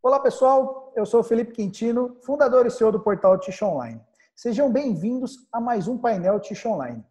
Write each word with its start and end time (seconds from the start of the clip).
Olá 0.00 0.20
pessoal, 0.20 0.92
eu 0.94 1.04
sou 1.04 1.24
Felipe 1.24 1.52
Quintino, 1.52 2.16
fundador 2.22 2.64
e 2.64 2.70
CEO 2.70 2.92
do 2.92 3.00
portal 3.00 3.36
Tish 3.36 3.60
Online. 3.60 4.00
Sejam 4.32 4.70
bem-vindos 4.70 5.48
a 5.52 5.60
mais 5.60 5.88
um 5.88 5.98
painel 5.98 6.38
Tish 6.38 6.64
Online. 6.64 7.04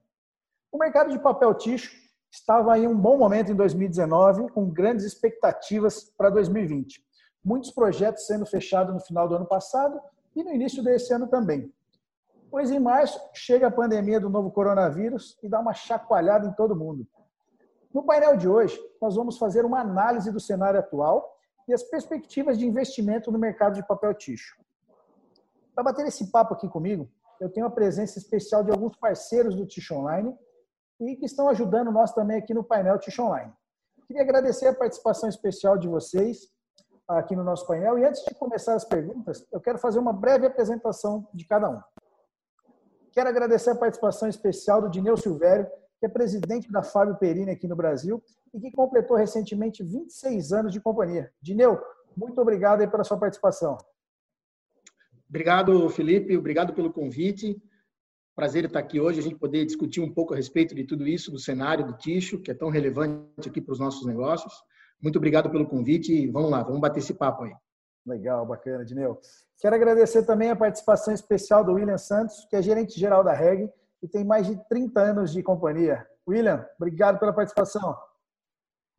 O 0.71 0.77
mercado 0.77 1.11
de 1.11 1.19
papel 1.19 1.53
ticho 1.55 1.93
estava 2.31 2.79
em 2.79 2.87
um 2.87 2.97
bom 2.97 3.17
momento 3.17 3.51
em 3.51 3.55
2019, 3.55 4.49
com 4.53 4.69
grandes 4.69 5.05
expectativas 5.05 6.05
para 6.17 6.29
2020. 6.29 7.05
Muitos 7.43 7.71
projetos 7.71 8.25
sendo 8.25 8.45
fechados 8.45 8.93
no 8.93 9.01
final 9.01 9.27
do 9.27 9.35
ano 9.35 9.45
passado 9.45 9.99
e 10.33 10.41
no 10.41 10.53
início 10.53 10.81
desse 10.81 11.13
ano 11.13 11.27
também. 11.27 11.69
Pois 12.49 12.71
em 12.71 12.79
março 12.79 13.19
chega 13.33 13.67
a 13.67 13.71
pandemia 13.71 14.17
do 14.17 14.29
novo 14.29 14.49
coronavírus 14.49 15.37
e 15.43 15.49
dá 15.49 15.59
uma 15.59 15.73
chacoalhada 15.73 16.47
em 16.47 16.53
todo 16.53 16.73
mundo. 16.73 17.05
No 17.93 18.03
painel 18.03 18.37
de 18.37 18.47
hoje, 18.47 18.79
nós 19.01 19.17
vamos 19.17 19.37
fazer 19.37 19.65
uma 19.65 19.81
análise 19.81 20.31
do 20.31 20.39
cenário 20.39 20.79
atual 20.79 21.36
e 21.67 21.73
as 21.73 21.83
perspectivas 21.83 22.57
de 22.57 22.65
investimento 22.65 23.31
no 23.31 23.37
mercado 23.39 23.75
de 23.75 23.85
papel 23.85 24.13
ticho. 24.13 24.55
Para 25.75 25.83
bater 25.83 26.05
esse 26.05 26.31
papo 26.31 26.53
aqui 26.53 26.67
comigo, 26.67 27.09
eu 27.39 27.49
tenho 27.49 27.65
a 27.65 27.71
presença 27.71 28.17
especial 28.17 28.63
de 28.63 28.71
alguns 28.71 28.95
parceiros 28.95 29.55
do 29.55 29.65
Ticho 29.65 29.95
Online 29.95 30.35
e 30.99 31.15
que 31.15 31.25
estão 31.25 31.49
ajudando 31.49 31.91
nós 31.91 32.13
também 32.13 32.37
aqui 32.37 32.53
no 32.53 32.63
painel 32.63 32.97
Ticho 32.97 33.23
Online. 33.23 33.53
Queria 34.07 34.23
agradecer 34.23 34.67
a 34.67 34.73
participação 34.73 35.29
especial 35.29 35.77
de 35.77 35.87
vocês 35.87 36.49
aqui 37.07 37.35
no 37.35 37.43
nosso 37.43 37.65
painel 37.67 37.97
e 37.97 38.05
antes 38.05 38.23
de 38.23 38.33
começar 38.35 38.73
as 38.73 38.83
perguntas, 38.83 39.45
eu 39.51 39.61
quero 39.61 39.77
fazer 39.77 39.99
uma 39.99 40.11
breve 40.11 40.45
apresentação 40.45 41.27
de 41.33 41.45
cada 41.45 41.69
um. 41.69 41.81
Quero 43.13 43.29
agradecer 43.29 43.71
a 43.71 43.75
participação 43.75 44.27
especial 44.27 44.81
do 44.81 44.89
Dineu 44.89 45.15
Silvério, 45.15 45.69
que 45.99 46.05
é 46.05 46.09
presidente 46.09 46.71
da 46.71 46.83
Fábio 46.83 47.17
Perini 47.17 47.51
aqui 47.51 47.67
no 47.67 47.75
Brasil 47.75 48.21
e 48.53 48.59
que 48.59 48.71
completou 48.71 49.17
recentemente 49.17 49.83
26 49.83 50.51
anos 50.51 50.71
de 50.71 50.79
companhia. 50.79 51.31
Dineu, 51.41 51.79
muito 52.15 52.39
obrigado 52.39 52.81
aí 52.81 52.87
pela 52.87 53.03
sua 53.03 53.17
participação. 53.17 53.77
Obrigado, 55.29 55.89
Felipe. 55.89 56.37
Obrigado 56.37 56.73
pelo 56.73 56.91
convite. 56.91 57.61
Prazer 58.35 58.65
estar 58.65 58.79
aqui 58.79 58.99
hoje, 58.99 59.19
a 59.19 59.23
gente 59.23 59.35
poder 59.35 59.65
discutir 59.65 59.99
um 59.99 60.13
pouco 60.13 60.33
a 60.33 60.37
respeito 60.37 60.75
de 60.75 60.83
tudo 60.83 61.07
isso, 61.07 61.31
do 61.31 61.39
cenário 61.39 61.85
do 61.85 61.93
Ticho, 61.93 62.39
que 62.39 62.51
é 62.51 62.53
tão 62.53 62.69
relevante 62.69 63.49
aqui 63.49 63.59
para 63.59 63.73
os 63.73 63.79
nossos 63.79 64.05
negócios. 64.05 64.53
Muito 65.01 65.17
obrigado 65.17 65.49
pelo 65.49 65.67
convite 65.67 66.13
e 66.13 66.27
vamos 66.27 66.51
lá, 66.51 66.63
vamos 66.63 66.79
bater 66.79 66.99
esse 66.99 67.13
papo 67.13 67.43
aí. 67.43 67.53
Legal, 68.05 68.45
bacana, 68.45 68.85
Dineu. 68.85 69.19
Quero 69.59 69.75
agradecer 69.75 70.23
também 70.23 70.49
a 70.49 70.55
participação 70.55 71.13
especial 71.13 71.63
do 71.63 71.73
William 71.73 71.97
Santos, 71.97 72.45
que 72.49 72.55
é 72.55 72.61
gerente-geral 72.61 73.23
da 73.23 73.33
REG 73.33 73.69
e 74.01 74.07
tem 74.07 74.23
mais 74.23 74.47
de 74.47 74.55
30 74.67 74.99
anos 74.99 75.31
de 75.31 75.41
companhia. 75.41 76.05
William, 76.27 76.65
obrigado 76.77 77.19
pela 77.19 77.33
participação. 77.33 77.97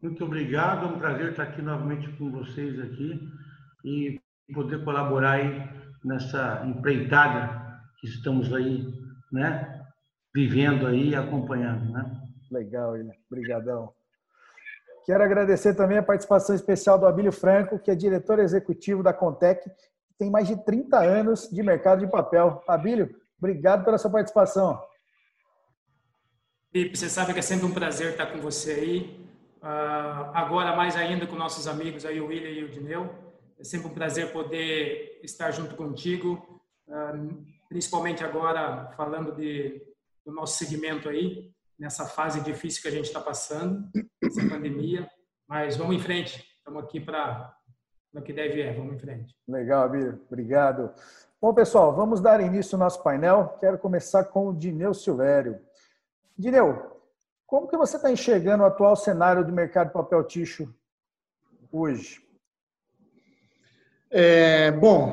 Muito 0.00 0.24
obrigado, 0.24 0.86
é 0.86 0.88
um 0.88 0.98
prazer 0.98 1.30
estar 1.30 1.42
aqui 1.44 1.60
novamente 1.60 2.08
com 2.16 2.30
vocês 2.30 2.78
aqui 2.78 3.20
e 3.84 4.20
poder 4.54 4.84
colaborar 4.84 5.32
aí 5.32 5.60
nessa 6.04 6.64
empreitada 6.64 7.82
que 8.00 8.06
estamos 8.06 8.52
aí, 8.54 8.86
né, 9.32 9.84
vivendo 10.34 10.86
aí 10.86 11.10
e 11.10 11.16
acompanhando, 11.16 11.92
né? 11.92 12.22
Legal, 12.50 12.92
William. 12.92 13.12
Obrigadão. 13.30 13.92
Quero 15.04 15.24
agradecer 15.24 15.74
também 15.74 15.98
a 15.98 16.02
participação 16.02 16.54
especial 16.54 16.98
do 16.98 17.06
Abílio 17.06 17.32
Franco, 17.32 17.78
que 17.78 17.90
é 17.90 17.94
diretor 17.94 18.38
executivo 18.38 19.02
da 19.02 19.12
Contec, 19.12 19.68
que 19.68 20.14
tem 20.18 20.30
mais 20.30 20.46
de 20.46 20.62
30 20.64 20.98
anos 20.98 21.48
de 21.50 21.62
mercado 21.62 22.00
de 22.00 22.10
papel. 22.10 22.62
Abílio, 22.68 23.14
obrigado 23.38 23.84
pela 23.84 23.98
sua 23.98 24.10
participação. 24.10 24.80
Felipe, 26.70 26.96
você 26.96 27.08
sabe 27.08 27.32
que 27.32 27.38
é 27.38 27.42
sempre 27.42 27.66
um 27.66 27.72
prazer 27.72 28.10
estar 28.10 28.26
com 28.26 28.40
você 28.40 28.72
aí. 28.72 29.28
Uh, 29.62 30.30
agora 30.34 30.76
mais 30.76 30.96
ainda 30.96 31.26
com 31.26 31.34
nossos 31.34 31.66
amigos 31.66 32.04
aí, 32.04 32.20
o 32.20 32.26
William 32.26 32.50
e 32.50 32.64
o 32.64 32.68
Dineu. 32.68 33.10
É 33.58 33.64
sempre 33.64 33.88
um 33.88 33.94
prazer 33.94 34.32
poder 34.32 35.18
estar 35.22 35.50
junto 35.50 35.74
contigo, 35.74 36.62
uh, 36.86 37.44
principalmente 37.68 38.22
agora 38.22 38.92
falando 38.96 39.34
de, 39.34 39.82
do 40.24 40.32
nosso 40.32 40.58
segmento 40.58 41.08
aí, 41.08 41.50
nessa 41.78 42.04
fase 42.04 42.40
difícil 42.42 42.82
que 42.82 42.88
a 42.88 42.92
gente 42.92 43.06
está 43.06 43.20
passando, 43.20 43.88
essa 44.22 44.46
pandemia. 44.48 45.08
Mas 45.48 45.76
vamos 45.76 45.96
em 45.96 46.00
frente, 46.00 46.44
estamos 46.58 46.84
aqui 46.84 47.00
para 47.00 47.56
o 48.14 48.20
que 48.20 48.32
deve 48.32 48.60
é, 48.60 48.74
vamos 48.74 48.94
em 48.94 48.98
frente. 48.98 49.34
Legal, 49.48 49.84
Abir, 49.84 50.20
obrigado. 50.30 50.92
Bom, 51.40 51.54
pessoal, 51.54 51.94
vamos 51.94 52.20
dar 52.20 52.40
início 52.40 52.74
ao 52.74 52.80
nosso 52.80 53.00
painel. 53.00 53.56
Quero 53.60 53.78
começar 53.78 54.24
com 54.24 54.48
o 54.48 54.52
Dineu 54.52 54.92
Silvério. 54.92 55.60
Dineu, 56.36 57.00
como 57.46 57.68
que 57.68 57.76
você 57.76 57.94
está 57.94 58.10
enxergando 58.10 58.64
o 58.64 58.66
atual 58.66 58.96
cenário 58.96 59.46
do 59.46 59.52
mercado 59.52 59.86
de 59.86 59.92
papel 59.92 60.24
ticho 60.24 60.74
hoje? 61.70 62.20
É, 64.10 64.72
bom, 64.72 65.12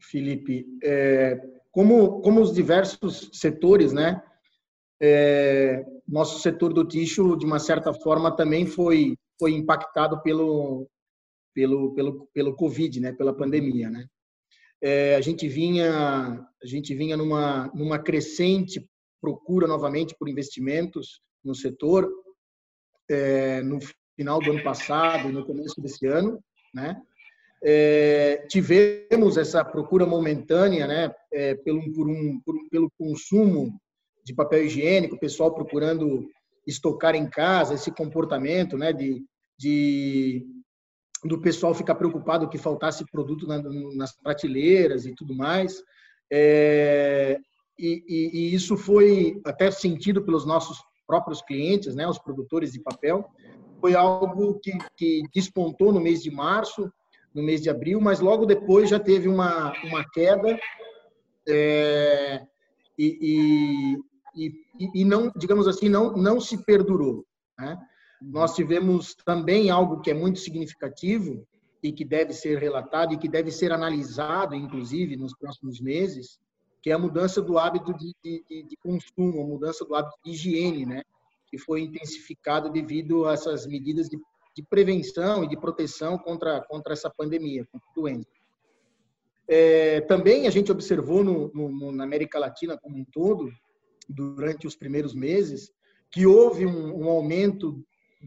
Felipe, 0.00 0.68
é, 0.84 1.36
como, 1.72 2.20
como 2.20 2.40
os 2.40 2.54
diversos 2.54 3.28
setores, 3.32 3.92
né? 3.92 4.22
É, 5.02 5.84
nosso 6.06 6.38
setor 6.38 6.72
do 6.72 6.86
ticho, 6.86 7.36
de 7.36 7.44
uma 7.44 7.58
certa 7.58 7.92
forma, 7.92 8.36
também 8.36 8.66
foi, 8.66 9.18
foi 9.36 9.50
impactado 9.50 10.22
pelo, 10.22 10.88
pelo, 11.52 11.92
pelo, 11.92 12.26
pelo 12.32 12.54
Covid, 12.54 13.00
né? 13.00 13.12
Pela 13.12 13.36
pandemia, 13.36 13.90
né? 13.90 14.06
É, 14.82 15.16
a 15.16 15.20
gente 15.20 15.48
vinha, 15.48 16.46
a 16.62 16.66
gente 16.66 16.94
vinha 16.94 17.16
numa, 17.16 17.70
numa 17.74 17.98
crescente 17.98 18.86
procura 19.20 19.66
novamente 19.66 20.14
por 20.18 20.28
investimentos 20.28 21.20
no 21.44 21.54
setor 21.54 22.08
é, 23.08 23.62
no 23.62 23.78
final 24.16 24.40
do 24.40 24.50
ano 24.50 24.62
passado 24.62 25.28
e 25.28 25.32
no 25.32 25.44
começo 25.44 25.80
desse 25.80 26.06
ano, 26.06 26.40
né? 26.74 27.00
É, 27.62 28.46
tivemos 28.48 29.36
essa 29.36 29.64
procura 29.64 30.06
momentânea, 30.06 30.86
né, 30.86 31.14
é, 31.32 31.54
pelo, 31.54 31.90
por 31.92 32.06
um, 32.06 32.38
por, 32.44 32.54
pelo 32.70 32.90
consumo 32.98 33.80
de 34.24 34.34
papel 34.34 34.66
higiênico, 34.66 35.16
o 35.16 35.18
pessoal 35.18 35.54
procurando 35.54 36.28
estocar 36.66 37.14
em 37.14 37.28
casa, 37.28 37.74
esse 37.74 37.90
comportamento, 37.90 38.76
né, 38.76 38.92
de, 38.92 39.24
de 39.58 40.46
do 41.26 41.40
pessoal 41.40 41.74
ficar 41.74 41.94
preocupado 41.94 42.48
que 42.48 42.58
faltasse 42.58 43.04
produto 43.10 43.46
na, 43.46 43.62
nas 43.94 44.16
prateleiras 44.16 45.06
e 45.06 45.14
tudo 45.14 45.34
mais. 45.34 45.82
É, 46.30 47.38
e, 47.78 48.02
e, 48.06 48.30
e, 48.38 48.54
isso 48.54 48.76
foi 48.76 49.40
até 49.44 49.70
sentido 49.70 50.22
pelos 50.22 50.44
nossos 50.44 50.78
próprios 51.06 51.42
clientes, 51.42 51.94
né, 51.94 52.06
os 52.08 52.18
produtores 52.18 52.72
de 52.72 52.80
papel. 52.80 53.24
Foi 53.80 53.94
algo 53.94 54.58
que, 54.60 54.72
que 54.96 55.22
despontou 55.32 55.92
no 55.92 56.00
mês 56.00 56.22
de 56.22 56.30
março, 56.30 56.90
no 57.34 57.42
mês 57.42 57.60
de 57.60 57.68
abril, 57.68 58.00
mas 58.00 58.20
logo 58.20 58.46
depois 58.46 58.88
já 58.88 58.98
teve 58.98 59.28
uma, 59.28 59.72
uma 59.84 60.04
queda 60.10 60.58
é, 61.48 62.42
e, 62.98 63.98
e, 64.34 64.52
e, 64.94 65.04
não, 65.04 65.30
digamos 65.36 65.68
assim, 65.68 65.88
não, 65.88 66.12
não 66.12 66.40
se 66.40 66.64
perdurou. 66.64 67.24
Né? 67.58 67.78
Nós 68.20 68.54
tivemos 68.54 69.14
também 69.14 69.70
algo 69.70 70.00
que 70.00 70.10
é 70.10 70.14
muito 70.14 70.38
significativo 70.38 71.46
e 71.82 71.92
que 71.92 72.04
deve 72.04 72.32
ser 72.32 72.58
relatado 72.58 73.12
e 73.12 73.18
que 73.18 73.28
deve 73.28 73.50
ser 73.50 73.72
analisado, 73.72 74.54
inclusive, 74.54 75.16
nos 75.16 75.34
próximos 75.36 75.80
meses, 75.80 76.38
que 76.82 76.90
é 76.90 76.94
a 76.94 76.98
mudança 76.98 77.42
do 77.42 77.58
hábito 77.58 77.92
de, 77.94 78.14
de, 78.24 78.62
de 78.62 78.76
consumo, 78.76 79.42
a 79.42 79.46
mudança 79.46 79.84
do 79.84 79.94
hábito 79.94 80.16
de 80.24 80.32
higiene, 80.32 80.86
né? 80.86 81.02
que 81.48 81.58
foi 81.58 81.82
intensificado 81.82 82.70
devido 82.70 83.26
a 83.26 83.32
essas 83.32 83.66
medidas 83.66 84.08
de, 84.08 84.18
de 84.54 84.62
prevenção 84.62 85.44
e 85.44 85.48
de 85.48 85.56
proteção 85.56 86.18
contra, 86.18 86.60
contra 86.62 86.92
essa 86.92 87.10
pandemia, 87.10 87.66
contra 87.70 87.88
a 87.88 87.94
doença. 87.94 88.28
É, 89.48 90.00
também 90.02 90.46
a 90.46 90.50
gente 90.50 90.72
observou 90.72 91.22
no, 91.22 91.52
no, 91.54 91.92
na 91.92 92.04
América 92.04 92.38
Latina 92.38 92.76
como 92.76 92.98
um 92.98 93.04
todo, 93.04 93.50
durante 94.08 94.66
os 94.66 94.76
primeiros 94.76 95.14
meses, 95.14 95.72
que 96.10 96.26
houve 96.26 96.66
um, 96.66 97.04
um 97.04 97.08
aumento 97.08 97.84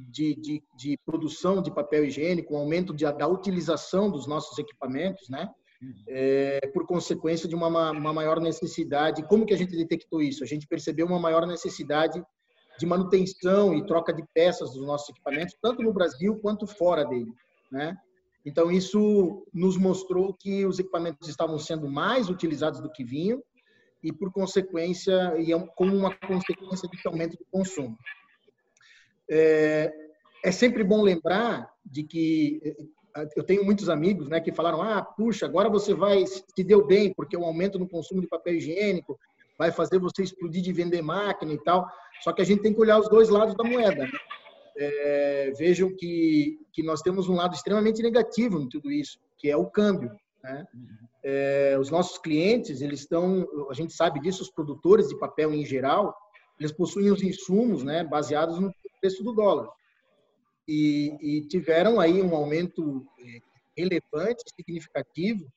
de, 0.09 0.35
de, 0.35 0.63
de, 0.75 0.97
produção 1.05 1.61
de 1.61 1.71
papel 1.71 2.05
higiênico, 2.05 2.53
um 2.53 2.57
aumento 2.57 2.93
de, 2.93 3.03
da 3.11 3.27
utilização 3.27 4.09
dos 4.09 4.27
nossos 4.27 4.57
equipamentos, 4.57 5.29
né? 5.29 5.49
é, 6.07 6.67
por 6.73 6.85
consequência 6.85 7.47
de 7.47 7.55
uma, 7.55 7.91
uma 7.91 8.13
maior 8.13 8.39
necessidade. 8.39 9.23
Como 9.23 9.45
que 9.45 9.53
a 9.53 9.57
gente 9.57 9.75
detectou 9.75 10.21
isso? 10.21 10.43
A 10.43 10.47
gente 10.47 10.67
percebeu 10.67 11.05
uma 11.05 11.19
maior 11.19 11.45
necessidade 11.45 12.21
de 12.77 12.85
manutenção 12.85 13.73
e 13.73 13.85
troca 13.85 14.13
de 14.13 14.23
peças 14.33 14.71
dos 14.71 14.85
nossos 14.85 15.09
equipamentos, 15.09 15.55
tanto 15.61 15.83
no 15.83 15.93
Brasil 15.93 16.37
quanto 16.37 16.65
fora 16.65 17.03
dele, 17.05 17.31
né? 17.71 17.95
Então 18.45 18.71
isso 18.71 19.45
nos 19.53 19.75
mostrou 19.75 20.33
que 20.33 20.65
os 20.65 20.79
equipamentos 20.79 21.27
estavam 21.27 21.59
sendo 21.59 21.89
mais 21.89 22.29
utilizados 22.29 22.79
do 22.79 22.89
que 22.89 23.03
vinham 23.03 23.43
e 24.01 24.13
por 24.13 24.31
consequência 24.31 25.37
e 25.37 25.51
é 25.51 25.59
como 25.75 25.93
uma 25.93 26.15
consequência 26.15 26.87
de 26.87 26.99
aumento 27.05 27.37
do 27.37 27.45
consumo. 27.51 27.97
É, 29.29 29.91
é 30.43 30.51
sempre 30.51 30.83
bom 30.83 31.01
lembrar 31.01 31.69
de 31.85 32.03
que 32.03 32.61
eu 33.35 33.43
tenho 33.43 33.63
muitos 33.65 33.89
amigos 33.89 34.27
né, 34.27 34.39
que 34.39 34.51
falaram: 34.51 34.81
ah, 34.81 35.01
puxa, 35.01 35.45
agora 35.45 35.69
você 35.69 35.93
vai 35.93 36.25
se 36.25 36.63
deu 36.63 36.85
bem, 36.85 37.13
porque 37.13 37.35
o 37.35 37.43
aumento 37.43 37.79
no 37.79 37.87
consumo 37.87 38.21
de 38.21 38.27
papel 38.27 38.55
higiênico 38.55 39.19
vai 39.57 39.71
fazer 39.71 39.99
você 39.99 40.23
explodir 40.23 40.61
de 40.61 40.71
vender 40.71 41.01
máquina 41.01 41.51
e 41.51 41.57
tal. 41.63 41.85
Só 42.21 42.31
que 42.31 42.41
a 42.41 42.45
gente 42.45 42.61
tem 42.61 42.73
que 42.73 42.79
olhar 42.79 42.99
os 42.99 43.09
dois 43.09 43.29
lados 43.29 43.55
da 43.55 43.63
moeda. 43.63 44.07
É, 44.77 45.51
vejam 45.57 45.93
que, 45.93 46.57
que 46.71 46.81
nós 46.81 47.01
temos 47.01 47.27
um 47.27 47.35
lado 47.35 47.53
extremamente 47.53 48.01
negativo 48.01 48.61
em 48.61 48.69
tudo 48.69 48.89
isso, 48.89 49.19
que 49.37 49.49
é 49.49 49.57
o 49.57 49.65
câmbio. 49.65 50.09
Né? 50.41 50.65
É, 51.21 51.77
os 51.77 51.89
nossos 51.89 52.17
clientes, 52.17 52.81
eles 52.81 53.01
estão, 53.01 53.45
a 53.69 53.73
gente 53.73 53.91
sabe 53.91 54.21
disso, 54.21 54.41
os 54.41 54.49
produtores 54.49 55.09
de 55.09 55.19
papel 55.19 55.53
em 55.53 55.65
geral, 55.65 56.15
eles 56.57 56.71
possuem 56.71 57.11
os 57.11 57.21
insumos 57.21 57.83
né, 57.83 58.05
baseados 58.05 58.59
no 58.59 58.73
preço 58.99 59.23
do 59.23 59.33
dólar. 59.33 59.69
E, 60.67 61.17
e 61.21 61.41
tiveram 61.47 61.99
aí 61.99 62.21
um 62.21 62.35
aumento 62.35 63.05
é, 63.19 63.39
relevante, 63.75 64.43
significativo, 64.55 65.47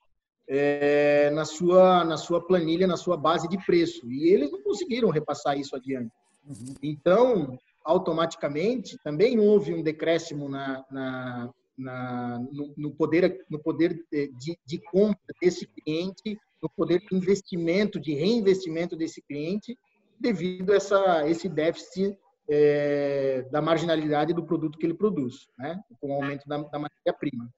é, 0.49 1.31
na, 1.31 1.45
sua, 1.45 2.05
na 2.05 2.17
sua 2.17 2.45
planilha, 2.45 2.87
na 2.87 2.97
sua 2.97 3.17
base 3.17 3.49
de 3.49 3.59
preço. 3.65 4.11
E 4.11 4.29
eles 4.29 4.51
não 4.51 4.63
conseguiram 4.63 5.11
repassar 5.11 5.59
isso 5.59 5.77
adiante. 5.77 6.13
Uhum. 6.47 6.75
Então, 6.83 7.59
automaticamente, 7.85 8.99
também 9.05 9.39
houve 9.39 9.75
um 9.75 9.83
decréscimo 9.83 10.49
na, 10.49 10.85
na, 10.91 11.51
na 11.77 12.39
no, 12.51 12.73
no, 12.77 12.91
poder, 12.93 13.45
no 13.49 13.59
poder 13.59 14.05
de, 14.11 14.59
de 14.65 14.79
compra 14.91 15.35
desse 15.41 15.67
cliente, 15.67 16.39
no 16.63 16.71
poder 16.71 17.01
de 17.01 17.15
investimento, 17.15 18.01
de 18.01 18.15
reinvestimento 18.15 18.97
desse 18.97 19.21
cliente, 19.23 19.77
devido 20.19 20.73
a 20.73 20.77
essa, 20.77 21.29
esse 21.29 21.49
déficit 21.49 22.17
é, 22.49 23.47
da 23.51 23.63
marginalidade 23.63 24.33
do 24.33 24.45
produto 24.45 24.79
que 24.79 24.87
ele 24.87 24.95
produz, 24.95 25.49
né? 25.59 25.81
com 26.01 26.11
o 26.11 26.15
aumento 26.15 26.47
da, 26.47 26.59
da 26.59 26.79
matéria-prima. 26.79 27.49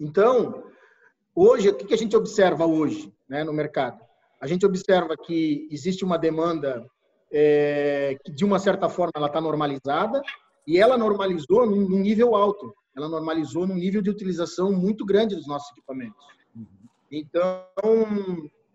Então, 0.00 0.64
hoje, 1.34 1.68
o 1.68 1.76
que 1.76 1.94
a 1.94 1.98
gente 1.98 2.16
observa 2.16 2.66
hoje 2.66 3.12
né, 3.28 3.44
no 3.44 3.52
mercado? 3.52 4.00
A 4.40 4.46
gente 4.46 4.64
observa 4.64 5.16
que 5.16 5.68
existe 5.70 6.04
uma 6.04 6.16
demanda 6.16 6.86
é, 7.30 8.16
que, 8.24 8.32
de 8.32 8.44
uma 8.44 8.58
certa 8.58 8.88
forma, 8.88 9.12
ela 9.16 9.26
está 9.26 9.40
normalizada 9.40 10.22
e 10.66 10.78
ela 10.78 10.96
normalizou 10.96 11.66
num, 11.66 11.98
nível 12.00 12.34
alto. 12.34 12.74
Ela 12.96 13.08
normalizou 13.08 13.66
num 13.66 13.74
nível 13.74 14.00
de 14.00 14.10
utilização 14.10 14.72
muito 14.72 15.04
grande 15.04 15.34
dos 15.34 15.46
nossos 15.46 15.70
equipamentos. 15.72 16.24
Então, 17.10 17.64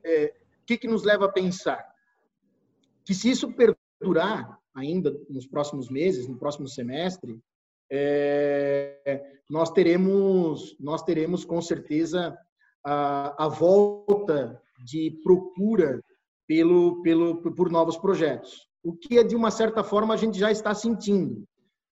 é, 0.03 0.33
o 0.61 0.65
que, 0.65 0.77
que 0.77 0.87
nos 0.87 1.03
leva 1.03 1.25
a 1.25 1.31
pensar? 1.31 1.85
Que 3.05 3.13
se 3.13 3.29
isso 3.29 3.53
perdurar 3.53 4.59
ainda 4.75 5.15
nos 5.29 5.47
próximos 5.47 5.89
meses, 5.89 6.27
no 6.27 6.37
próximo 6.37 6.67
semestre, 6.67 7.39
é, 7.91 9.21
nós 9.49 9.71
teremos 9.71 10.75
nós 10.79 11.03
teremos 11.03 11.45
com 11.45 11.61
certeza 11.61 12.35
a, 12.83 13.45
a 13.45 13.47
volta 13.47 14.59
de 14.85 15.19
procura 15.23 16.01
pelo, 16.47 17.01
pelo 17.03 17.41
por 17.53 17.69
novos 17.69 17.97
projetos, 17.97 18.67
o 18.83 18.93
que 18.93 19.17
é 19.17 19.23
de 19.23 19.35
uma 19.35 19.51
certa 19.51 19.83
forma 19.83 20.13
a 20.13 20.17
gente 20.17 20.37
já 20.37 20.51
está 20.51 20.73
sentindo, 20.73 21.47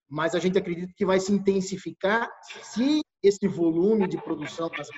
mas 0.08 0.34
a 0.34 0.38
gente 0.38 0.58
acredita 0.58 0.92
que 0.96 1.06
vai 1.06 1.20
se 1.20 1.32
intensificar 1.32 2.28
se 2.62 3.00
esse 3.22 3.46
volume 3.46 4.08
de 4.08 4.20
produção 4.22 4.68
das 4.70 4.88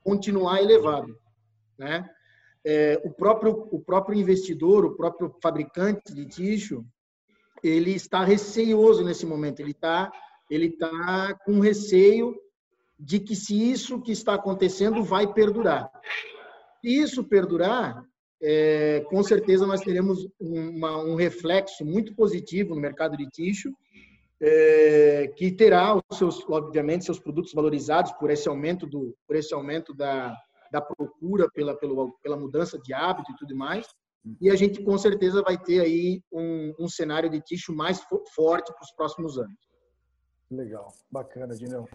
continuar 0.00 0.60
elevado, 0.60 1.16
né? 1.78 2.08
É, 2.64 3.00
o 3.04 3.10
próprio 3.10 3.68
o 3.70 3.80
próprio 3.80 4.18
investidor, 4.18 4.84
o 4.84 4.96
próprio 4.96 5.34
fabricante 5.42 6.14
de 6.14 6.26
tixo, 6.26 6.84
ele 7.62 7.92
está 7.92 8.24
receioso 8.24 9.04
nesse 9.04 9.24
momento, 9.24 9.60
ele 9.60 9.72
está 9.72 10.10
ele 10.50 10.66
está 10.66 11.34
com 11.44 11.60
receio 11.60 12.34
de 12.98 13.20
que 13.20 13.36
se 13.36 13.70
isso 13.70 14.00
que 14.00 14.12
está 14.12 14.34
acontecendo 14.34 15.04
vai 15.04 15.32
perdurar. 15.32 15.90
Se 16.80 16.88
isso 16.88 17.22
perdurar, 17.22 18.02
é, 18.42 19.04
com 19.08 19.22
certeza 19.22 19.66
nós 19.66 19.80
teremos 19.80 20.28
uma, 20.40 20.96
um 20.98 21.14
reflexo 21.14 21.84
muito 21.84 22.14
positivo 22.14 22.74
no 22.74 22.80
mercado 22.80 23.16
de 23.16 23.28
tixo, 23.28 23.72
é, 24.40 25.32
que 25.36 25.50
terá 25.50 25.94
os 25.96 26.18
seus, 26.18 26.48
obviamente, 26.48 27.04
seus 27.04 27.18
produtos 27.18 27.52
valorizados 27.52 28.12
por 28.12 28.30
esse 28.30 28.48
aumento 28.48 28.86
do, 28.86 29.14
por 29.26 29.36
esse 29.36 29.52
aumento 29.52 29.92
da, 29.92 30.34
da 30.70 30.80
procura 30.80 31.48
pela, 31.52 31.76
pela, 31.76 32.10
pela 32.22 32.36
mudança 32.36 32.78
de 32.78 32.92
hábito 32.92 33.32
e 33.32 33.36
tudo 33.36 33.56
mais. 33.56 33.86
E 34.40 34.50
a 34.50 34.56
gente 34.56 34.82
com 34.82 34.96
certeza 34.98 35.42
vai 35.42 35.56
ter 35.56 35.80
aí 35.80 36.22
um, 36.32 36.74
um 36.78 36.88
cenário 36.88 37.30
de 37.30 37.40
tixo 37.40 37.74
mais 37.74 38.00
forte 38.34 38.72
para 38.72 38.82
os 38.82 38.92
próximos 38.92 39.38
anos. 39.38 39.56
Legal, 40.50 40.92
bacana, 41.10 41.54
Dineu. 41.54 41.88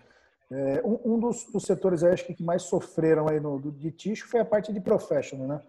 É, 0.51 0.81
um, 0.85 1.15
um 1.15 1.19
dos, 1.19 1.45
dos, 1.51 1.63
setores 1.63 2.03
acho 2.03 2.25
que 2.25 2.43
mais 2.43 2.63
sofreram 2.63 3.27
aí 3.27 3.39
no, 3.39 3.59
do, 3.59 3.71
de 3.71 3.91
tixo 3.91 4.27
foi 4.27 4.39
a 4.39 4.45
parte 4.45 4.71
de 4.71 4.79
professional, 4.79 5.47
né? 5.47 5.61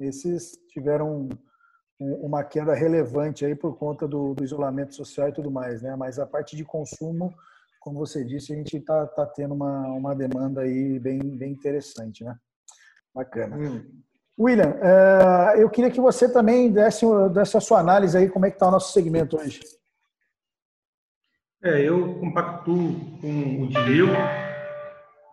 Esses 0.00 0.52
tiveram 0.68 1.28
um, 2.00 2.14
uma 2.26 2.44
queda 2.44 2.74
relevante 2.74 3.44
aí 3.44 3.54
por 3.54 3.76
conta 3.76 4.06
do, 4.06 4.34
do, 4.34 4.44
isolamento 4.44 4.94
social 4.94 5.28
e 5.28 5.32
tudo 5.32 5.50
mais, 5.50 5.82
né? 5.82 5.96
Mas 5.96 6.18
a 6.18 6.26
parte 6.26 6.56
de 6.56 6.64
consumo, 6.64 7.34
como 7.80 7.98
você 7.98 8.24
disse, 8.24 8.52
a 8.52 8.56
gente 8.56 8.76
está 8.76 9.06
tá 9.06 9.26
tendo 9.26 9.54
uma, 9.54 9.86
uma 9.88 10.14
demanda 10.14 10.62
aí 10.62 10.98
bem, 10.98 11.18
bem 11.18 11.52
interessante, 11.52 12.24
né? 12.24 12.36
Bacana. 13.14 13.56
Hum. 13.56 14.02
William, 14.38 14.76
é, 14.80 15.62
eu 15.62 15.68
queria 15.68 15.90
que 15.90 16.00
você 16.00 16.32
também 16.32 16.70
desse, 16.70 17.04
desse 17.32 17.56
a 17.56 17.60
sua 17.60 17.80
análise 17.80 18.16
aí, 18.16 18.28
como 18.28 18.46
é 18.46 18.50
que 18.50 18.56
está 18.56 18.68
o 18.68 18.70
nosso 18.70 18.92
segmento 18.92 19.36
hoje. 19.36 19.60
É, 21.62 21.82
eu 21.82 22.14
compactuo 22.20 23.18
com 23.20 23.62
o 23.62 23.68
Dineu. 23.68 24.08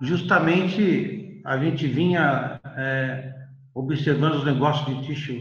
Justamente 0.01 1.41
a 1.45 1.57
gente 1.59 1.87
vinha 1.87 2.59
é, 2.75 3.31
observando 3.75 4.35
os 4.35 4.45
negócios 4.45 4.87
de 4.87 5.05
tixo 5.05 5.33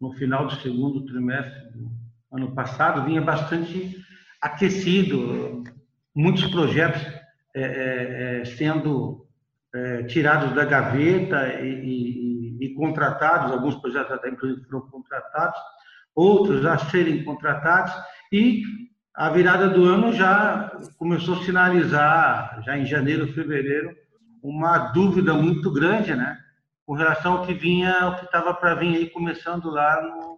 no 0.00 0.12
final 0.12 0.46
do 0.46 0.54
segundo 0.56 1.04
trimestre 1.04 1.72
do 1.72 1.90
ano 2.30 2.54
passado, 2.54 3.04
vinha 3.04 3.20
bastante 3.20 3.96
aquecido, 4.40 5.63
muitos 6.14 6.46
projetos 6.46 7.02
é, 7.54 7.62
é, 7.62 8.40
é 8.40 8.44
sendo 8.44 9.26
é, 9.74 10.04
tirados 10.04 10.54
da 10.54 10.64
gaveta 10.64 11.48
e, 11.60 11.68
e, 11.68 12.66
e, 12.66 12.74
contratados, 12.74 13.52
alguns 13.52 13.74
projetos 13.76 14.12
até 14.12 14.28
inclusive 14.28 14.64
foram 14.66 14.82
contratados, 14.88 15.58
outros 16.14 16.64
a 16.64 16.78
serem 16.78 17.24
contratados, 17.24 17.92
e 18.32 18.62
a 19.14 19.30
virada 19.30 19.68
do 19.68 19.84
ano 19.84 20.12
já 20.12 20.78
começou 20.96 21.34
a 21.34 21.44
sinalizar, 21.44 22.62
já 22.64 22.78
em 22.78 22.86
janeiro, 22.86 23.32
fevereiro, 23.32 23.94
uma 24.42 24.92
dúvida 24.92 25.34
muito 25.34 25.72
grande, 25.72 26.14
né? 26.14 26.38
Com 26.86 26.94
relação 26.94 27.38
ao 27.38 27.46
que 27.46 27.54
vinha, 27.54 28.08
o 28.08 28.16
que 28.16 28.26
estava 28.26 28.52
para 28.52 28.74
vir 28.74 28.94
aí, 28.94 29.10
começando 29.10 29.70
lá 29.70 30.02
no, 30.02 30.33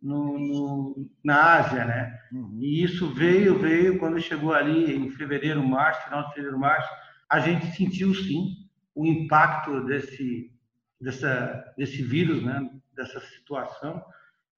no, 0.00 0.38
no, 0.38 1.10
na 1.24 1.56
Ásia, 1.56 1.84
né? 1.84 2.18
Uhum. 2.32 2.58
E 2.60 2.82
isso 2.82 3.12
veio, 3.14 3.58
veio 3.58 3.98
quando 3.98 4.20
chegou 4.20 4.52
ali 4.52 4.94
em 4.94 5.10
fevereiro, 5.10 5.66
março, 5.66 6.04
final 6.04 6.22
de 6.22 6.28
fevereiro, 6.30 6.58
março, 6.58 6.88
a 7.28 7.40
gente 7.40 7.66
sentiu 7.76 8.14
sim 8.14 8.68
o 8.94 9.06
impacto 9.06 9.84
desse, 9.84 10.52
dessa, 11.00 11.74
desse 11.76 12.02
vírus, 12.02 12.42
né? 12.42 12.70
Dessa 12.94 13.20
situação 13.20 14.02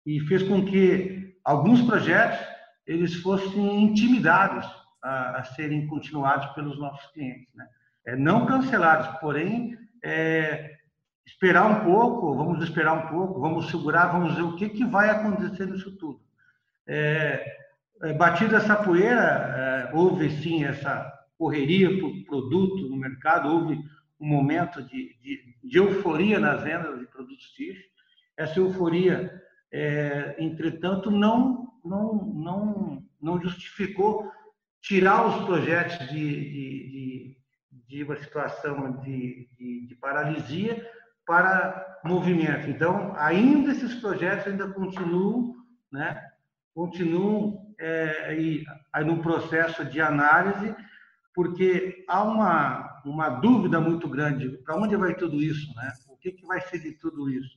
e 0.07 0.21
fez 0.21 0.43
com 0.43 0.65
que 0.65 1.37
alguns 1.45 1.83
projetos 1.83 2.47
eles 2.87 3.15
fossem 3.17 3.85
intimidados 3.85 4.67
a, 5.03 5.39
a 5.39 5.45
serem 5.45 5.87
continuados 5.87 6.49
pelos 6.55 6.79
nossos 6.79 7.11
clientes. 7.13 7.49
Né? 7.55 7.67
É, 8.07 8.17
não 8.17 8.47
cancelados, 8.47 9.19
porém, 9.21 9.79
é, 10.03 10.79
esperar 11.33 11.67
um 11.67 11.85
pouco, 11.85 12.35
vamos 12.35 12.63
esperar 12.63 12.93
um 12.93 13.09
pouco, 13.09 13.41
vamos 13.41 13.71
segurar, 13.71 14.09
vamos 14.09 14.35
ver 14.35 14.43
o 14.43 14.57
que, 14.57 14.69
que 14.69 14.85
vai 14.85 15.09
acontecer 15.09 15.67
nisso 15.67 15.97
tudo. 15.97 16.21
É, 16.87 17.59
é, 18.03 18.13
batida 18.13 18.57
essa 18.57 18.77
poeira, 18.77 19.21
é, 19.21 19.97
houve 19.97 20.31
sim 20.43 20.65
essa 20.65 21.11
correria 21.39 21.99
por 22.01 22.13
produto 22.25 22.89
no 22.89 22.97
mercado, 22.97 23.49
houve 23.49 23.79
um 24.19 24.27
momento 24.27 24.83
de, 24.83 25.17
de, 25.23 25.55
de 25.63 25.79
euforia 25.79 26.39
nas 26.39 26.63
vendas 26.63 26.99
de 26.99 27.07
produtos 27.07 27.51
TIF. 27.53 27.81
Essa 28.37 28.59
euforia, 28.59 29.43
é, 29.73 30.37
entretanto, 30.39 31.11
não 31.11 31.71
não, 31.85 32.25
não, 32.25 33.03
não 33.21 33.41
justificou 33.41 34.31
tirar 34.81 35.27
os 35.27 35.45
projetos 35.45 35.99
de, 36.09 36.15
de, 36.15 36.91
de, 36.91 37.37
de 37.89 38.05
uma 38.05 38.17
situação 38.17 39.01
de, 39.01 39.49
de, 39.59 39.87
de, 39.87 39.95
paralisia 39.97 40.87
para 41.31 42.01
movimento. 42.05 42.69
Então, 42.69 43.15
ainda 43.17 43.71
esses 43.71 43.95
projetos 43.95 44.49
ainda 44.49 44.67
continuam, 44.67 45.55
né, 45.93 46.21
continuam 46.75 47.73
é, 47.79 48.25
aí, 48.27 48.65
aí 48.93 49.05
no 49.05 49.23
processo 49.23 49.85
de 49.85 50.01
análise, 50.01 50.75
porque 51.33 52.05
há 52.09 52.25
uma, 52.25 53.01
uma 53.05 53.29
dúvida 53.29 53.81
muito 53.81 54.09
grande 54.09 54.49
para 54.65 54.75
onde 54.75 54.97
vai 54.97 55.15
tudo 55.15 55.41
isso, 55.41 55.73
né? 55.77 55.93
O 56.09 56.17
que, 56.17 56.33
que 56.33 56.45
vai 56.45 56.61
ser 56.63 56.81
de 56.81 56.93
tudo 56.99 57.31
isso? 57.31 57.57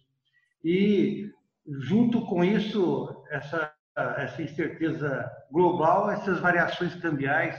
E 0.64 1.32
junto 1.66 2.28
com 2.28 2.44
isso, 2.44 3.26
essa 3.32 3.74
essa 3.96 4.42
incerteza 4.42 5.32
global, 5.52 6.10
essas 6.10 6.40
variações 6.40 6.96
cambiais 6.96 7.56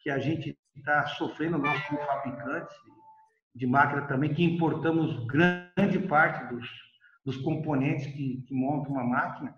que 0.00 0.10
a 0.10 0.18
gente 0.18 0.58
está 0.74 1.06
sofrendo, 1.06 1.58
nós 1.58 1.80
como 1.86 2.00
fabricantes 2.00 2.74
de 3.54 3.66
máquina 3.66 4.02
também, 4.02 4.32
que 4.32 4.44
importamos 4.44 5.26
grande 5.26 5.98
parte 6.08 6.52
dos, 6.54 6.68
dos 7.24 7.36
componentes 7.38 8.06
que, 8.06 8.42
que 8.46 8.54
montam 8.54 8.92
uma 8.92 9.04
máquina, 9.04 9.54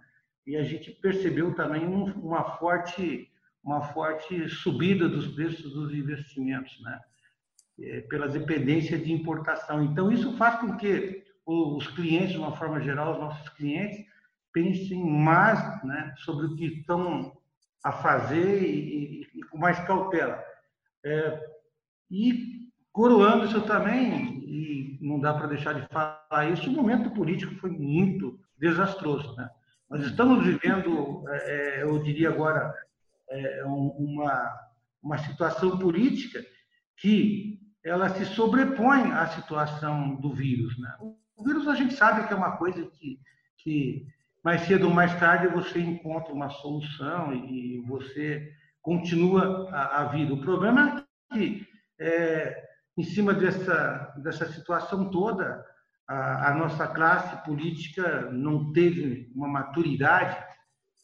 e 0.47 0.57
a 0.57 0.65
gente 0.65 0.91
percebeu 0.91 1.55
também 1.55 1.87
um, 1.87 2.05
uma 2.15 2.57
forte 2.57 3.29
uma 3.63 3.81
forte 3.81 4.49
subida 4.49 5.09
dos 5.09 5.29
preços 5.29 5.73
dos 5.73 5.95
investimentos, 5.95 6.83
né? 6.83 7.01
é, 7.81 8.01
pela 8.03 8.29
dependência 8.29 8.99
de 8.99 9.13
importação. 9.13 9.83
Então, 9.85 10.11
isso 10.11 10.37
faz 10.37 10.61
com 10.61 10.77
que 10.77 11.23
os 11.45 11.87
clientes, 11.89 12.33
de 12.33 12.39
uma 12.39 12.57
forma 12.57 12.81
geral, 12.81 13.13
os 13.13 13.19
nossos 13.19 13.49
clientes, 13.51 14.05
pensem 14.53 15.05
mais 15.05 15.59
né, 15.85 16.15
sobre 16.19 16.47
o 16.47 16.57
que 16.57 16.67
estão 16.67 17.37
a 17.83 17.91
fazer 17.91 18.63
e, 18.63 19.23
e, 19.23 19.39
e 19.39 19.43
com 19.45 19.59
mais 19.59 19.79
cautela. 19.81 20.43
É, 21.05 21.41
e 22.11 22.62
coroando 22.93 23.47
isso 23.47 23.61
também, 23.63 24.39
e 24.45 24.99
não 25.01 25.19
dá 25.19 25.33
para 25.35 25.49
deixar 25.49 25.73
de 25.73 25.87
falar 25.89 26.51
isso, 26.53 26.69
o 26.69 26.73
momento 26.73 27.11
político 27.11 27.55
foi 27.57 27.71
muito 27.71 28.39
desastroso. 28.59 29.35
Né? 29.37 29.49
Nós 29.91 30.05
estamos 30.05 30.45
vivendo, 30.45 31.25
é, 31.29 31.81
é 31.81 31.83
eu 31.83 32.03
diria 32.03 32.29
agora, 32.29 32.73
é, 33.31 33.65
uma, 33.65 34.53
uma 35.03 35.19
situação 35.19 35.79
política 35.79 36.45
que 36.99 37.59
ela 37.85 38.11
se 38.11 38.25
sobrepõe 38.27 39.11
à 39.13 39.27
situação 39.27 40.17
do 40.17 40.33
vírus. 40.33 40.79
Né? 40.79 40.95
O 41.37 41.45
vírus 41.45 41.67
a 41.67 41.75
gente 41.75 41.95
sabe 41.95 42.27
que 42.27 42.33
é 42.33 42.37
uma 42.37 42.57
coisa 42.57 42.85
que, 42.85 43.19
que 43.59 44.07
mais 44.45 44.63
cedo 44.63 44.89
ou 44.89 44.95
mais 44.95 45.19
tarde 45.19 45.49
você 45.49 45.81
encontra 45.81 46.33
uma 46.33 46.51
solução 46.51 47.33
e 47.33 47.81
você 47.87 48.53
continua 48.81 49.69
a, 49.73 50.03
a 50.03 50.05
vida. 50.07 50.35
O 50.35 50.41
problema 50.41 51.05
é 51.33 51.35
que, 51.35 51.67
é, 51.99 52.63
em 52.97 53.03
cima 53.03 53.33
dessa, 53.33 54.15
dessa 54.19 54.51
situação 54.53 55.11
toda, 55.11 55.65
a, 56.07 56.51
a, 56.51 56.55
nossa 56.55 56.87
classe 56.87 57.43
política 57.45 58.31
não 58.31 58.73
teve 58.73 59.31
uma 59.35 59.49
maturidade, 59.49 60.37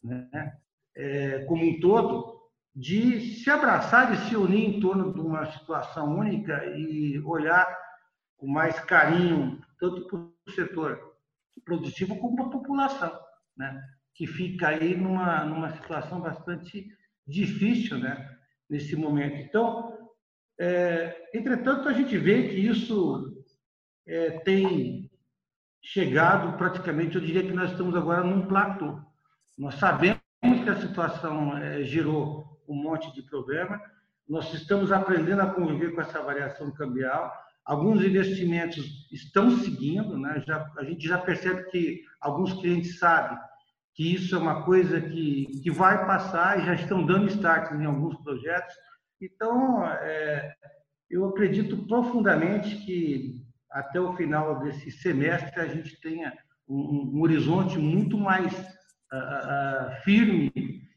né, 0.03 0.53
é, 0.95 1.45
como 1.45 1.63
um 1.63 1.79
todo, 1.79 2.39
de 2.75 3.35
se 3.35 3.49
abraçar, 3.49 4.11
de 4.11 4.29
se 4.29 4.35
unir 4.35 4.69
em 4.69 4.79
torno 4.79 5.13
de 5.13 5.19
uma 5.19 5.51
situação 5.51 6.17
única 6.17 6.63
e 6.65 7.19
olhar 7.25 7.67
com 8.37 8.47
mais 8.47 8.79
carinho, 8.81 9.59
tanto 9.79 10.07
para 10.07 10.19
o 10.19 10.51
setor 10.53 10.99
produtivo 11.65 12.17
como 12.17 12.35
para 12.35 12.45
a 12.45 12.49
população 12.49 13.29
né? 13.59 13.83
que 14.15 14.25
fica 14.25 14.69
aí 14.69 14.95
numa, 14.95 15.43
numa 15.43 15.69
situação 15.75 16.21
bastante 16.21 16.87
difícil 17.27 17.99
né? 17.99 18.37
nesse 18.69 18.95
momento. 18.95 19.35
Então, 19.35 19.98
é, 20.59 21.29
entretanto, 21.33 21.87
a 21.87 21.93
gente 21.93 22.17
vê 22.17 22.49
que 22.49 22.55
isso 22.55 23.43
é, 24.05 24.31
tem 24.39 25.09
chegado 25.81 26.57
praticamente, 26.57 27.15
eu 27.15 27.21
diria 27.21 27.43
que 27.43 27.53
nós 27.53 27.71
estamos 27.71 27.95
agora 27.95 28.23
num 28.23 28.45
platô. 28.45 28.99
Nós 29.57 29.75
sabemos 29.75 30.19
que 30.41 30.69
a 30.69 30.79
situação 30.79 31.57
é, 31.57 31.83
gerou 31.83 32.61
um 32.67 32.75
monte 32.75 33.13
de 33.13 33.21
problema, 33.23 33.81
nós 34.27 34.53
estamos 34.53 34.91
aprendendo 34.91 35.41
a 35.41 35.47
conviver 35.47 35.95
com 35.95 36.01
essa 36.01 36.21
variação 36.21 36.69
cambial, 36.71 37.33
alguns 37.65 38.03
investimentos 38.03 39.07
estão 39.11 39.49
seguindo, 39.51 40.17
né? 40.17 40.43
já, 40.45 40.71
a 40.77 40.83
gente 40.83 41.07
já 41.07 41.17
percebe 41.17 41.63
que 41.71 42.01
alguns 42.21 42.53
clientes 42.53 42.99
sabem 42.99 43.37
que 43.93 44.13
isso 44.13 44.35
é 44.35 44.39
uma 44.39 44.63
coisa 44.63 45.01
que, 45.01 45.47
que 45.61 45.69
vai 45.69 46.05
passar 46.05 46.59
e 46.59 46.65
já 46.65 46.73
estão 46.73 47.05
dando 47.05 47.27
start 47.27 47.71
em 47.73 47.85
alguns 47.85 48.15
projetos. 48.23 48.73
Então, 49.21 49.85
é, 49.85 50.53
eu 51.09 51.25
acredito 51.27 51.85
profundamente 51.87 52.77
que 52.77 53.43
até 53.71 53.99
o 53.99 54.15
final 54.15 54.59
desse 54.59 54.91
semestre 54.91 55.59
a 55.59 55.67
gente 55.67 55.99
tenha 56.01 56.33
um, 56.67 57.11
um 57.13 57.21
horizonte 57.21 57.77
muito 57.77 58.17
mais 58.17 58.51
uh, 58.53 59.17
uh, 59.17 60.01
firme 60.03 60.51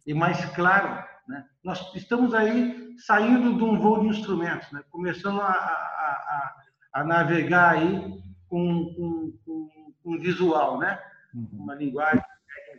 e 0.07 0.15
mais 0.15 0.45
claro. 0.55 1.05
Né? 1.27 1.45
Nós 1.65 1.95
estamos 1.95 2.35
aí 2.35 2.95
saindo 2.99 3.57
de 3.57 3.65
um 3.65 3.79
voo 3.79 4.01
de 4.01 4.09
instrumentos, 4.09 4.71
né? 4.71 4.83
começando 4.91 5.41
a, 5.41 5.49
a, 5.49 6.53
a, 6.93 7.01
a 7.01 7.05
navegar 7.05 7.75
aí 7.75 8.23
com, 8.49 8.95
com, 8.95 9.39
com, 9.45 9.95
com 10.03 10.19
visual, 10.19 10.79
né? 10.79 11.01
Uhum. 11.35 11.49
uma 11.53 11.75
linguagem 11.75 12.23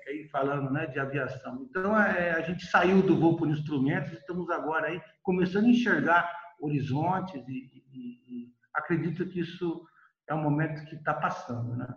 aí 0.07 0.27
falando 0.29 0.69
né, 0.69 0.85
de 0.87 0.99
aviação. 0.99 1.65
Então, 1.69 1.99
é, 1.99 2.31
a 2.31 2.41
gente 2.41 2.65
saiu 2.65 3.01
do 3.01 3.19
voo 3.19 3.37
por 3.37 3.47
instrumentos, 3.47 4.11
estamos 4.11 4.49
agora 4.49 4.87
aí 4.87 5.01
começando 5.23 5.65
a 5.65 5.69
enxergar 5.69 6.29
horizontes 6.61 7.43
e, 7.47 7.83
e, 7.91 8.45
e 8.45 8.53
acredito 8.73 9.27
que 9.27 9.39
isso 9.39 9.85
é 10.29 10.33
um 10.33 10.41
momento 10.41 10.85
que 10.85 10.95
está 10.95 11.13
passando. 11.13 11.75
Né? 11.75 11.87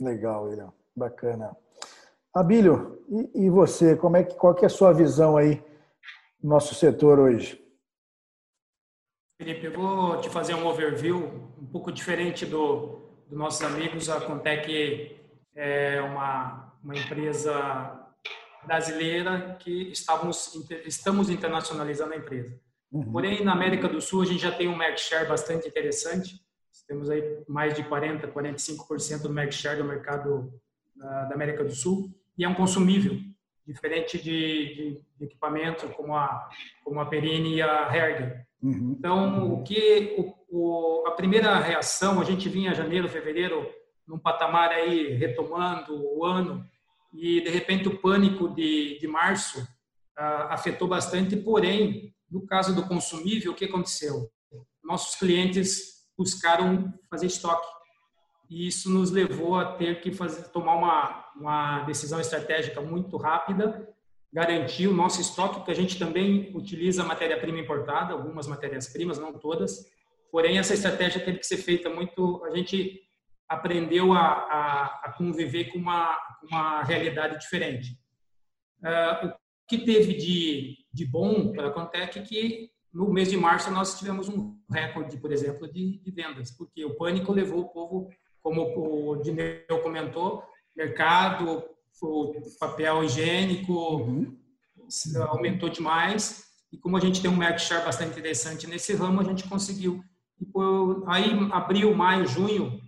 Legal, 0.00 0.44
William. 0.44 0.72
Bacana. 0.94 1.56
Abílio, 2.34 3.02
e, 3.08 3.46
e, 3.46 3.50
você, 3.50 3.96
como 3.96 4.16
é 4.16 4.24
que, 4.24 4.34
qual 4.34 4.54
que 4.54 4.64
é 4.64 4.66
a 4.66 4.70
sua 4.70 4.92
visão 4.92 5.36
aí 5.36 5.62
no 6.42 6.50
nosso 6.50 6.74
setor 6.74 7.18
hoje? 7.18 7.64
Felipe, 9.40 9.66
eu 9.66 9.72
vou 9.72 10.20
te 10.20 10.28
fazer 10.28 10.54
um 10.54 10.66
overview 10.66 11.16
um 11.56 11.66
pouco 11.66 11.90
diferente 11.90 12.44
do 12.44 13.08
dos 13.28 13.38
nossos 13.38 13.62
amigos. 13.62 14.08
A 14.08 14.20
Contec 14.20 15.16
é 15.54 16.00
uma 16.00 16.68
uma 16.82 16.96
empresa 16.96 18.07
brasileira 18.64 19.56
que 19.58 19.90
estávamos, 19.90 20.54
estamos 20.84 21.30
internacionalizando 21.30 22.14
a 22.14 22.16
empresa. 22.16 22.58
Uhum. 22.90 23.12
Porém, 23.12 23.44
na 23.44 23.52
América 23.52 23.88
do 23.88 24.00
Sul, 24.00 24.22
a 24.22 24.26
gente 24.26 24.40
já 24.40 24.52
tem 24.52 24.68
um 24.68 24.76
market 24.76 25.00
share 25.00 25.28
bastante 25.28 25.68
interessante. 25.68 26.40
Temos 26.86 27.10
aí 27.10 27.22
mais 27.46 27.74
de 27.74 27.82
40%, 27.82 28.32
45% 28.32 29.22
do 29.22 29.32
market 29.32 29.54
share 29.54 29.76
do 29.76 29.84
mercado 29.84 30.50
da 30.96 31.34
América 31.34 31.62
do 31.62 31.74
Sul. 31.74 32.10
E 32.36 32.44
é 32.44 32.48
um 32.48 32.54
consumível, 32.54 33.18
diferente 33.66 34.16
de, 34.16 35.02
de, 35.18 35.24
equipamento 35.24 35.88
como 35.90 36.14
a, 36.14 36.48
como 36.82 37.00
a 37.00 37.06
Perine 37.06 37.56
e 37.56 37.62
a 37.62 37.94
Herger. 37.94 38.46
Uhum. 38.62 38.96
Então, 38.98 39.52
o 39.52 39.62
que 39.62 40.16
o, 40.18 41.02
o, 41.02 41.06
a 41.06 41.12
primeira 41.12 41.58
reação, 41.58 42.20
a 42.20 42.24
gente 42.24 42.48
vinha 42.48 42.74
janeiro, 42.74 43.08
fevereiro, 43.08 43.68
num 44.06 44.18
patamar 44.18 44.70
aí 44.70 45.12
retomando 45.14 45.94
o 45.94 46.24
ano 46.24 46.64
e 47.18 47.40
de 47.40 47.50
repente 47.50 47.88
o 47.88 47.98
pânico 47.98 48.48
de, 48.54 48.96
de 49.00 49.08
março 49.08 49.66
ah, 50.16 50.54
afetou 50.54 50.86
bastante, 50.86 51.36
porém 51.36 52.14
no 52.30 52.46
caso 52.46 52.74
do 52.74 52.86
consumível 52.86 53.52
o 53.52 53.54
que 53.54 53.64
aconteceu? 53.64 54.30
Nossos 54.84 55.16
clientes 55.16 56.06
buscaram 56.16 56.92
fazer 57.10 57.26
estoque. 57.26 57.66
E 58.48 58.68
isso 58.68 58.88
nos 58.88 59.10
levou 59.10 59.56
a 59.56 59.72
ter 59.72 60.00
que 60.00 60.12
fazer, 60.12 60.48
tomar 60.48 60.76
uma, 60.76 61.24
uma 61.36 61.80
decisão 61.84 62.20
estratégica 62.20 62.80
muito 62.80 63.16
rápida, 63.16 63.88
garantir 64.32 64.86
o 64.86 64.94
nosso 64.94 65.20
estoque, 65.20 65.56
porque 65.56 65.72
a 65.72 65.74
gente 65.74 65.98
também 65.98 66.52
utiliza 66.54 67.02
matéria-prima 67.02 67.58
importada, 67.58 68.12
algumas 68.12 68.46
matérias-primas, 68.46 69.18
não 69.18 69.32
todas, 69.32 69.86
porém 70.30 70.58
essa 70.58 70.74
estratégia 70.74 71.22
teve 71.24 71.38
que 71.38 71.46
ser 71.46 71.58
feita 71.58 71.90
muito, 71.90 72.42
a 72.44 72.54
gente 72.54 73.07
aprendeu 73.48 74.12
a, 74.12 74.20
a, 74.20 74.84
a 75.04 75.14
conviver 75.16 75.72
com 75.72 75.78
uma, 75.78 76.16
uma 76.42 76.82
realidade 76.82 77.38
diferente. 77.38 77.98
Uh, 78.80 79.28
o 79.28 79.32
que 79.66 79.78
teve 79.78 80.14
de, 80.14 80.76
de 80.92 81.06
bom 81.06 81.52
para 81.52 81.68
a 81.68 81.70
Contec 81.70 82.18
é 82.18 82.22
que 82.22 82.70
no 82.92 83.12
mês 83.12 83.30
de 83.30 83.36
março 83.36 83.70
nós 83.70 83.98
tivemos 83.98 84.28
um 84.28 84.58
recorde, 84.70 85.16
por 85.18 85.32
exemplo, 85.32 85.70
de, 85.70 85.98
de 85.98 86.10
vendas, 86.10 86.50
porque 86.50 86.84
o 86.84 86.96
pânico 86.96 87.32
levou 87.32 87.60
o 87.60 87.68
povo, 87.68 88.10
como 88.42 88.62
o 88.62 89.16
Dineu 89.16 89.82
comentou, 89.82 90.42
mercado, 90.76 91.64
o 92.00 92.32
papel 92.58 93.04
higiênico 93.04 93.72
uhum. 93.72 94.38
aumentou 95.28 95.68
demais 95.68 96.48
e 96.72 96.78
como 96.78 96.96
a 96.96 97.00
gente 97.00 97.20
tem 97.20 97.30
um 97.30 97.36
market 97.36 97.60
share 97.60 97.84
bastante 97.84 98.12
interessante 98.12 98.66
nesse 98.66 98.94
ramo, 98.94 99.20
a 99.20 99.24
gente 99.24 99.48
conseguiu. 99.48 100.02
E 100.40 100.44
por, 100.44 101.04
aí, 101.08 101.30
abril, 101.50 101.94
maio, 101.94 102.26
junho, 102.26 102.80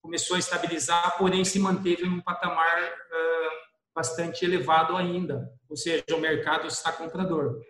começou 0.00 0.36
a 0.36 0.38
estabilizar, 0.38 1.16
porém 1.18 1.44
se 1.44 1.58
manteve 1.58 2.04
em 2.04 2.08
um 2.08 2.20
patamar 2.20 2.82
uh, 2.82 3.50
bastante 3.94 4.44
elevado 4.44 4.96
ainda, 4.96 5.52
ou 5.68 5.76
seja, 5.76 6.04
o 6.12 6.20
mercado 6.20 6.66
está 6.66 6.92
comprador, 6.92 7.60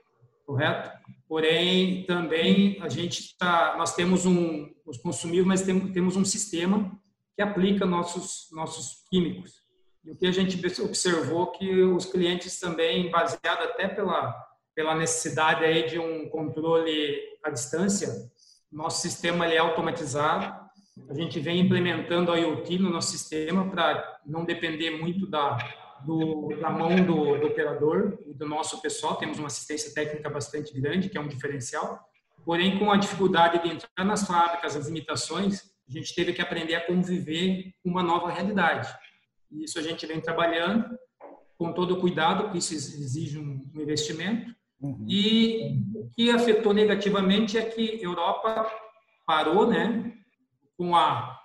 correto? 0.44 0.90
Porém, 1.28 2.04
também 2.04 2.80
a 2.80 2.88
gente 2.88 3.20
está, 3.20 3.76
nós 3.76 3.94
temos 3.94 4.24
um, 4.24 4.72
os 4.86 4.98
consumíveis, 4.98 5.46
mas 5.46 5.62
temos, 5.62 5.92
temos 5.92 6.16
um 6.16 6.24
sistema 6.24 6.90
que 7.34 7.42
aplica 7.42 7.84
nossos 7.84 8.48
nossos 8.52 9.04
químicos. 9.10 9.62
E 10.04 10.10
o 10.10 10.16
que 10.16 10.26
a 10.26 10.32
gente 10.32 10.56
observou 10.82 11.48
que 11.52 11.82
os 11.82 12.06
clientes 12.06 12.58
também, 12.58 13.10
baseado 13.10 13.62
até 13.62 13.88
pela 13.88 14.48
pela 14.78 14.94
necessidade 14.94 15.64
aí 15.64 15.88
de 15.88 15.98
um 15.98 16.28
controle 16.28 17.18
à 17.42 17.50
distância, 17.50 18.30
nosso 18.70 19.02
sistema 19.02 19.44
ele 19.44 19.56
é 19.56 19.58
automatizado 19.58 20.54
a 21.08 21.14
gente 21.14 21.40
vem 21.40 21.60
implementando 21.60 22.32
a 22.32 22.36
IoT 22.36 22.78
no 22.78 22.90
nosso 22.90 23.10
sistema 23.10 23.68
para 23.68 24.20
não 24.26 24.44
depender 24.44 24.90
muito 24.90 25.26
da, 25.26 25.56
do, 26.04 26.48
da 26.60 26.70
mão 26.70 26.94
do, 26.96 27.38
do, 27.38 27.46
operador 27.46 28.18
e 28.26 28.34
do 28.34 28.46
nosso 28.46 28.80
pessoal. 28.80 29.16
Temos 29.16 29.38
uma 29.38 29.46
assistência 29.46 29.92
técnica 29.94 30.28
bastante 30.28 30.78
grande, 30.78 31.08
que 31.08 31.16
é 31.16 31.20
um 31.20 31.28
diferencial. 31.28 32.00
Porém, 32.44 32.78
com 32.78 32.90
a 32.90 32.96
dificuldade 32.96 33.62
de 33.62 33.74
entrar 33.74 34.04
nas 34.04 34.26
fábricas, 34.26 34.76
as 34.76 34.86
limitações, 34.86 35.62
a 35.88 35.92
gente 35.92 36.14
teve 36.14 36.32
que 36.32 36.42
aprender 36.42 36.74
a 36.74 36.86
conviver 36.86 37.72
com 37.82 37.90
uma 37.90 38.02
nova 38.02 38.30
realidade. 38.30 38.88
E 39.50 39.64
isso 39.64 39.78
a 39.78 39.82
gente 39.82 40.06
vem 40.06 40.20
trabalhando 40.20 40.98
com 41.56 41.72
todo 41.72 41.94
o 41.94 42.00
cuidado, 42.00 42.44
porque 42.44 42.58
isso 42.58 42.74
exige 42.74 43.38
um 43.38 43.66
investimento. 43.74 44.54
Uhum. 44.80 45.04
E 45.08 45.82
o 45.94 46.08
que 46.14 46.30
afetou 46.30 46.72
negativamente 46.72 47.58
é 47.58 47.62
que 47.62 47.98
Europa 48.02 48.70
parou, 49.26 49.66
né? 49.66 50.17
Com 50.78 50.96
a, 50.96 51.38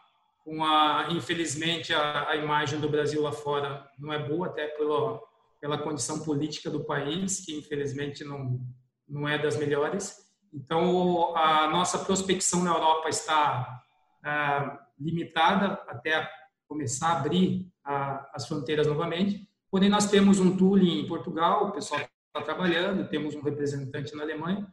com 0.46 0.64
a 0.64 1.08
infelizmente 1.10 1.94
a, 1.94 2.30
a 2.30 2.36
imagem 2.38 2.80
do 2.80 2.88
Brasil 2.88 3.22
lá 3.22 3.34
fora 3.34 3.86
não 4.00 4.14
é 4.14 4.20
boa 4.20 4.48
até 4.48 4.68
pela 4.68 5.20
pela 5.60 5.78
condição 5.78 6.24
política 6.24 6.70
do 6.70 6.86
país 6.86 7.44
que 7.44 7.58
infelizmente 7.58 8.24
não 8.24 8.62
não 9.08 9.28
é 9.28 9.38
das 9.38 9.58
melhores. 9.58 10.18
Então 10.54 11.36
a 11.36 11.68
nossa 11.68 12.00
prospecção 12.00 12.64
na 12.64 12.72
Europa 12.72 13.10
está 13.10 13.82
ah, 14.24 14.80
limitada 15.00 15.74
até 15.88 16.30
começar 16.68 17.10
a 17.10 17.20
abrir 17.20 17.72
a, 17.84 18.30
as 18.34 18.48
fronteiras 18.48 18.88
novamente. 18.88 19.48
Porém 19.70 19.90
nós 19.90 20.10
temos 20.10 20.40
um 20.40 20.56
tool 20.56 20.78
em 20.78 21.08
Portugal, 21.08 21.68
o 21.68 21.72
pessoal 21.72 22.02
está 22.02 22.42
trabalhando, 22.42 23.10
temos 23.10 23.36
um 23.36 23.42
representante 23.42 24.16
na 24.16 24.24
Alemanha, 24.24 24.68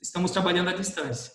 estamos 0.00 0.30
trabalhando 0.30 0.70
à 0.70 0.72
distância. 0.72 1.32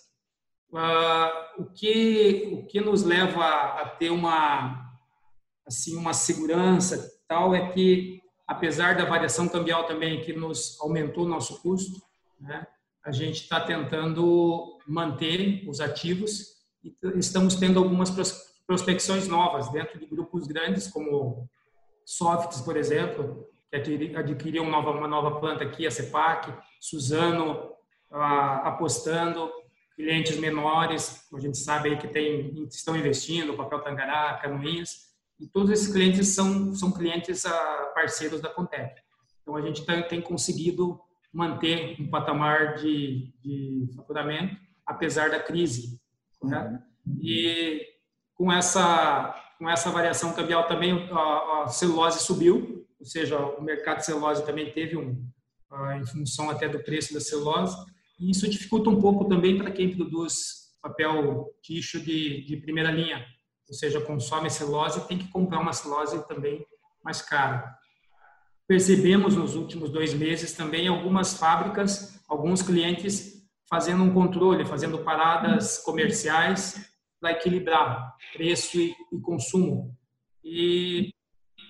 Uh, 0.71 1.61
o 1.61 1.65
que 1.65 2.49
o 2.53 2.65
que 2.65 2.79
nos 2.79 3.03
leva 3.03 3.43
a 3.43 3.89
ter 3.89 4.09
uma 4.09 4.89
assim 5.67 5.97
uma 5.97 6.13
segurança 6.13 7.11
tal 7.27 7.53
é 7.53 7.71
que 7.71 8.21
apesar 8.47 8.95
da 8.95 9.03
variação 9.03 9.49
cambial 9.49 9.85
também 9.85 10.21
que 10.21 10.31
nos 10.31 10.79
aumentou 10.79 11.25
o 11.25 11.27
nosso 11.27 11.61
custo, 11.61 12.01
né, 12.39 12.65
a 13.03 13.11
gente 13.11 13.41
está 13.41 13.59
tentando 13.59 14.77
manter 14.87 15.67
os 15.67 15.81
ativos 15.81 16.57
e 16.83 16.95
estamos 17.15 17.55
tendo 17.55 17.79
algumas 17.79 18.09
prospecções 18.65 19.27
novas 19.27 19.69
dentro 19.71 19.99
de 19.99 20.05
grupos 20.05 20.47
grandes 20.47 20.87
como 20.87 21.49
Softs, 22.05 22.61
por 22.61 22.75
exemplo, 22.75 23.47
que 23.69 24.15
adquiriu 24.15 24.63
uma 24.63 24.71
nova, 24.71 24.91
uma 24.91 25.07
nova 25.07 25.39
planta 25.39 25.63
aqui, 25.63 25.87
a 25.87 25.91
CEPAC, 25.91 26.53
Suzano 26.79 27.71
ah, 28.11 28.67
apostando, 28.67 29.49
clientes 29.95 30.37
menores, 30.37 31.27
a 31.33 31.39
gente 31.39 31.57
sabe 31.57 31.89
aí 31.89 31.97
que 31.97 32.07
tem, 32.07 32.65
estão 32.67 32.95
investindo, 32.95 33.55
papel 33.55 33.81
Tangará, 33.81 34.39
Canoinhas, 34.41 35.11
e 35.39 35.47
todos 35.47 35.71
esses 35.71 35.91
clientes 35.91 36.29
são, 36.29 36.73
são 36.73 36.91
clientes 36.91 37.45
ah, 37.45 37.91
parceiros 37.95 38.41
da 38.41 38.49
Contep. 38.49 39.01
Então, 39.41 39.55
a 39.55 39.61
gente 39.61 39.85
tem, 39.85 40.07
tem 40.07 40.21
conseguido 40.21 40.99
manter 41.33 41.99
um 41.99 42.09
patamar 42.09 42.75
de, 42.75 43.33
de 43.41 43.89
faturamento, 43.95 44.55
apesar 44.85 45.29
da 45.29 45.39
crise. 45.39 45.99
Né? 46.43 46.79
E 47.21 47.85
com 48.35 48.51
essa, 48.51 49.35
com 49.57 49.69
essa 49.69 49.89
variação 49.89 50.33
cambial 50.33 50.67
também, 50.67 51.09
a, 51.11 51.63
a 51.63 51.67
celulose 51.67 52.19
subiu, 52.19 52.85
ou 52.99 53.05
seja, 53.05 53.39
o 53.39 53.61
mercado 53.63 53.97
de 53.97 54.05
celulose 54.05 54.45
também 54.45 54.71
teve 54.71 54.95
um, 54.95 55.25
ah, 55.71 55.97
em 55.97 56.05
função 56.05 56.49
até 56.49 56.69
do 56.69 56.83
preço 56.83 57.13
da 57.13 57.19
celulose, 57.19 57.75
e 58.21 58.29
isso 58.29 58.47
dificulta 58.47 58.89
um 58.89 59.01
pouco 59.01 59.25
também 59.25 59.57
para 59.57 59.71
quem 59.71 59.95
produz 59.95 60.61
papel 60.79 61.47
ticho 61.63 61.99
de, 61.99 62.45
de 62.45 62.57
primeira 62.57 62.91
linha, 62.91 63.25
ou 63.67 63.73
seja, 63.73 63.99
consome 63.99 64.49
celulose, 64.49 65.07
tem 65.07 65.17
que 65.17 65.27
comprar 65.29 65.59
uma 65.59 65.73
celulose 65.73 66.27
também 66.27 66.63
mais 67.03 67.21
cara. 67.21 67.75
Percebemos 68.67 69.35
nos 69.35 69.55
últimos 69.55 69.89
dois 69.89 70.13
meses 70.13 70.53
também 70.53 70.87
algumas 70.87 71.33
fábricas, 71.33 72.21
alguns 72.29 72.61
clientes 72.61 73.41
fazendo 73.67 74.03
um 74.03 74.13
controle, 74.13 74.65
fazendo 74.65 74.99
paradas 74.99 75.79
comerciais 75.79 76.91
para 77.19 77.31
equilibrar 77.31 78.15
preço 78.33 78.79
e, 78.79 78.95
e 79.11 79.19
consumo. 79.19 79.97
E 80.43 81.11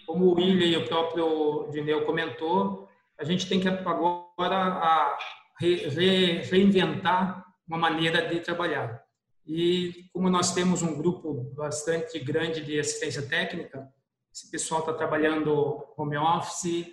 como 0.06 0.26
o 0.26 0.34
William 0.34 0.68
e 0.68 0.78
o 0.78 0.88
próprio 0.88 1.70
Dineu 1.72 2.06
comentou, 2.06 2.90
a 3.18 3.24
gente 3.24 3.48
tem 3.48 3.60
que 3.60 3.68
agora 3.68 4.58
a 4.58 5.18
re, 5.62 5.88
re, 5.90 6.42
reinventar 6.42 7.46
uma 7.68 7.78
maneira 7.78 8.28
de 8.28 8.40
trabalhar. 8.40 9.04
E 9.46 10.06
como 10.12 10.30
nós 10.30 10.54
temos 10.54 10.82
um 10.82 10.98
grupo 10.98 11.54
bastante 11.56 12.18
grande 12.20 12.62
de 12.62 12.80
assistência 12.80 13.22
técnica, 13.22 13.88
esse 14.34 14.50
pessoal 14.50 14.80
está 14.80 14.94
trabalhando 14.94 15.86
home 15.96 16.18
office, 16.18 16.88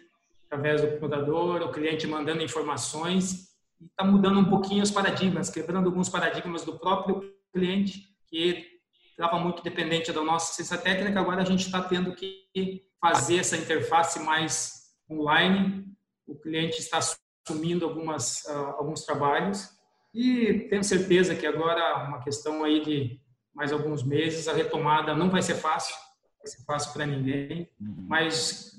através 0.47 0.83
do 0.83 0.89
computador, 0.89 1.63
o 1.63 1.73
cliente 1.73 2.07
mandando 2.07 2.43
informações, 2.43 3.49
e 3.81 3.87
está 3.87 4.05
mudando 4.05 4.41
um 4.41 4.51
pouquinho 4.51 4.83
os 4.83 4.91
paradigmas, 4.91 5.51
quebrando 5.51 5.87
alguns 5.87 6.09
paradigmas 6.09 6.65
do 6.65 6.79
próprio 6.79 7.33
cliente, 7.53 8.09
que 8.27 8.67
estava 9.11 9.39
muito 9.39 9.63
dependente 9.63 10.13
da 10.13 10.23
nossa 10.23 10.53
assistência 10.53 10.79
técnica, 10.79 11.21
agora 11.21 11.43
a 11.43 11.45
gente 11.45 11.65
está 11.65 11.83
tendo 11.83 12.15
que 12.15 12.83
fazer 13.01 13.39
essa 13.39 13.57
interface 13.57 14.21
mais 14.21 14.73
online. 15.11 15.85
O 16.27 16.35
cliente 16.35 16.79
está 16.79 17.01
assumindo 17.49 17.85
algumas, 17.85 18.45
uh, 18.45 18.75
alguns 18.79 19.05
trabalhos 19.05 19.71
e 20.15 20.67
tenho 20.71 20.85
certeza 20.85 21.35
que 21.35 21.47
agora, 21.47 22.07
uma 22.07 22.23
questão 22.23 22.65
aí 22.65 22.83
de 22.83 23.21
mais 23.55 23.73
alguns 23.73 24.03
meses, 24.03 24.47
a 24.47 24.53
retomada 24.53 25.15
não 25.15 25.31
vai 25.31 25.43
ser 25.43 25.55
fácil, 25.55 25.95
vai 26.39 26.47
ser 26.47 26.65
fácil 26.65 26.93
para 26.93 27.07
ninguém, 27.07 27.69
uhum. 27.81 28.07
mas 28.09 28.73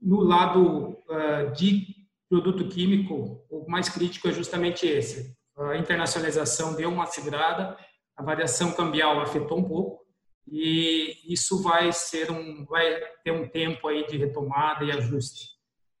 no 0.00 0.20
lado 0.20 0.98
uh, 1.08 1.52
de 1.54 1.86
produto 2.28 2.68
químico, 2.68 3.44
o 3.50 3.68
mais 3.68 3.88
crítico 3.88 4.28
é 4.28 4.32
justamente 4.32 4.86
esse. 4.86 5.36
A 5.56 5.76
internacionalização 5.76 6.74
deu 6.74 6.90
uma 6.90 7.06
segurada, 7.06 7.76
a 8.16 8.22
variação 8.22 8.72
cambial 8.72 9.20
afetou 9.20 9.58
um 9.58 9.64
pouco, 9.64 10.04
e 10.50 11.16
isso 11.32 11.62
vai 11.62 11.92
ser 11.92 12.30
um 12.30 12.64
vai 12.66 13.00
ter 13.22 13.30
um 13.30 13.48
tempo 13.48 13.88
aí 13.88 14.06
de 14.06 14.16
retomada 14.16 14.84
e 14.84 14.90
ajuste. 14.90 15.54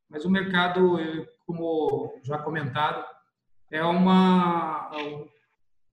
Mas 0.08 0.24
o 0.24 0.30
mercado, 0.30 0.98
como 1.46 2.20
já 2.22 2.38
comentado, 2.38 3.04
é 3.70 3.82
uma 3.82 4.90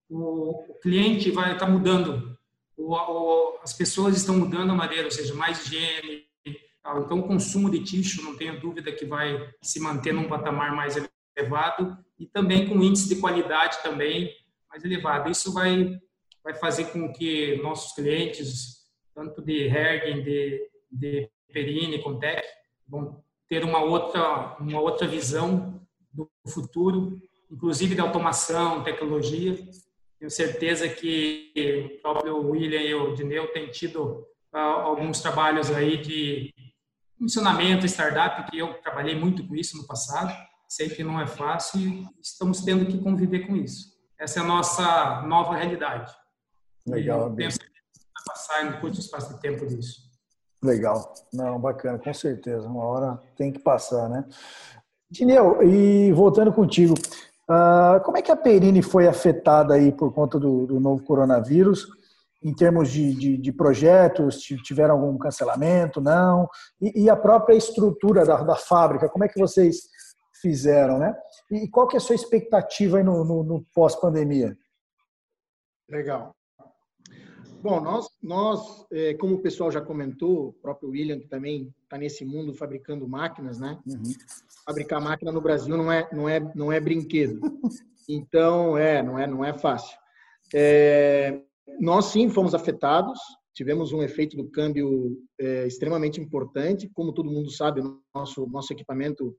o, 0.09 0.71
o 0.71 0.79
cliente 0.81 1.31
vai 1.31 1.53
estar 1.53 1.65
tá 1.65 1.71
mudando, 1.71 2.37
o, 2.77 2.93
o, 2.93 3.59
as 3.63 3.73
pessoas 3.73 4.17
estão 4.17 4.37
mudando 4.37 4.71
a 4.71 4.75
maneira, 4.75 5.05
ou 5.05 5.11
seja, 5.11 5.33
mais 5.33 5.65
higiene. 5.65 6.25
Então, 6.45 7.19
o 7.19 7.27
consumo 7.27 7.69
de 7.69 7.83
tixo, 7.83 8.23
não 8.23 8.35
tenho 8.35 8.59
dúvida 8.59 8.91
que 8.91 9.05
vai 9.05 9.53
se 9.61 9.79
manter 9.79 10.13
num 10.13 10.27
patamar 10.27 10.75
mais 10.75 10.97
elevado 11.37 11.97
e 12.17 12.25
também 12.25 12.67
com 12.67 12.81
índice 12.81 13.07
de 13.07 13.21
qualidade 13.21 13.81
também 13.83 14.35
mais 14.69 14.83
elevado. 14.83 15.29
Isso 15.29 15.53
vai 15.53 15.99
vai 16.43 16.55
fazer 16.55 16.85
com 16.85 17.11
que 17.13 17.61
nossos 17.61 17.93
clientes, 17.93 18.87
tanto 19.13 19.41
de 19.41 19.67
Hergen, 19.67 20.23
de, 20.23 20.69
de 20.91 21.29
Perini, 21.53 22.01
Contec, 22.01 22.41
vão 22.87 23.23
ter 23.51 23.65
uma 23.65 23.83
outra, 23.83 24.55
uma 24.61 24.79
outra 24.79 25.05
visão 25.05 25.85
do 26.09 26.31
futuro, 26.47 27.21
inclusive 27.51 27.95
da 27.95 28.03
automação, 28.03 28.81
tecnologia. 28.81 29.59
Tenho 30.17 30.31
certeza 30.31 30.87
que 30.87 31.51
o 31.97 32.01
próprio 32.01 32.49
William 32.49 32.79
e 32.79 32.93
o 32.93 33.13
Dineu 33.13 33.51
têm 33.51 33.69
tido 33.69 34.25
uh, 34.55 34.57
alguns 34.57 35.19
trabalhos 35.19 35.69
aí 35.69 35.97
de 35.97 36.53
funcionamento, 37.19 37.85
startup, 37.85 38.49
que 38.49 38.57
eu 38.57 38.73
trabalhei 38.75 39.15
muito 39.15 39.45
com 39.45 39.53
isso 39.53 39.75
no 39.75 39.85
passado. 39.85 40.33
Sei 40.69 40.87
que 40.87 41.03
não 41.03 41.19
é 41.19 41.27
fácil 41.27 41.81
e 41.81 42.07
estamos 42.21 42.61
tendo 42.61 42.85
que 42.85 42.99
conviver 42.99 43.45
com 43.47 43.57
isso. 43.57 43.91
Essa 44.17 44.39
é 44.39 44.43
a 44.43 44.45
nossa 44.47 45.23
nova 45.23 45.57
realidade. 45.57 46.09
Legal. 46.87 47.33
E 47.33 47.35
penso 47.35 47.59
que 47.59 47.65
passar 48.25 48.65
em 48.65 48.79
curto 48.79 48.97
espaço 48.97 49.33
de 49.33 49.41
tempo 49.41 49.67
disso. 49.67 50.09
Legal. 50.63 51.13
Não, 51.33 51.59
bacana, 51.59 51.97
com 51.97 52.13
certeza. 52.13 52.67
Uma 52.67 52.85
hora 52.85 53.19
tem 53.35 53.51
que 53.51 53.59
passar, 53.59 54.07
né? 54.07 54.25
Dineu, 55.09 55.61
e 55.63 56.11
voltando 56.13 56.53
contigo, 56.53 56.93
uh, 57.49 58.01
como 58.03 58.17
é 58.17 58.21
que 58.21 58.31
a 58.31 58.35
Perini 58.35 58.81
foi 58.81 59.07
afetada 59.07 59.73
aí 59.73 59.91
por 59.91 60.13
conta 60.13 60.39
do, 60.39 60.67
do 60.67 60.79
novo 60.79 61.03
coronavírus? 61.03 61.87
Em 62.43 62.55
termos 62.55 62.89
de, 62.89 63.13
de, 63.13 63.37
de, 63.37 63.51
projetos, 63.51 64.39
tiveram 64.39 64.95
algum 64.95 65.17
cancelamento, 65.17 65.99
não? 65.99 66.49
E, 66.81 67.03
e 67.03 67.09
a 67.09 67.15
própria 67.15 67.55
estrutura 67.55 68.25
da, 68.25 68.41
da, 68.41 68.55
fábrica, 68.55 69.09
como 69.09 69.23
é 69.23 69.27
que 69.27 69.39
vocês 69.39 69.81
fizeram, 70.41 70.97
né? 70.97 71.13
E 71.51 71.67
qual 71.67 71.87
que 71.87 71.95
é 71.95 71.99
a 71.99 72.01
sua 72.01 72.15
expectativa 72.15 72.97
aí 72.97 73.03
no, 73.03 73.23
no, 73.23 73.43
no 73.43 73.65
pós-pandemia? 73.73 74.57
Legal. 75.87 76.33
Bom, 77.61 77.79
nós, 77.79 78.09
nós 78.21 78.85
é, 78.91 79.13
como 79.13 79.35
o 79.35 79.41
pessoal 79.41 79.71
já 79.71 79.79
comentou, 79.79 80.47
o 80.47 80.53
próprio 80.53 80.89
William, 80.89 81.19
que 81.19 81.27
também 81.27 81.73
está 81.83 81.97
nesse 81.97 82.25
mundo 82.25 82.53
fabricando 82.53 83.07
máquinas, 83.07 83.59
né? 83.59 83.79
Uhum. 83.85 84.01
Fabricar 84.65 84.99
máquina 84.99 85.31
no 85.31 85.41
Brasil 85.41 85.77
não 85.77 85.91
é, 85.91 86.09
não 86.11 86.27
é, 86.27 86.39
não 86.55 86.71
é 86.71 86.79
brinquedo. 86.79 87.39
Então, 88.09 88.77
é, 88.77 89.01
não 89.01 89.17
é, 89.17 89.27
não 89.27 89.45
é 89.45 89.53
fácil. 89.53 89.95
É, 90.53 91.39
nós 91.79 92.05
sim 92.05 92.29
fomos 92.29 92.53
afetados, 92.53 93.17
tivemos 93.53 93.93
um 93.93 94.01
efeito 94.01 94.35
do 94.35 94.49
câmbio 94.49 95.17
é, 95.39 95.67
extremamente 95.67 96.19
importante. 96.19 96.89
Como 96.93 97.13
todo 97.13 97.31
mundo 97.31 97.51
sabe, 97.51 97.81
nosso 98.13 98.45
nosso 98.47 98.73
equipamento 98.73 99.33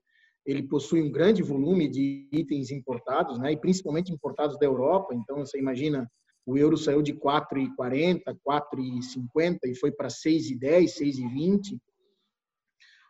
ele 0.45 0.63
possui 0.63 1.01
um 1.01 1.11
grande 1.11 1.43
volume 1.43 1.87
de 1.87 2.27
itens 2.31 2.71
importados, 2.71 3.37
né? 3.37 3.51
E 3.51 3.57
principalmente 3.57 4.11
importados 4.11 4.57
da 4.57 4.65
Europa. 4.65 5.13
Então, 5.13 5.39
você 5.39 5.59
imagina 5.59 6.09
o 6.45 6.57
euro 6.57 6.77
saiu 6.77 7.01
de 7.01 7.13
4,40, 7.13 8.23
4,50 8.45 9.59
e 9.65 9.75
foi 9.75 9.91
para 9.91 10.09
6,10, 10.09 10.85
6,20. 10.99 11.79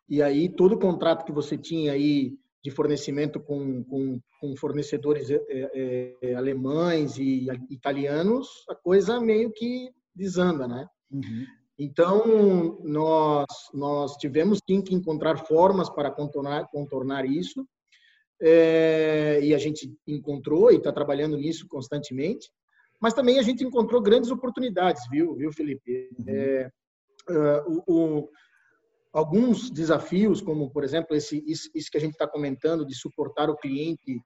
E 0.10 0.22
aí 0.22 0.50
todo 0.50 0.78
contrato 0.78 1.26
que 1.26 1.32
você 1.32 1.58
tinha 1.58 1.94
aí 1.94 2.38
de 2.64 2.72
fornecimento 2.72 3.40
com, 3.40 3.84
com, 3.84 4.20
com 4.40 4.56
fornecedores 4.56 5.30
é, 5.30 6.18
é, 6.22 6.36
alemães 6.36 7.18
e 7.18 7.48
italianos, 7.70 8.48
a 8.70 8.76
coisa 8.76 9.20
meio 9.20 9.52
que 9.52 9.92
desanda, 10.16 10.68
né? 10.68 10.88
Uhum. 11.12 11.46
Então, 11.78 12.80
nós, 12.84 13.48
nós 13.74 14.16
tivemos 14.18 14.60
sim 14.66 14.82
que 14.82 14.94
encontrar 14.94 15.46
formas 15.46 15.90
para 15.90 16.12
contornar, 16.12 16.70
contornar 16.70 17.26
isso, 17.26 17.68
é, 18.42 19.40
e 19.42 19.54
a 19.54 19.58
gente 19.58 19.92
encontrou 20.08 20.72
e 20.72 20.76
está 20.76 20.92
trabalhando 20.92 21.36
nisso 21.36 21.68
constantemente, 21.68 22.50
mas 23.04 23.14
também 23.14 23.38
a 23.38 23.42
gente 23.42 23.66
encontrou 23.66 24.02
grandes 24.02 24.32
oportunidades, 24.32 25.04
viu, 25.12 25.36
viu 25.36 25.52
Felipe? 25.52 26.10
Uhum. 26.18 26.26
É, 26.26 26.72
uh, 27.30 27.84
o, 27.86 27.94
o, 28.22 28.30
alguns 29.12 29.70
desafios, 29.70 30.40
como, 30.40 30.72
por 30.72 30.86
exemplo, 30.86 31.14
esse, 31.14 31.44
isso, 31.46 31.70
que 31.92 31.98
a 31.98 32.02
gente 32.02 32.14
está 32.14 32.26
comentando, 32.26 32.86
de 32.86 32.96
suportar 32.96 33.50
o 33.50 33.58
cliente 33.58 34.22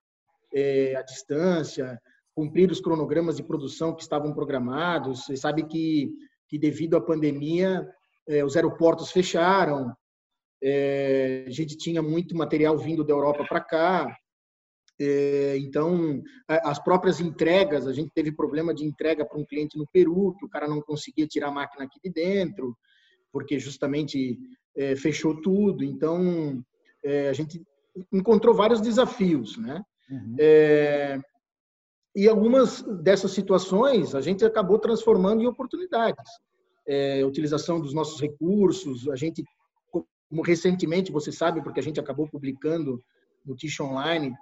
é, 0.53 0.95
à 0.95 1.01
distância, 1.01 1.99
cumprir 2.35 2.69
os 2.69 2.79
cronogramas 2.79 3.35
de 3.35 3.43
produção 3.43 3.95
que 3.95 4.03
estavam 4.03 4.31
programados. 4.31 5.25
Você 5.25 5.35
sabe 5.35 5.63
que 5.65 6.11
que 6.47 6.57
devido 6.57 6.95
à 6.95 7.01
pandemia 7.01 7.85
é, 8.27 8.43
os 8.43 8.55
aeroportos 8.55 9.11
fecharam, 9.11 9.93
é, 10.63 11.45
a 11.47 11.51
gente 11.51 11.77
tinha 11.77 12.01
muito 12.01 12.35
material 12.35 12.77
vindo 12.77 13.03
da 13.03 13.13
Europa 13.13 13.43
para 13.47 13.59
cá, 13.59 14.17
então 14.99 16.23
as 16.47 16.79
próprias 16.79 17.19
entregas, 17.19 17.85
a 17.87 17.93
gente 17.93 18.11
teve 18.13 18.31
problema 18.31 18.73
de 18.73 18.83
entrega 18.83 19.25
para 19.25 19.37
um 19.37 19.45
cliente 19.45 19.77
no 19.77 19.87
Peru, 19.87 20.35
que 20.39 20.45
o 20.45 20.49
cara 20.49 20.67
não 20.67 20.81
conseguia 20.81 21.27
tirar 21.27 21.49
a 21.49 21.51
máquina 21.51 21.85
aqui 21.85 21.99
de 22.03 22.11
dentro, 22.11 22.75
porque 23.31 23.59
justamente 23.59 24.39
é, 24.75 24.95
fechou 24.95 25.39
tudo. 25.41 25.83
Então 25.83 26.63
é, 27.03 27.29
a 27.29 27.33
gente 27.33 27.61
encontrou 28.11 28.53
vários 28.53 28.81
desafios, 28.81 29.57
né? 29.57 29.83
Uhum. 30.09 30.35
É, 30.39 31.19
e 32.15 32.27
algumas 32.27 32.81
dessas 32.81 33.31
situações 33.31 34.15
a 34.15 34.21
gente 34.21 34.43
acabou 34.43 34.79
transformando 34.79 35.41
em 35.41 35.47
oportunidades. 35.47 36.29
É, 36.87 37.23
utilização 37.25 37.81
dos 37.81 37.93
nossos 37.93 38.19
recursos, 38.21 39.09
a 39.09 39.15
gente, 39.15 39.43
como 39.91 40.41
recentemente, 40.41 41.11
você 41.11 41.31
sabe, 41.31 41.61
porque 41.61 41.81
a 41.81 41.83
gente 41.83 41.99
acabou 41.99 42.29
publicando 42.29 43.03
no 43.45 43.55
Tish 43.55 43.79
Online, 43.81 44.33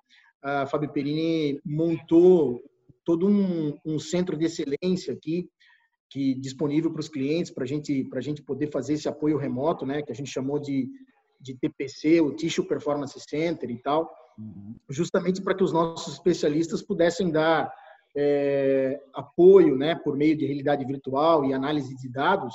a 0.45 0.65
Fábio 0.65 0.91
Perini 0.91 1.60
montou 1.65 2.62
todo 3.03 3.27
um, 3.27 3.77
um 3.86 3.99
centro 3.99 4.38
de 4.38 4.45
excelência 4.45 5.13
aqui, 5.13 5.49
que 6.10 6.36
disponível 6.36 6.91
para 6.91 6.99
os 6.99 7.10
clientes, 7.10 7.51
para 7.51 7.65
gente, 7.65 8.08
a 8.13 8.21
gente 8.21 8.41
poder 8.41 8.71
fazer 8.71 8.93
esse 8.93 9.10
apoio 9.10 9.38
remoto, 9.38 9.86
né, 9.86 10.01
que 10.01 10.12
a 10.12 10.15
gente 10.15 10.29
chamou 10.29 10.60
de, 10.60 10.88
de 11.41 11.55
TPC, 11.55 12.21
o 12.21 12.36
Tissue 12.36 12.67
Performance 12.67 13.19
Center 13.19 13.69
e 13.69 13.81
tal 13.81 14.10
justamente 14.89 15.41
para 15.41 15.55
que 15.55 15.63
os 15.63 15.71
nossos 15.71 16.13
especialistas 16.13 16.81
pudessem 16.81 17.31
dar 17.31 17.71
é, 18.15 18.99
apoio, 19.13 19.75
né, 19.75 19.95
por 19.95 20.15
meio 20.15 20.38
de 20.38 20.45
realidade 20.45 20.86
virtual 20.86 21.45
e 21.45 21.53
análise 21.53 21.95
de 21.95 22.10
dados. 22.10 22.53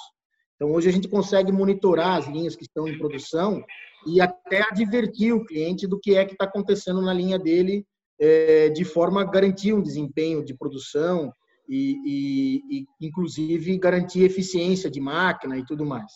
Então, 0.57 0.72
hoje 0.72 0.88
a 0.88 0.92
gente 0.92 1.09
consegue 1.09 1.50
monitorar 1.50 2.18
as 2.18 2.26
linhas 2.26 2.55
que 2.55 2.64
estão 2.64 2.87
em 2.87 2.98
produção 2.98 3.62
e 4.07 4.21
até 4.21 4.63
advertir 4.63 5.33
o 5.33 5.45
cliente 5.45 5.87
do 5.87 5.99
que 5.99 6.15
é 6.15 6.25
que 6.25 6.33
está 6.33 6.45
acontecendo 6.45 7.01
na 7.03 7.13
linha 7.13 7.39
dele, 7.39 7.85
é, 8.19 8.69
de 8.69 8.85
forma 8.85 9.23
a 9.23 9.25
garantir 9.25 9.73
um 9.73 9.83
desempenho 9.83 10.45
de 10.45 10.55
produção 10.55 11.33
e, 11.69 11.97
e, 12.05 12.79
e, 12.79 13.07
inclusive, 13.07 13.79
garantir 13.79 14.23
eficiência 14.23 14.91
de 14.91 15.01
máquina 15.01 15.57
e 15.57 15.65
tudo 15.65 15.87
mais. 15.87 16.11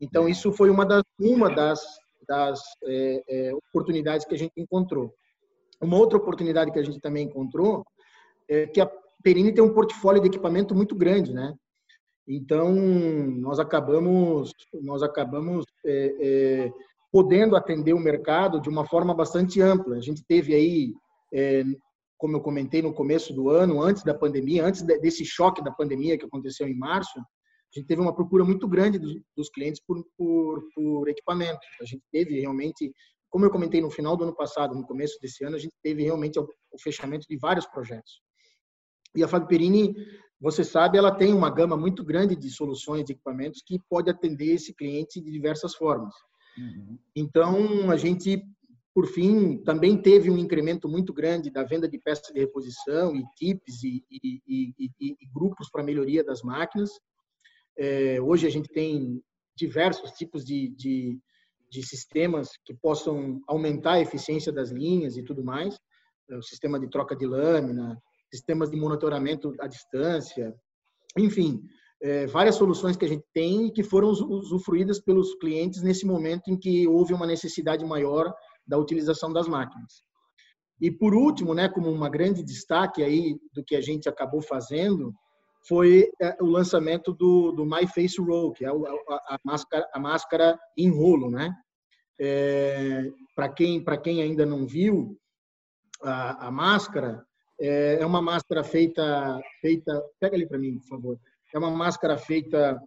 Então, 0.00 0.28
isso 0.28 0.52
foi 0.52 0.70
uma 0.70 0.86
das, 0.86 1.02
uma 1.18 1.50
das 1.50 1.80
das 2.30 2.60
é, 2.84 3.22
é, 3.28 3.54
oportunidades 3.54 4.24
que 4.24 4.34
a 4.34 4.38
gente 4.38 4.52
encontrou. 4.56 5.12
Uma 5.80 5.96
outra 5.96 6.16
oportunidade 6.16 6.70
que 6.70 6.78
a 6.78 6.82
gente 6.82 7.00
também 7.00 7.26
encontrou 7.26 7.84
é 8.48 8.68
que 8.68 8.80
a 8.80 8.88
Perini 9.20 9.52
tem 9.52 9.64
um 9.64 9.74
portfólio 9.74 10.22
de 10.22 10.28
equipamento 10.28 10.72
muito 10.72 10.94
grande, 10.94 11.32
né? 11.32 11.52
Então 12.28 12.72
nós 12.72 13.58
acabamos 13.58 14.52
nós 14.80 15.02
acabamos 15.02 15.64
é, 15.84 16.14
é, 16.20 16.72
podendo 17.12 17.56
atender 17.56 17.92
o 17.92 18.00
mercado 18.00 18.60
de 18.60 18.68
uma 18.68 18.86
forma 18.86 19.14
bastante 19.14 19.60
ampla. 19.60 19.96
A 19.96 20.00
gente 20.00 20.22
teve 20.24 20.54
aí, 20.54 20.94
é, 21.32 21.64
como 22.16 22.36
eu 22.36 22.40
comentei 22.40 22.82
no 22.82 22.94
começo 22.94 23.32
do 23.32 23.48
ano, 23.50 23.82
antes 23.82 24.04
da 24.04 24.14
pandemia, 24.14 24.64
antes 24.64 24.82
desse 24.82 25.24
choque 25.24 25.62
da 25.62 25.72
pandemia 25.72 26.16
que 26.16 26.24
aconteceu 26.24 26.68
em 26.68 26.76
março, 26.76 27.18
a 27.18 27.78
gente 27.78 27.86
teve 27.86 28.00
uma 28.00 28.14
procura 28.14 28.44
muito 28.44 28.66
grande 28.66 28.98
dos, 28.98 29.48
clientes 29.50 29.80
por, 29.86 30.04
por, 30.16 30.62
por 30.74 31.08
equipamento. 31.08 31.60
A 31.80 31.84
gente 31.84 32.02
teve 32.10 32.40
realmente, 32.40 32.92
como 33.28 33.44
eu 33.44 33.50
comentei 33.50 33.80
no 33.80 33.90
final 33.90 34.16
do 34.16 34.24
ano 34.24 34.34
passado, 34.34 34.74
no 34.74 34.84
começo 34.84 35.18
desse 35.20 35.44
ano, 35.44 35.54
a 35.54 35.58
gente 35.58 35.74
teve 35.82 36.02
realmente 36.02 36.38
o, 36.38 36.48
fechamento 36.80 37.26
de 37.28 37.36
vários 37.36 37.66
projetos. 37.66 38.20
E 39.14 39.22
a 39.22 39.28
Fábio 39.28 39.48
Perini, 39.48 39.94
você 40.40 40.64
sabe, 40.64 40.98
ela 40.98 41.14
tem 41.14 41.32
uma 41.32 41.50
gama 41.50 41.76
muito 41.76 42.04
grande 42.04 42.34
de 42.34 42.50
soluções 42.50 43.04
de 43.04 43.12
equipamentos 43.12 43.62
que 43.64 43.80
pode 43.88 44.10
atender 44.10 44.54
esse 44.54 44.74
cliente 44.74 45.20
de 45.20 45.30
diversas 45.30 45.74
formas. 45.74 46.14
Uhum. 46.56 46.98
Então, 47.14 47.90
a 47.90 47.96
gente, 47.96 48.42
por 48.94 49.06
fim, 49.06 49.58
também 49.58 50.00
teve 50.00 50.30
um 50.30 50.38
incremento 50.38 50.88
muito 50.88 51.12
grande 51.12 51.50
da 51.50 51.64
venda 51.64 51.88
de 51.88 51.98
peças 51.98 52.32
de 52.32 52.40
reposição 52.40 53.14
e 53.14 53.24
e, 53.42 54.04
e, 54.10 54.72
e, 54.78 54.90
e 55.00 55.26
grupos 55.32 55.70
para 55.70 55.82
melhoria 55.82 56.24
das 56.24 56.42
máquinas. 56.42 56.90
É, 57.78 58.20
hoje 58.20 58.46
a 58.46 58.50
gente 58.50 58.68
tem 58.68 59.22
diversos 59.56 60.10
tipos 60.12 60.44
de, 60.44 60.68
de, 60.70 61.18
de, 61.70 61.82
sistemas 61.82 62.50
que 62.64 62.74
possam 62.74 63.40
aumentar 63.46 63.94
a 63.94 64.00
eficiência 64.00 64.52
das 64.52 64.70
linhas 64.70 65.16
e 65.16 65.22
tudo 65.22 65.44
mais. 65.44 65.78
É, 66.30 66.36
o 66.36 66.42
sistema 66.42 66.78
de 66.78 66.88
troca 66.88 67.16
de 67.16 67.26
lâmina, 67.26 68.00
sistemas 68.32 68.70
de 68.70 68.76
monitoramento 68.76 69.54
à 69.60 69.66
distância, 69.66 70.54
enfim, 71.18 71.62
é, 72.02 72.26
várias 72.26 72.56
soluções 72.56 72.96
que 72.96 73.04
a 73.04 73.08
gente 73.08 73.24
tem 73.32 73.66
e 73.66 73.72
que 73.72 73.82
foram 73.82 74.08
usufruídas 74.08 75.00
pelos 75.00 75.34
clientes 75.34 75.82
nesse 75.82 76.06
momento 76.06 76.50
em 76.50 76.56
que 76.58 76.86
houve 76.86 77.12
uma 77.12 77.26
necessidade 77.26 77.84
maior 77.84 78.32
da 78.66 78.78
utilização 78.78 79.32
das 79.32 79.46
máquinas. 79.46 80.02
E 80.80 80.90
por 80.90 81.14
último, 81.14 81.54
né, 81.54 81.68
como 81.68 81.90
uma 81.90 82.08
grande 82.08 82.42
destaque 82.42 83.02
aí 83.02 83.36
do 83.52 83.62
que 83.62 83.76
a 83.76 83.80
gente 83.80 84.08
acabou 84.08 84.40
fazendo, 84.40 85.12
foi 85.68 86.10
é, 86.20 86.36
o 86.40 86.46
lançamento 86.46 87.12
do, 87.12 87.52
do 87.52 87.66
My 87.66 87.86
Face 87.86 88.20
Roll, 88.20 88.52
que 88.52 88.64
é 88.64 88.68
a, 88.68 88.72
a, 88.72 89.38
máscara, 89.44 89.88
a 89.92 89.98
máscara 89.98 90.58
em 90.76 90.90
rolo, 90.90 91.30
né? 91.30 91.54
É, 92.18 93.10
para 93.34 93.48
quem 93.48 93.82
para 93.82 93.96
quem 93.96 94.20
ainda 94.20 94.44
não 94.44 94.66
viu 94.66 95.18
a, 96.02 96.48
a 96.48 96.50
máscara 96.50 97.24
é, 97.58 97.96
é, 97.98 98.04
uma 98.04 98.20
máscara 98.20 98.62
feita 98.62 99.40
feita 99.62 100.04
pega 100.20 100.36
ali 100.36 100.46
para 100.46 100.58
mim 100.58 100.78
por 100.80 100.86
favor 100.86 101.18
é 101.54 101.58
uma 101.58 101.70
máscara 101.70 102.16
feita 102.16 102.80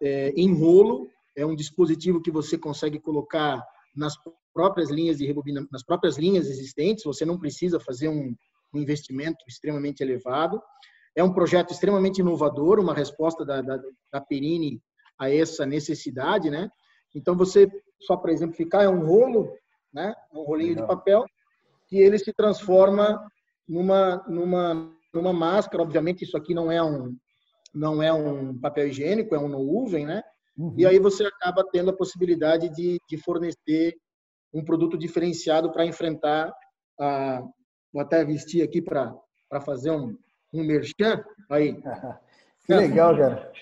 é, 0.00 0.30
em 0.30 0.52
rolo 0.54 1.08
é 1.36 1.46
um 1.46 1.56
dispositivo 1.56 2.20
que 2.20 2.30
você 2.30 2.58
consegue 2.58 2.98
colocar 2.98 3.62
nas 3.94 4.14
próprias 4.52 4.90
linhas 4.90 5.18
de 5.18 5.26
rebobina 5.26 5.66
nas 5.70 5.84
próprias 5.84 6.18
linhas 6.18 6.46
existentes 6.48 7.04
você 7.04 7.24
não 7.24 7.38
precisa 7.38 7.80
fazer 7.80 8.08
um, 8.08 8.34
um 8.74 8.78
investimento 8.78 9.44
extremamente 9.48 10.02
elevado 10.02 10.60
é 11.14 11.22
um 11.22 11.32
projeto 11.32 11.72
extremamente 11.72 12.20
inovador, 12.20 12.80
uma 12.80 12.94
resposta 12.94 13.44
da, 13.44 13.60
da, 13.60 13.78
da 14.10 14.20
Perini 14.20 14.80
a 15.18 15.30
essa 15.30 15.66
necessidade, 15.66 16.50
né? 16.50 16.70
Então, 17.14 17.36
você, 17.36 17.68
só 18.00 18.16
para 18.16 18.32
exemplificar, 18.32 18.82
é 18.82 18.88
um 18.88 19.04
rolo, 19.04 19.52
né? 19.92 20.14
Um 20.32 20.42
rolinho 20.42 20.76
de 20.76 20.86
papel, 20.86 21.24
que 21.86 21.98
ele 21.98 22.18
se 22.18 22.32
transforma 22.32 23.22
numa, 23.68 24.24
numa, 24.26 24.90
numa 25.12 25.32
máscara. 25.32 25.82
Obviamente, 25.82 26.24
isso 26.24 26.36
aqui 26.36 26.54
não 26.54 26.72
é 26.72 26.82
um, 26.82 27.14
não 27.74 28.02
é 28.02 28.12
um 28.12 28.58
papel 28.58 28.88
higiênico, 28.88 29.34
é 29.34 29.38
um 29.38 29.48
nuvem, 29.48 30.06
né? 30.06 30.22
Uhum. 30.56 30.74
E 30.76 30.86
aí 30.86 30.98
você 30.98 31.24
acaba 31.24 31.64
tendo 31.70 31.90
a 31.90 31.96
possibilidade 31.96 32.68
de, 32.68 32.98
de 33.08 33.16
fornecer 33.16 33.96
um 34.52 34.64
produto 34.64 34.98
diferenciado 34.98 35.72
para 35.72 35.86
enfrentar 35.86 36.52
a. 37.00 37.42
Vou 37.92 38.00
até 38.00 38.24
vestir 38.24 38.62
aqui 38.62 38.80
para 38.80 39.14
fazer 39.64 39.90
um, 39.90 40.16
um 40.52 40.64
merchan 40.64 41.22
aí. 41.50 41.76
que 42.66 42.74
legal, 42.74 43.16
cara. 43.16 43.52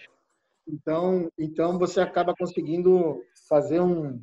Então, 0.67 1.29
então 1.37 1.79
você 1.79 2.01
acaba 2.01 2.35
conseguindo 2.35 3.21
fazer 3.49 3.81
um, 3.81 4.23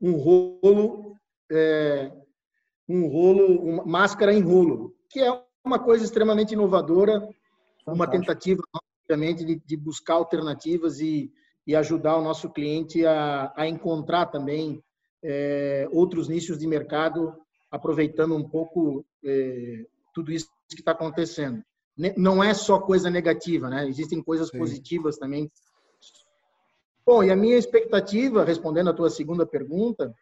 um 0.00 0.16
rolo, 0.16 1.16
é, 1.50 2.10
um 2.88 3.06
rolo, 3.06 3.62
uma 3.62 3.84
máscara 3.84 4.32
em 4.32 4.42
rolo, 4.42 4.92
que 5.08 5.20
é 5.20 5.30
uma 5.64 5.78
coisa 5.78 6.04
extremamente 6.04 6.54
inovadora, 6.54 7.20
Fantástico. 7.20 7.94
uma 7.94 8.10
tentativa, 8.10 8.62
obviamente, 9.12 9.44
de, 9.44 9.60
de, 9.66 9.76
buscar 9.76 10.14
alternativas 10.14 11.00
e, 11.00 11.32
e 11.66 11.74
ajudar 11.74 12.16
o 12.16 12.22
nosso 12.22 12.50
cliente 12.50 13.04
a, 13.04 13.52
a 13.56 13.66
encontrar 13.66 14.26
também 14.26 14.82
é, 15.22 15.88
outros 15.90 16.28
nichos 16.28 16.58
de 16.58 16.66
mercado, 16.66 17.34
aproveitando 17.70 18.36
um 18.36 18.48
pouco 18.48 19.04
é, 19.24 19.84
tudo 20.14 20.30
isso 20.30 20.48
que 20.68 20.80
está 20.80 20.92
acontecendo 20.92 21.62
não 22.16 22.42
é 22.42 22.54
só 22.54 22.78
coisa 22.78 23.10
negativa, 23.10 23.68
né? 23.68 23.86
Existem 23.86 24.22
coisas 24.22 24.48
Sim. 24.48 24.58
positivas 24.58 25.18
também. 25.18 25.50
Bom, 27.04 27.22
e 27.22 27.30
a 27.30 27.36
minha 27.36 27.56
expectativa, 27.56 28.44
respondendo 28.44 28.90
a 28.90 28.94
tua 28.94 29.10
segunda 29.10 29.44
pergunta, 29.44 30.14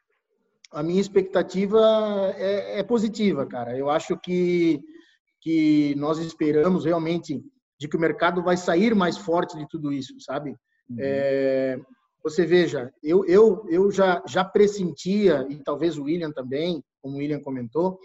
a 0.72 0.82
minha 0.82 1.00
expectativa 1.00 1.78
é, 2.36 2.80
é, 2.80 2.82
positiva, 2.82 3.46
cara. 3.46 3.76
Eu 3.76 3.90
acho 3.90 4.18
que, 4.18 4.80
que 5.40 5.94
nós 5.96 6.18
esperamos 6.18 6.84
realmente 6.84 7.42
de 7.78 7.88
que 7.88 7.96
o 7.96 8.00
mercado 8.00 8.42
vai 8.42 8.56
sair 8.56 8.94
mais 8.94 9.16
forte 9.16 9.56
de 9.56 9.66
tudo 9.68 9.92
isso, 9.92 10.18
sabe? 10.20 10.50
Uhum. 10.90 10.96
É, 10.98 11.78
você 12.22 12.44
veja, 12.44 12.92
eu, 13.02 13.24
eu, 13.26 13.64
eu 13.68 13.90
já, 13.90 14.22
já 14.26 14.44
pressentia, 14.44 15.46
e 15.48 15.62
talvez 15.62 15.96
o 15.96 16.04
William 16.04 16.32
também, 16.32 16.82
como 17.00 17.16
o 17.16 17.18
William 17.18 17.40
comentou, 17.40 17.98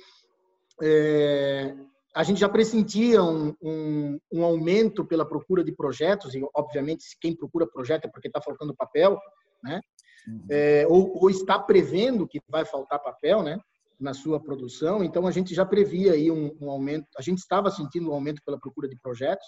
é, 0.81 1.75
a 2.15 2.23
gente 2.23 2.39
já 2.39 2.47
pressentia 2.47 3.23
um, 3.23 3.55
um, 3.61 4.19
um, 4.31 4.43
aumento 4.43 5.03
pela 5.03 5.27
procura 5.27 5.63
de 5.63 5.71
projetos, 5.71 6.35
e 6.35 6.41
obviamente 6.55 7.05
quem 7.19 7.35
procura 7.35 7.67
projeto 7.67 8.05
é 8.05 8.07
porque 8.07 8.27
está 8.27 8.41
faltando 8.41 8.75
papel, 8.75 9.17
né? 9.63 9.81
Uhum. 10.27 10.45
É, 10.49 10.85
ou, 10.87 11.21
ou, 11.21 11.29
está 11.29 11.59
prevendo 11.59 12.27
que 12.27 12.39
vai 12.47 12.63
faltar 12.63 13.01
papel, 13.01 13.41
né? 13.41 13.59
Na 14.03 14.13
sua 14.13 14.37
produção, 14.37 15.01
então 15.01 15.25
a 15.25 15.31
gente 15.31 15.55
já 15.55 15.65
previa 15.65 16.11
aí 16.11 16.29
um, 16.29 16.53
um 16.59 16.69
aumento, 16.69 17.07
a 17.17 17.21
gente 17.21 17.37
estava 17.37 17.71
sentindo 17.71 18.09
um 18.09 18.13
aumento 18.13 18.41
pela 18.45 18.59
procura 18.59 18.85
de 18.85 18.97
projetos, 18.97 19.47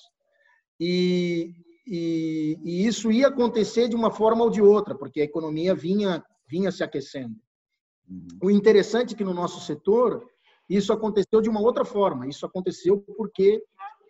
e, 0.79 1.53
e, 1.85 2.57
e, 2.63 2.87
isso 2.87 3.11
ia 3.11 3.27
acontecer 3.27 3.89
de 3.89 3.97
uma 3.97 4.09
forma 4.09 4.45
ou 4.45 4.49
de 4.49 4.61
outra, 4.61 4.95
porque 4.95 5.19
a 5.19 5.25
economia 5.25 5.75
vinha, 5.75 6.23
vinha 6.47 6.71
se 6.71 6.85
aquecendo. 6.85 7.35
Uhum. 8.09 8.27
O 8.43 8.49
interessante 8.49 9.13
é 9.13 9.17
que 9.17 9.25
no 9.25 9.33
nosso 9.33 9.59
setor, 9.59 10.25
isso 10.69 10.93
aconteceu 10.93 11.41
de 11.41 11.49
uma 11.49 11.59
outra 11.59 11.83
forma. 11.83 12.25
Isso 12.25 12.45
aconteceu 12.45 13.03
porque 13.17 13.61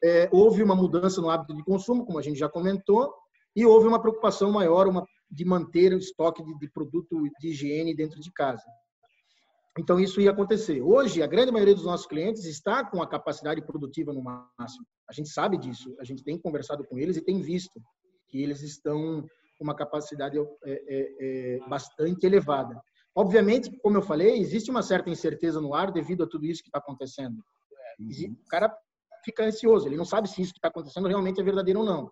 é, 0.03 0.29
houve 0.31 0.61
uma 0.61 0.75
mudança 0.75 1.19
no 1.21 1.29
hábito 1.31 1.55
de 1.55 1.63
consumo, 1.63 2.05
como 2.05 2.19
a 2.19 2.21
gente 2.21 2.37
já 2.37 2.47
comentou, 2.47 3.11
e 3.55 3.65
houve 3.65 3.87
uma 3.87 3.99
preocupação 3.99 4.51
maior 4.51 4.87
uma, 4.87 5.07
de 5.29 5.43
manter 5.43 5.91
o 5.91 5.97
estoque 5.97 6.43
de, 6.43 6.55
de 6.59 6.69
produto 6.69 7.19
de 7.39 7.49
higiene 7.49 7.95
dentro 7.95 8.19
de 8.19 8.31
casa. 8.31 8.63
Então, 9.77 9.99
isso 9.99 10.21
ia 10.21 10.31
acontecer. 10.31 10.81
Hoje, 10.81 11.21
a 11.21 11.27
grande 11.27 11.51
maioria 11.51 11.75
dos 11.75 11.83
nossos 11.83 12.07
clientes 12.07 12.45
está 12.45 12.83
com 12.83 13.01
a 13.01 13.07
capacidade 13.07 13.61
produtiva 13.61 14.13
no 14.13 14.23
máximo. 14.23 14.85
A 15.09 15.13
gente 15.13 15.29
sabe 15.29 15.57
disso, 15.57 15.93
a 15.99 16.03
gente 16.05 16.23
tem 16.23 16.37
conversado 16.37 16.85
com 16.85 16.97
eles 16.97 17.17
e 17.17 17.21
tem 17.21 17.41
visto 17.41 17.81
que 18.29 18.41
eles 18.41 18.61
estão 18.61 19.21
com 19.57 19.63
uma 19.63 19.75
capacidade 19.75 20.37
é, 20.37 20.43
é, 20.65 21.57
é, 21.57 21.59
bastante 21.67 22.25
elevada. 22.25 22.79
Obviamente, 23.13 23.71
como 23.81 23.97
eu 23.97 24.01
falei, 24.01 24.37
existe 24.39 24.69
uma 24.69 24.81
certa 24.81 25.09
incerteza 25.09 25.59
no 25.61 25.73
ar 25.73 25.91
devido 25.91 26.23
a 26.23 26.27
tudo 26.27 26.45
isso 26.45 26.61
que 26.61 26.69
está 26.69 26.79
acontecendo. 26.79 27.43
Uhum. 27.99 28.35
O 28.45 28.47
cara 28.49 28.73
fica 29.23 29.45
ansioso, 29.45 29.87
ele 29.87 29.97
não 29.97 30.05
sabe 30.05 30.29
se 30.29 30.41
isso 30.41 30.53
que 30.53 30.59
está 30.59 30.67
acontecendo 30.67 31.07
realmente 31.07 31.39
é 31.39 31.43
verdadeiro 31.43 31.79
ou 31.81 31.85
não. 31.85 32.11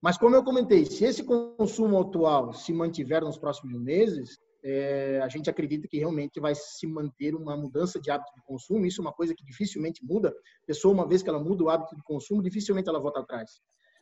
Mas, 0.00 0.18
como 0.18 0.34
eu 0.34 0.42
comentei, 0.42 0.84
se 0.84 1.04
esse 1.04 1.22
consumo 1.22 2.00
atual 2.00 2.52
se 2.52 2.72
mantiver 2.72 3.22
nos 3.22 3.38
próximos 3.38 3.80
meses, 3.80 4.38
é, 4.64 5.20
a 5.22 5.28
gente 5.28 5.50
acredita 5.50 5.88
que 5.88 5.98
realmente 5.98 6.38
vai 6.40 6.54
se 6.54 6.86
manter 6.86 7.34
uma 7.34 7.56
mudança 7.56 8.00
de 8.00 8.10
hábito 8.10 8.32
de 8.34 8.42
consumo. 8.42 8.86
Isso 8.86 9.00
é 9.00 9.04
uma 9.04 9.12
coisa 9.12 9.34
que 9.34 9.44
dificilmente 9.44 10.04
muda. 10.04 10.28
A 10.28 10.66
pessoa, 10.66 10.94
uma 10.94 11.06
vez 11.06 11.22
que 11.22 11.28
ela 11.28 11.42
muda 11.42 11.64
o 11.64 11.68
hábito 11.68 11.96
de 11.96 12.02
consumo, 12.02 12.42
dificilmente 12.42 12.88
ela 12.88 13.00
volta 13.00 13.20
atrás. 13.20 13.50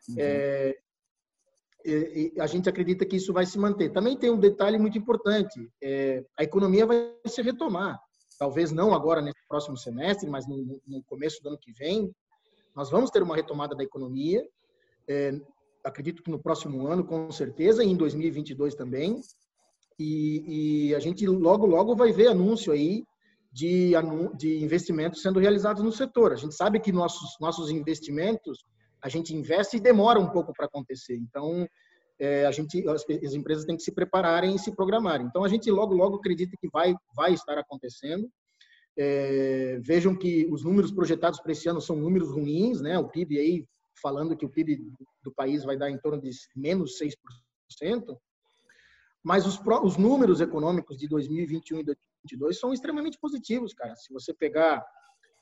Uhum. 0.08 0.16
É, 0.18 0.76
e, 1.84 2.32
e 2.36 2.40
a 2.40 2.46
gente 2.46 2.68
acredita 2.68 3.06
que 3.06 3.16
isso 3.16 3.32
vai 3.32 3.46
se 3.46 3.58
manter. 3.58 3.90
Também 3.90 4.16
tem 4.16 4.30
um 4.30 4.38
detalhe 4.38 4.78
muito 4.78 4.98
importante: 4.98 5.70
é, 5.82 6.24
a 6.38 6.44
economia 6.44 6.84
vai 6.84 7.14
se 7.26 7.40
retomar. 7.40 7.98
Talvez 8.38 8.70
não 8.70 8.94
agora 8.94 9.20
nesse 9.20 9.40
próximo 9.48 9.76
semestre, 9.76 10.28
mas 10.28 10.46
no, 10.46 10.80
no 10.86 11.02
começo 11.04 11.42
do 11.42 11.50
ano 11.50 11.58
que 11.58 11.72
vem, 11.72 12.14
nós 12.74 12.90
vamos 12.90 13.10
ter 13.10 13.22
uma 13.22 13.36
retomada 13.36 13.74
da 13.74 13.82
economia. 13.82 14.46
É, 15.08 15.38
acredito 15.84 16.22
que 16.22 16.30
no 16.30 16.38
próximo 16.38 16.86
ano, 16.86 17.04
com 17.04 17.30
certeza, 17.30 17.84
e 17.84 17.88
em 17.88 17.96
2022 17.96 18.74
também. 18.74 19.20
E, 20.00 20.88
e, 20.88 20.94
a 20.94 20.98
gente 20.98 21.26
logo, 21.26 21.66
logo 21.66 21.94
vai 21.94 22.10
ver 22.10 22.28
anúncio 22.28 22.72
aí 22.72 23.04
de, 23.52 23.92
de 24.34 24.64
investimentos 24.64 25.20
sendo 25.20 25.38
realizados 25.38 25.82
no 25.82 25.92
setor. 25.92 26.32
A 26.32 26.36
gente 26.36 26.54
sabe 26.54 26.80
que 26.80 26.90
nossos, 26.90 27.36
nossos 27.38 27.70
investimentos, 27.70 28.64
a 29.02 29.10
gente 29.10 29.34
investe 29.34 29.76
e 29.76 29.80
demora 29.80 30.18
um 30.18 30.30
pouco 30.30 30.54
para 30.54 30.64
acontecer. 30.64 31.16
Então, 31.16 31.68
é, 32.18 32.46
a 32.46 32.50
gente, 32.50 32.88
as, 32.88 33.04
as, 33.22 33.34
empresas 33.34 33.66
têm 33.66 33.76
que 33.76 33.82
se 33.82 33.92
prepararem 33.92 34.54
e 34.54 34.58
se 34.58 34.74
programarem. 34.74 35.26
Então, 35.26 35.44
a 35.44 35.48
gente 35.48 35.70
logo, 35.70 35.94
logo 35.94 36.16
acredita 36.16 36.56
que 36.58 36.68
vai, 36.72 36.94
vai 37.14 37.34
estar 37.34 37.58
acontecendo. 37.58 38.26
É, 38.98 39.78
vejam 39.82 40.16
que 40.16 40.46
os 40.50 40.64
números 40.64 40.90
projetados 40.90 41.40
para 41.40 41.52
esse 41.52 41.68
ano 41.68 41.80
são 41.80 41.96
números 41.96 42.30
ruins, 42.30 42.80
né? 42.80 42.98
O 42.98 43.06
PIB 43.06 43.38
aí, 43.38 43.66
falando 44.00 44.34
que 44.34 44.46
o 44.46 44.50
PIB 44.50 44.80
do 45.22 45.32
país 45.34 45.62
vai 45.62 45.76
dar 45.76 45.90
em 45.90 45.98
torno 45.98 46.22
de 46.22 46.30
menos 46.56 46.98
6%. 46.98 48.16
Mas 49.22 49.46
os, 49.46 49.60
os 49.82 49.96
números 49.96 50.40
econômicos 50.40 50.96
de 50.96 51.06
2021 51.08 51.80
e 51.80 51.84
2022 51.84 52.58
são 52.58 52.72
extremamente 52.72 53.18
positivos, 53.18 53.74
cara. 53.74 53.94
Se 53.96 54.12
você 54.12 54.32
pegar 54.32 54.84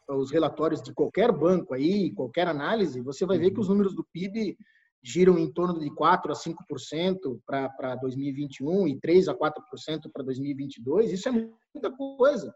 os 0.09 0.31
relatórios 0.31 0.83
de 0.83 0.93
qualquer 0.93 1.31
banco 1.31 1.75
aí, 1.75 2.13
qualquer 2.13 2.49
análise, 2.49 3.01
você 3.01 3.27
vai 3.27 3.39
ver 3.39 3.51
que 3.51 3.61
os 3.61 3.69
números 3.69 3.95
do 3.95 4.05
PIB 4.13 4.57
giram 5.03 5.39
em 5.39 5.51
torno 5.53 5.79
de 5.79 5.91
4 5.95 6.33
a 6.33 6.35
5% 6.35 7.41
para 7.47 7.95
2021 7.97 8.89
e 8.89 9.01
3 9.01 9.29
a 9.29 9.35
4% 9.35 10.11
para 10.13 10.25
2022. 10.25 11.13
Isso 11.13 11.29
é 11.29 11.33
muita 11.33 11.91
coisa. 11.97 12.55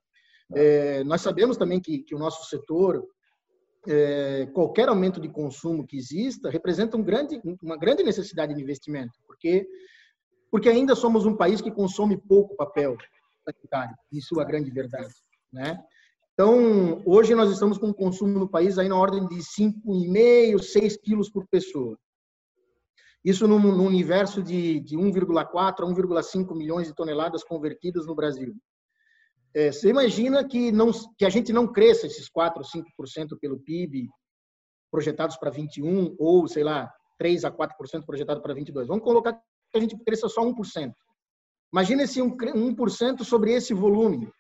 É, 0.54 1.04
nós 1.04 1.20
sabemos 1.20 1.56
também 1.56 1.80
que, 1.80 2.02
que 2.02 2.14
o 2.14 2.18
nosso 2.18 2.48
setor, 2.48 3.06
é, 3.87 4.46
qualquer 4.52 4.88
aumento 4.88 5.20
de 5.20 5.28
consumo 5.28 5.87
que 5.87 5.96
exista, 5.96 6.50
representa 6.50 6.96
um 6.96 7.02
grande, 7.02 7.40
uma 7.62 7.76
grande 7.76 8.02
necessidade 8.02 8.54
de 8.54 8.61
investimento, 8.61 9.12
porque 9.26 9.66
porque 10.52 10.68
ainda 10.68 10.94
somos 10.94 11.24
um 11.24 11.34
país 11.34 11.62
que 11.62 11.70
consome 11.70 12.14
pouco 12.14 12.54
papel 12.54 12.94
sanitário, 13.42 13.96
isso 14.12 14.38
é 14.38 14.42
a 14.42 14.46
grande 14.46 14.70
verdade, 14.70 15.12
né? 15.50 15.82
Então, 16.34 17.02
hoje 17.06 17.34
nós 17.34 17.50
estamos 17.50 17.78
com 17.78 17.88
um 17.88 17.92
consumo 17.92 18.38
no 18.38 18.48
país 18.48 18.78
aí 18.78 18.88
na 18.88 18.96
ordem 18.96 19.26
de 19.26 19.36
5,5, 19.36 20.58
6 20.62 20.96
quilos 20.98 21.30
por 21.30 21.46
pessoa. 21.48 21.98
Isso 23.24 23.48
no 23.48 23.56
universo 23.56 24.42
de, 24.42 24.80
de 24.80 24.96
1,4 24.96 25.54
a 25.54 25.72
1,5 25.72 26.56
milhões 26.56 26.86
de 26.86 26.94
toneladas 26.94 27.42
convertidas 27.42 28.06
no 28.06 28.14
Brasil. 28.14 28.54
É, 29.54 29.72
você 29.72 29.88
imagina 29.88 30.46
que, 30.46 30.70
não, 30.70 30.90
que 31.18 31.24
a 31.24 31.30
gente 31.30 31.52
não 31.52 31.70
cresça 31.70 32.06
esses 32.06 32.28
4 32.28 32.62
ou 32.62 32.82
5% 33.08 33.38
pelo 33.40 33.58
PIB 33.58 34.08
projetados 34.90 35.36
para 35.36 35.50
21 35.50 36.14
ou, 36.18 36.46
sei 36.46 36.64
lá, 36.64 36.90
3 37.18 37.44
a 37.44 37.50
4% 37.50 38.04
projetado 38.04 38.42
para 38.42 38.54
22. 38.54 38.88
Vamos 38.88 39.04
colocar 39.04 39.40
a 39.78 39.80
gente 39.80 39.96
cresça 40.04 40.28
só 40.28 40.42
1%. 40.42 40.92
Imagina 41.72 42.02
esse 42.02 42.20
1% 42.20 43.24
sobre 43.24 43.52
esse 43.52 43.72
volume. 43.72 44.30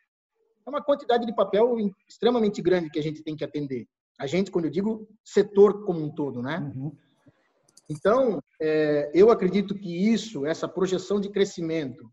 É 0.66 0.70
uma 0.70 0.82
quantidade 0.82 1.26
de 1.26 1.34
papel 1.34 1.76
extremamente 2.08 2.60
grande 2.60 2.90
que 2.90 2.98
a 2.98 3.02
gente 3.02 3.22
tem 3.22 3.34
que 3.34 3.44
atender. 3.44 3.86
A 4.18 4.26
gente, 4.26 4.50
quando 4.50 4.66
eu 4.66 4.70
digo 4.70 5.08
setor 5.24 5.84
como 5.84 6.04
um 6.04 6.14
todo, 6.14 6.42
né? 6.42 6.58
Uhum. 6.74 6.96
Então, 7.90 8.40
é, 8.60 9.10
eu 9.14 9.30
acredito 9.30 9.74
que 9.74 10.12
isso, 10.12 10.46
essa 10.46 10.68
projeção 10.68 11.20
de 11.20 11.30
crescimento, 11.30 12.10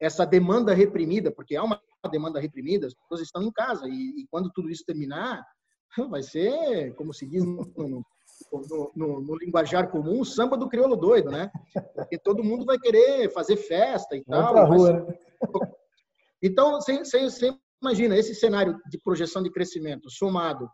essa 0.00 0.24
demanda 0.24 0.74
reprimida, 0.74 1.30
porque 1.30 1.54
há 1.54 1.62
uma 1.62 1.80
demanda 2.10 2.40
reprimida, 2.40 2.86
as 2.86 2.94
pessoas 2.94 3.20
estão 3.20 3.42
em 3.42 3.52
casa 3.52 3.86
e, 3.88 4.22
e 4.22 4.26
quando 4.30 4.50
tudo 4.52 4.70
isso 4.70 4.84
terminar, 4.84 5.44
vai 6.10 6.22
ser, 6.22 6.94
como 6.94 7.12
se 7.12 7.26
diz 7.26 7.44
no, 7.44 7.64
no, 7.76 8.04
no, 8.60 8.92
no, 8.94 9.20
no, 9.20 9.36
linguajar 9.36 9.90
comum, 9.90 10.24
samba 10.24 10.56
do 10.56 10.68
crioulo 10.68 10.96
doido, 10.96 11.30
né? 11.30 11.50
Porque 11.94 12.18
todo 12.18 12.44
mundo 12.44 12.64
vai 12.64 12.78
querer 12.78 13.30
fazer 13.32 13.56
festa 13.56 14.16
e 14.16 14.22
Vamos 14.26 14.52
tal. 14.52 14.66
Rua, 14.66 14.92
mas... 14.92 15.06
né? 15.06 15.18
Então, 16.44 16.72
você, 16.72 16.98
você, 17.04 17.56
imagina 17.80 18.16
esse 18.16 18.34
cenário 18.34 18.76
de 18.90 18.98
projeção 18.98 19.44
de 19.44 19.50
crescimento 19.50 20.10
somado 20.10 20.68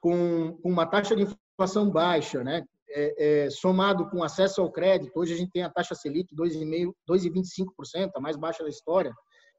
com, 0.00 0.56
com 0.62 0.70
uma 0.70 0.86
taxa 0.86 1.16
de 1.16 1.24
inflação 1.24 1.90
baixa, 1.90 2.44
né? 2.44 2.64
É, 2.90 3.46
é, 3.46 3.50
somado 3.50 4.08
com 4.08 4.22
acesso 4.22 4.62
ao 4.62 4.70
crédito, 4.70 5.18
hoje 5.18 5.34
a 5.34 5.36
gente 5.36 5.50
tem 5.50 5.62
a 5.62 5.68
taxa 5.68 5.94
Selic 5.94 6.34
2,5%, 6.34 6.92
2,25%, 7.10 8.10
a 8.14 8.20
mais 8.20 8.36
baixa 8.36 8.62
da 8.62 8.70
história. 8.70 9.12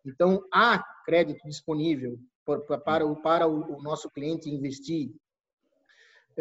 Então, 0.05 0.41
há 0.51 0.81
crédito 1.05 1.41
disponível 1.45 2.17
para, 2.45 2.79
para, 2.79 3.05
o, 3.05 3.21
para 3.21 3.47
o 3.47 3.81
nosso 3.83 4.09
cliente 4.09 4.49
investir 4.49 5.11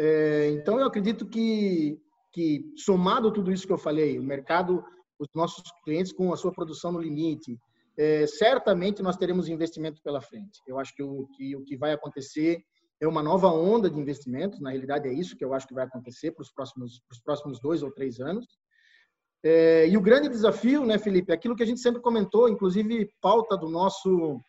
é, 0.01 0.49
então, 0.51 0.79
eu 0.79 0.87
acredito 0.87 1.25
que, 1.25 1.99
que, 2.31 2.63
somado 2.77 3.33
tudo 3.33 3.51
isso 3.51 3.67
que 3.67 3.73
eu 3.73 3.77
falei, 3.77 4.17
o 4.17 4.23
mercado, 4.23 4.81
os 5.19 5.27
nossos 5.35 5.61
clientes 5.83 6.13
com 6.13 6.31
a 6.31 6.37
sua 6.37 6.53
produção 6.53 6.93
no 6.93 7.01
limite, 7.01 7.59
é, 7.97 8.25
certamente 8.25 9.03
nós 9.03 9.17
teremos 9.17 9.49
investimento 9.49 10.01
pela 10.01 10.21
frente. 10.21 10.61
Eu 10.65 10.79
acho 10.79 10.95
que 10.95 11.03
o, 11.03 11.27
que 11.35 11.53
o 11.53 11.65
que 11.65 11.75
vai 11.75 11.91
acontecer 11.91 12.63
é 13.01 13.05
uma 13.05 13.21
nova 13.21 13.49
onda 13.49 13.89
de 13.89 13.99
investimentos, 13.99 14.61
na 14.61 14.69
realidade 14.69 15.09
é 15.09 15.11
isso 15.11 15.35
que 15.35 15.43
eu 15.43 15.53
acho 15.53 15.67
que 15.67 15.73
vai 15.73 15.83
acontecer 15.83 16.31
para 16.31 16.43
os 16.43 16.51
próximos, 16.51 17.01
próximos 17.25 17.59
dois 17.59 17.83
ou 17.83 17.91
três 17.91 18.21
anos. 18.21 18.47
É, 19.43 19.85
e 19.85 19.97
o 19.97 20.01
grande 20.01 20.29
desafio, 20.29 20.85
né, 20.85 20.97
Felipe, 20.97 21.33
é 21.33 21.35
aquilo 21.35 21.57
que 21.57 21.63
a 21.63 21.65
gente 21.65 21.81
sempre 21.81 22.01
comentou, 22.01 22.47
inclusive 22.47 23.09
pauta 23.19 23.57
do 23.57 23.67
nosso 23.67 24.39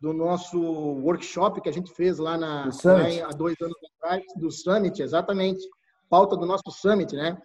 do 0.00 0.12
nosso 0.12 0.58
workshop 0.60 1.60
que 1.60 1.68
a 1.68 1.72
gente 1.72 1.92
fez 1.92 2.18
lá, 2.18 2.36
na, 2.36 2.68
lá 2.84 3.10
em, 3.10 3.22
há 3.22 3.28
dois 3.28 3.56
anos 3.60 3.76
atrás, 3.96 4.22
do 4.36 4.50
Summit, 4.50 5.02
exatamente. 5.02 5.66
Pauta 6.08 6.36
do 6.36 6.46
nosso 6.46 6.70
Summit, 6.70 7.14
né? 7.14 7.36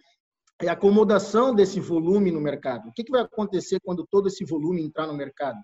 É 0.62 0.68
a 0.68 0.72
acomodação 0.72 1.54
desse 1.54 1.80
volume 1.80 2.30
no 2.30 2.40
mercado. 2.40 2.88
O 2.88 2.92
que, 2.92 3.02
que 3.02 3.10
vai 3.10 3.22
acontecer 3.22 3.78
quando 3.82 4.06
todo 4.10 4.28
esse 4.28 4.44
volume 4.44 4.82
entrar 4.82 5.06
no 5.06 5.14
mercado? 5.14 5.58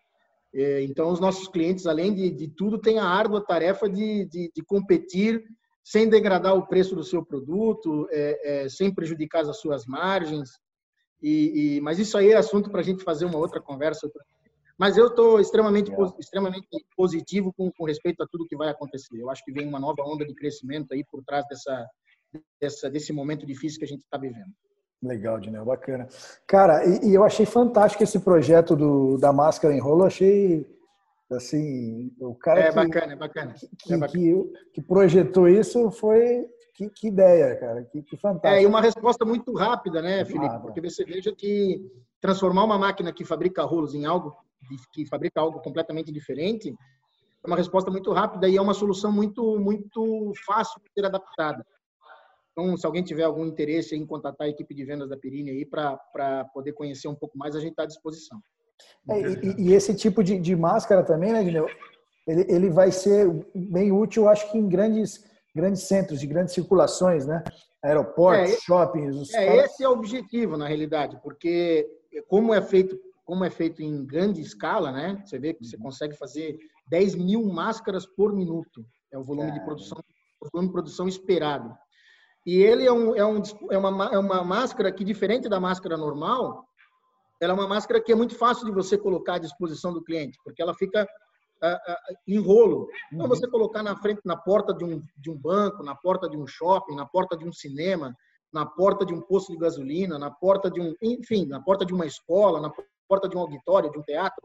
É, 0.55 0.83
então, 0.83 1.11
os 1.11 1.21
nossos 1.21 1.49
clientes, 1.49 1.87
além 1.87 2.15
de, 2.15 2.31
de 2.31 2.49
tudo, 2.49 2.79
têm 2.79 2.99
a 2.99 3.05
árdua 3.05 3.45
tarefa 3.45 3.89
de, 3.89 4.25
de, 4.25 4.51
de 4.55 4.65
competir 4.65 5.45
sem 5.85 6.09
degradar 6.09 6.57
o 6.57 6.67
preço 6.67 6.97
do 6.97 7.05
seu 7.05 7.25
produto, 7.25 8.09
é, 8.11 8.65
é, 8.65 8.69
sem 8.69 8.93
prejudicar 8.93 9.43
as 9.43 9.61
suas 9.61 9.87
margens. 9.87 10.49
E, 11.23 11.77
e, 11.77 11.81
mas 11.81 11.99
isso 11.99 12.17
aí 12.17 12.33
é 12.33 12.37
assunto 12.37 12.71
para 12.71 12.81
a 12.81 12.85
gente 12.85 13.05
fazer 13.05 13.25
uma 13.25 13.39
outra 13.39 13.61
conversa. 13.61 14.11
Mas 14.79 14.97
eu 14.97 15.07
estou 15.07 15.41
extremamente, 15.41 15.91
extremamente 16.19 16.69
positivo 16.97 17.53
com, 17.57 17.71
com 17.73 17.85
respeito 17.85 18.23
a 18.23 18.27
tudo 18.27 18.47
que 18.47 18.57
vai 18.57 18.69
acontecer. 18.69 19.19
Eu 19.19 19.31
acho 19.31 19.43
que 19.45 19.53
vem 19.53 19.67
uma 19.67 19.81
nova 19.81 20.03
onda 20.03 20.25
de 20.25 20.35
crescimento 20.35 20.93
aí 20.93 21.03
por 21.11 21.23
trás 21.25 21.45
dessa, 21.49 21.87
dessa 22.61 22.91
desse 22.91 23.13
momento 23.13 23.47
difícil 23.47 23.79
que 23.79 23.85
a 23.85 23.89
gente 23.89 24.03
está 24.03 24.19
vivendo. 24.19 24.53
Legal, 25.03 25.39
Dinel, 25.41 25.65
bacana. 25.65 26.09
Cara, 26.47 26.85
e, 26.85 27.11
e, 27.11 27.15
eu 27.15 27.25
achei 27.25 27.47
fantástico 27.47 28.03
esse 28.03 28.19
projeto 28.19 28.75
do, 28.75 29.19
da 29.19 29.33
máscara 29.33 29.75
em 29.75 29.81
rolo, 29.81 30.05
achei 30.05 30.67
assim, 31.31 32.13
o 32.21 32.35
cara 32.35 32.61
é, 32.61 32.69
que, 32.69 32.75
bacana, 32.75 33.13
é 33.13 33.17
bacana. 33.17 33.55
Que, 33.55 33.95
é 33.95 33.97
bacana. 33.97 34.23
Que, 34.23 34.53
que, 34.75 34.83
projetou 34.83 35.49
isso 35.49 35.91
foi 35.91 36.47
que, 36.75 36.89
que 36.89 37.09
ideia, 37.09 37.57
cara, 37.57 37.85
que, 37.85 38.03
que 38.03 38.17
fantástico. 38.17 38.55
É, 38.55 38.63
e 38.63 38.67
uma 38.67 38.81
resposta 38.81 39.25
muito 39.25 39.53
rápida, 39.55 40.01
né, 40.01 40.25
Felipe? 40.25 40.59
Porque 40.61 40.81
você 40.81 41.05
veja 41.05 41.35
que 41.35 41.81
transformar 42.21 42.65
uma 42.65 42.79
máquina 42.79 43.13
que 43.13 43.25
fabrica 43.25 43.63
rolos 43.65 43.95
em 43.95 44.05
algo 44.05 44.37
que 44.93 45.07
fabrica 45.07 45.41
algo 45.41 45.61
completamente 45.61 46.13
diferente 46.13 46.75
é 47.45 47.47
uma 47.47 47.57
resposta 47.57 47.91
muito 47.91 48.13
rápida 48.13 48.49
e 48.49 48.57
é 48.57 48.61
uma 48.61 48.75
solução 48.75 49.13
muito 49.13 49.59
muito 49.59 50.33
fácil 50.45 50.81
de 50.83 50.91
ser 50.93 51.07
adaptada. 51.07 51.65
Então, 52.53 52.77
se 52.77 52.87
alguém 52.87 53.05
tiver 53.05 53.25
algum 53.25 53.45
interesse 53.45 53.95
em 53.95 54.07
contatar 54.07 54.47
a 54.47 54.51
equipe 54.51 54.75
de 54.75 54.85
vendas 54.85 55.11
da 55.11 55.17
Perini 55.17 55.51
aí 55.51 55.67
para 55.67 56.45
poder 56.55 56.73
conhecer 56.73 57.07
um 57.07 57.15
pouco 57.15 57.37
mais, 57.37 57.55
a 57.55 57.61
gente 57.61 57.73
está 57.73 57.83
à 57.83 57.87
disposição. 57.87 58.41
É, 59.11 59.21
e, 59.21 59.69
e, 59.69 59.75
esse 59.75 59.95
tipo 59.95 60.25
de, 60.25 60.39
de 60.39 60.57
máscara 60.57 61.03
também, 61.03 61.33
né, 61.33 61.45
Guilherme? 61.45 61.71
Ele, 62.27 62.47
ele 62.49 62.71
vai 62.71 62.91
ser 62.91 63.29
bem 63.55 63.93
útil, 63.93 64.29
acho 64.29 64.51
que 64.51 64.59
em 64.59 64.69
grandes, 64.69 65.23
grandes 65.55 65.83
centros, 65.83 66.19
de 66.19 66.27
grandes 66.27 66.55
circulações, 66.55 67.27
né? 67.27 67.45
Aeroportos, 67.83 68.53
é, 68.53 68.57
shoppings. 68.61 69.35
É, 69.35 69.47
caras... 69.47 69.71
esse 69.71 69.85
é 69.85 69.89
o 69.89 69.93
objetivo, 69.93 70.57
na 70.57 70.67
realidade, 70.67 71.21
porque 71.23 71.87
como 72.27 72.53
é 72.55 72.63
feito 72.63 72.99
como 73.27 73.45
é 73.45 73.51
feito 73.51 73.83
em 73.83 74.07
grande 74.07 74.41
escala, 74.41 74.93
né? 74.93 75.21
Você 75.27 75.39
vê 75.39 75.53
que 75.53 75.65
você 75.65 75.77
uhum. 75.77 75.83
consegue 75.83 76.17
fazer 76.17 76.57
10 76.89 77.17
mil 77.17 77.45
máscaras 77.45 78.07
por 78.07 78.33
minuto. 78.33 78.87
É 79.13 79.19
o 79.19 79.25
volume 79.25 79.53
de 79.53 79.61
produção, 79.65 79.99
volume 80.53 80.69
de 80.69 80.73
produção 80.73 81.09
esperado. 81.09 81.77
E 82.47 82.63
ele 82.63 82.87
é, 82.87 82.93
um, 82.93 83.15
é, 83.17 83.27
um, 83.27 83.43
é, 83.73 83.77
uma, 83.77 84.05
é 84.07 84.19
uma 84.19 84.45
máscara 84.45 84.93
que, 84.93 85.05
diferente 85.05 85.49
da 85.49 85.59
máscara 85.59 85.97
normal, 85.97 86.65
ela 87.43 87.53
é 87.53 87.57
uma 87.57 87.67
máscara 87.67 88.01
que 88.01 88.13
é 88.13 88.15
muito 88.15 88.37
fácil 88.37 88.65
de 88.65 88.71
você 88.71 88.97
colocar 88.97 89.35
à 89.35 89.39
disposição 89.39 89.93
do 89.93 90.03
cliente, 90.03 90.39
porque 90.45 90.63
ela 90.63 90.73
fica 90.73 91.03
uh, 91.03 92.15
em 92.29 92.39
rolo. 92.39 92.89
Então, 93.13 93.27
uhum. 93.27 93.29
você 93.29 93.49
colocar 93.49 93.83
na 93.83 93.97
frente, 93.97 94.21
na 94.25 94.37
porta 94.37 94.73
de 94.73 94.85
um, 94.85 95.03
de 95.17 95.31
um 95.31 95.37
banco, 95.37 95.83
na 95.83 95.97
porta 95.97 96.29
de 96.29 96.37
um 96.37 96.47
shopping, 96.47 96.95
na 96.95 97.05
porta 97.05 97.37
de 97.37 97.45
um 97.45 97.53
cinema, 97.53 98.15
na 98.53 98.65
porta 98.65 99.05
de 99.05 99.13
um 99.13 99.21
posto 99.21 99.53
de 99.53 99.59
gasolina, 99.59 100.17
na 100.17 100.31
porta 100.31 100.71
de 100.71 100.81
um, 100.81 100.95
enfim, 101.03 101.47
na 101.47 101.61
porta 101.61 101.85
de 101.85 101.93
uma 101.93 102.07
escola, 102.07 102.61
na 102.61 102.71
porta 103.09 103.29
de 103.29 103.37
um 103.37 103.41
auditório, 103.41 103.91
de 103.91 103.99
um 103.99 104.03
teatro, 104.03 104.43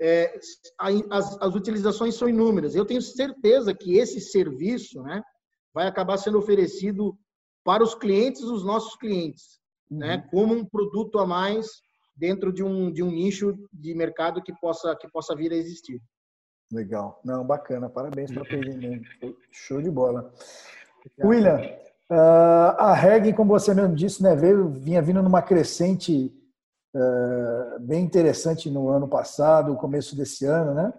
é, 0.00 0.38
as, 0.78 1.40
as 1.40 1.54
utilizações 1.54 2.16
são 2.16 2.28
inúmeras. 2.28 2.74
Eu 2.74 2.84
tenho 2.84 3.00
certeza 3.00 3.72
que 3.72 3.98
esse 3.98 4.20
serviço 4.20 5.00
né, 5.02 5.22
vai 5.72 5.86
acabar 5.86 6.16
sendo 6.16 6.38
oferecido 6.38 7.16
para 7.64 7.82
os 7.82 7.94
clientes 7.94 8.42
dos 8.42 8.64
nossos 8.64 8.96
clientes, 8.96 9.60
né, 9.90 10.16
uhum. 10.16 10.22
né, 10.22 10.28
como 10.30 10.54
um 10.54 10.64
produto 10.64 11.18
a 11.18 11.26
mais 11.26 11.66
dentro 12.16 12.52
de 12.52 12.62
um, 12.62 12.90
de 12.92 13.02
um 13.02 13.10
nicho 13.10 13.56
de 13.72 13.94
mercado 13.94 14.42
que 14.42 14.52
possa, 14.60 14.94
que 14.96 15.08
possa 15.08 15.34
vir 15.36 15.52
a 15.52 15.56
existir. 15.56 16.00
Legal. 16.72 17.20
Não, 17.24 17.44
bacana. 17.44 17.88
Parabéns 17.88 18.32
para 18.32 18.42
a 18.42 18.46
Show 19.52 19.80
de 19.82 19.90
bola. 19.90 20.32
William, 21.22 21.60
uh, 22.10 22.74
a 22.78 22.94
Reg, 22.94 23.32
como 23.34 23.50
você 23.50 23.74
mesmo 23.74 23.94
disse, 23.94 24.22
né, 24.22 24.34
veio, 24.34 24.68
vinha 24.68 25.02
vindo 25.02 25.22
numa 25.22 25.42
crescente 25.42 26.32
uh, 26.94 27.80
bem 27.80 28.04
interessante 28.04 28.70
no 28.70 28.88
ano 28.88 29.08
passado, 29.08 29.76
começo 29.76 30.16
desse 30.16 30.44
ano, 30.44 30.74
né? 30.74 30.92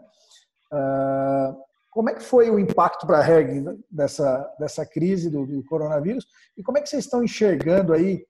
Uh, 0.71 1.63
como 1.93 2.09
é 2.09 2.15
que 2.15 2.23
foi 2.23 2.49
o 2.49 2.59
impacto 2.59 3.05
para 3.05 3.19
a 3.19 3.21
Reg 3.21 3.63
dessa, 3.89 4.51
dessa 4.59 4.83
crise 4.83 5.29
do, 5.29 5.45
do, 5.45 5.63
coronavírus? 5.63 6.25
E 6.57 6.63
como 6.63 6.77
é 6.77 6.81
que 6.81 6.89
vocês 6.89 7.05
estão 7.05 7.23
enxergando 7.23 7.93
aí 7.93 8.25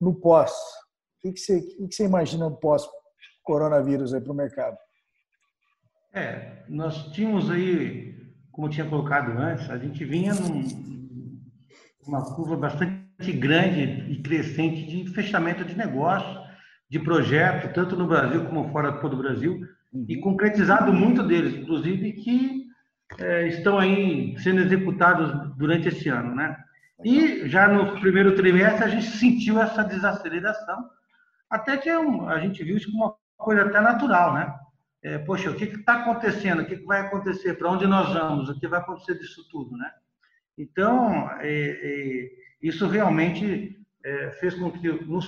no 0.00 0.14
pós? 0.14 0.52
O 0.52 1.20
que, 1.20 1.32
que, 1.32 1.40
você, 1.40 1.58
o 1.78 1.88
que 1.88 1.94
você 1.94 2.04
imagina 2.04 2.48
no 2.48 2.56
pós-coronavírus 2.56 4.12
para 4.12 4.32
o 4.32 4.34
mercado? 4.34 4.78
É, 6.14 6.62
nós 6.70 7.12
tínhamos 7.12 7.50
aí, 7.50 8.16
como 8.50 8.70
tinha 8.70 8.88
colocado 8.88 9.30
antes, 9.38 9.68
a 9.68 9.76
gente 9.76 10.02
vinha 10.02 10.32
numa 12.06 12.34
curva 12.34 12.56
bastante 12.56 13.32
grande 13.32 14.10
e 14.10 14.22
crescente 14.22 14.86
de 14.86 15.10
fechamento 15.12 15.66
de 15.66 15.76
negócio, 15.76 16.45
de 16.88 16.98
projeto, 16.98 17.72
tanto 17.72 17.96
no 17.96 18.06
Brasil 18.06 18.44
como 18.46 18.70
fora 18.70 18.90
do 18.90 19.16
Brasil, 19.16 19.60
e 20.08 20.16
concretizado 20.18 20.92
muito 20.92 21.22
deles, 21.22 21.54
inclusive 21.54 22.12
que 22.12 22.66
é, 23.18 23.48
estão 23.48 23.78
aí 23.78 24.36
sendo 24.38 24.60
executados 24.60 25.56
durante 25.56 25.88
esse 25.88 26.08
ano, 26.08 26.34
né? 26.34 26.56
E 27.04 27.46
já 27.48 27.68
no 27.68 28.00
primeiro 28.00 28.34
trimestre 28.34 28.84
a 28.84 28.88
gente 28.88 29.06
sentiu 29.06 29.60
essa 29.60 29.82
desaceleração, 29.82 30.88
até 31.48 31.76
que 31.76 31.88
é 31.88 31.94
a 31.94 32.38
gente 32.40 32.64
viu 32.64 32.76
isso 32.76 32.90
como 32.90 33.04
uma 33.04 33.16
coisa 33.36 33.62
até 33.62 33.80
natural, 33.80 34.34
né? 34.34 34.54
É, 35.02 35.18
poxa, 35.18 35.50
o 35.50 35.54
que 35.54 35.64
está 35.64 36.00
acontecendo? 36.00 36.62
O 36.62 36.66
que, 36.66 36.78
que 36.78 36.84
vai 36.84 37.00
acontecer? 37.00 37.54
Para 37.54 37.70
onde 37.70 37.86
nós 37.86 38.12
vamos? 38.12 38.48
O 38.48 38.58
que 38.58 38.66
vai 38.66 38.80
acontecer 38.80 39.16
disso 39.18 39.46
tudo, 39.50 39.76
né? 39.76 39.90
Então, 40.58 41.30
é, 41.40 41.48
é, 41.48 42.30
isso 42.60 42.88
realmente 42.88 43.78
é, 44.06 44.30
fez 44.38 44.54
com 44.54 44.70
que 44.70 44.88
no, 44.88 45.20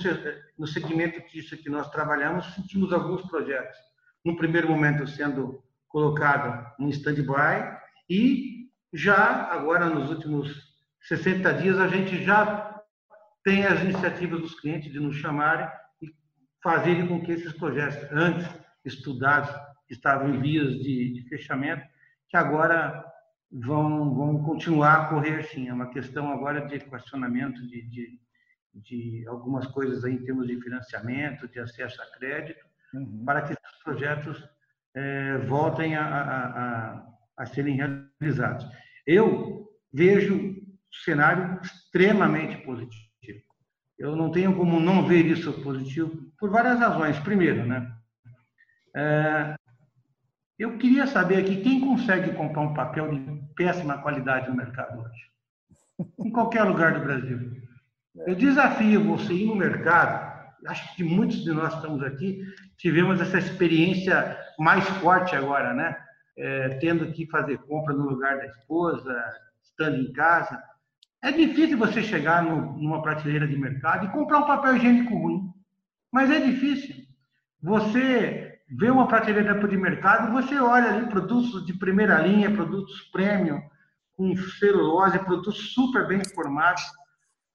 no 0.57 0.67
segmento 0.67 1.29
disso 1.29 1.57
que 1.57 1.69
nós 1.69 1.91
trabalhamos 1.91 2.45
sentimos 2.55 2.93
alguns 2.93 3.21
projetos, 3.23 3.77
no 4.23 4.37
primeiro 4.37 4.69
momento 4.69 5.05
sendo 5.05 5.61
colocada 5.89 6.73
em 6.79 6.87
stand-by 6.89 7.77
e 8.09 8.69
já 8.93 9.51
agora 9.51 9.89
nos 9.89 10.09
últimos 10.09 10.49
60 11.01 11.53
dias 11.55 11.77
a 11.77 11.89
gente 11.89 12.23
já 12.23 12.81
tem 13.43 13.65
as 13.65 13.81
iniciativas 13.81 14.39
dos 14.39 14.57
clientes 14.57 14.89
de 14.89 14.99
nos 14.99 15.17
chamarem 15.17 15.67
e 16.01 16.07
fazerem 16.63 17.05
com 17.05 17.21
que 17.21 17.33
esses 17.33 17.51
projetos 17.51 18.09
antes 18.13 18.47
estudados 18.85 19.53
estavam 19.89 20.33
em 20.33 20.39
vias 20.39 20.73
de, 20.75 21.15
de 21.15 21.27
fechamento 21.27 21.85
que 22.29 22.37
agora 22.37 23.03
vão, 23.51 24.15
vão 24.15 24.43
continuar 24.43 24.93
a 24.93 25.05
correr 25.07 25.43
sim. 25.43 25.67
É 25.67 25.73
uma 25.73 25.89
questão 25.89 26.31
agora 26.31 26.65
de 26.65 26.75
equacionamento 26.75 27.61
de, 27.67 27.81
de, 27.89 28.19
de 28.73 29.25
algumas 29.27 29.67
coisas 29.67 30.03
aí 30.03 30.13
em 30.13 30.23
termos 30.23 30.47
de 30.47 30.59
financiamento, 30.61 31.47
de 31.47 31.59
acesso 31.59 32.01
a 32.01 32.05
crédito, 32.17 32.65
uhum. 32.93 33.23
para 33.25 33.41
que 33.41 33.53
esses 33.53 33.83
projetos 33.83 34.43
é, 34.95 35.37
voltem 35.39 35.95
a, 35.95 36.05
a, 36.05 36.45
a, 36.45 37.07
a, 37.37 37.45
serem 37.45 37.75
realizados. 37.75 38.65
Eu 39.05 39.67
vejo 39.91 40.35
o 40.35 40.95
cenário 41.03 41.59
extremamente 41.61 42.57
positivo. 42.63 43.09
Eu 43.97 44.15
não 44.15 44.31
tenho 44.31 44.55
como 44.55 44.79
não 44.79 45.05
ver 45.05 45.25
isso 45.25 45.51
positivo 45.61 46.31
por 46.39 46.49
várias 46.49 46.79
razões. 46.79 47.19
Primeiro, 47.19 47.65
né? 47.65 47.91
É, 48.95 49.55
eu 50.57 50.77
queria 50.77 51.05
saber 51.07 51.37
aqui 51.37 51.61
quem 51.61 51.79
consegue 51.81 52.33
comprar 52.33 52.61
um 52.61 52.73
papel 52.73 53.11
de 53.11 53.53
péssima 53.55 54.01
qualidade 54.01 54.49
no 54.49 54.55
mercado 54.55 55.01
hoje, 55.01 55.31
em 56.19 56.31
qualquer 56.31 56.63
lugar 56.63 56.93
do 56.93 56.99
Brasil. 56.99 57.68
Eu 58.27 58.35
desafio 58.35 59.03
você 59.03 59.33
ir 59.33 59.45
no 59.45 59.55
mercado 59.55 60.29
acho 60.67 60.95
que 60.95 61.03
muitos 61.03 61.43
de 61.43 61.51
nós 61.51 61.73
estamos 61.73 62.03
aqui 62.03 62.43
tivemos 62.77 63.21
essa 63.21 63.37
experiência 63.37 64.37
mais 64.57 64.83
forte 65.01 65.35
agora, 65.35 65.73
né? 65.73 65.97
É, 66.37 66.69
tendo 66.79 67.11
que 67.11 67.27
fazer 67.27 67.57
compra 67.59 67.93
no 67.93 68.09
lugar 68.09 68.37
da 68.37 68.45
esposa, 68.45 69.13
estando 69.61 69.97
em 69.97 70.11
casa. 70.13 70.61
É 71.21 71.31
difícil 71.31 71.77
você 71.77 72.01
chegar 72.01 72.41
no, 72.41 72.77
numa 72.77 73.01
prateleira 73.01 73.45
de 73.45 73.57
mercado 73.57 74.05
e 74.05 74.11
comprar 74.11 74.39
um 74.39 74.47
papel 74.47 74.77
higiênico 74.77 75.17
ruim. 75.17 75.51
Mas 76.11 76.31
é 76.31 76.39
difícil. 76.39 76.95
Você 77.61 78.57
vê 78.69 78.89
uma 78.89 79.07
prateleira 79.07 79.53
de 79.67 79.77
mercado, 79.77 80.31
você 80.31 80.57
olha 80.57 80.93
ali 80.93 81.07
produtos 81.07 81.65
de 81.65 81.73
primeira 81.73 82.21
linha, 82.21 82.51
produtos 82.51 83.01
premium, 83.11 83.61
com 84.15 84.33
celulose, 84.59 85.19
produtos 85.19 85.73
super 85.73 86.07
bem 86.07 86.23
formados 86.33 86.83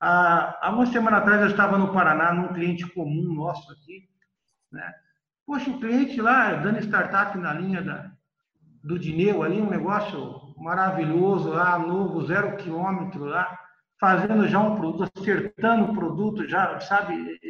Há, 0.07 0.71
uma 0.71 0.85
semana 0.85 1.17
atrás 1.17 1.41
eu 1.41 1.47
estava 1.47 1.79
no 1.79 1.91
Paraná, 1.91 2.31
num 2.31 2.53
cliente 2.53 2.87
comum 2.87 3.33
nosso 3.33 3.73
aqui, 3.73 4.07
né? 4.71 4.93
Poxa, 5.47 5.71
o 5.71 5.81
cliente 5.81 6.21
lá 6.21 6.53
dando 6.57 6.79
startup 6.81 7.39
na 7.39 7.55
linha 7.55 7.81
da, 7.81 8.13
do 8.83 8.99
Dineu 8.99 9.43
ali, 9.43 9.63
um 9.63 9.71
negócio 9.71 10.55
maravilhoso 10.59 11.49
lá, 11.49 11.79
novo, 11.79 12.27
zero 12.27 12.55
quilômetro 12.59 13.25
lá, 13.25 13.59
fazendo 13.99 14.47
já 14.47 14.61
um 14.61 14.77
produto, 14.77 15.11
acertando 15.17 15.85
o 15.85 15.95
produto, 15.95 16.47
já, 16.47 16.79
sabe, 16.81 17.41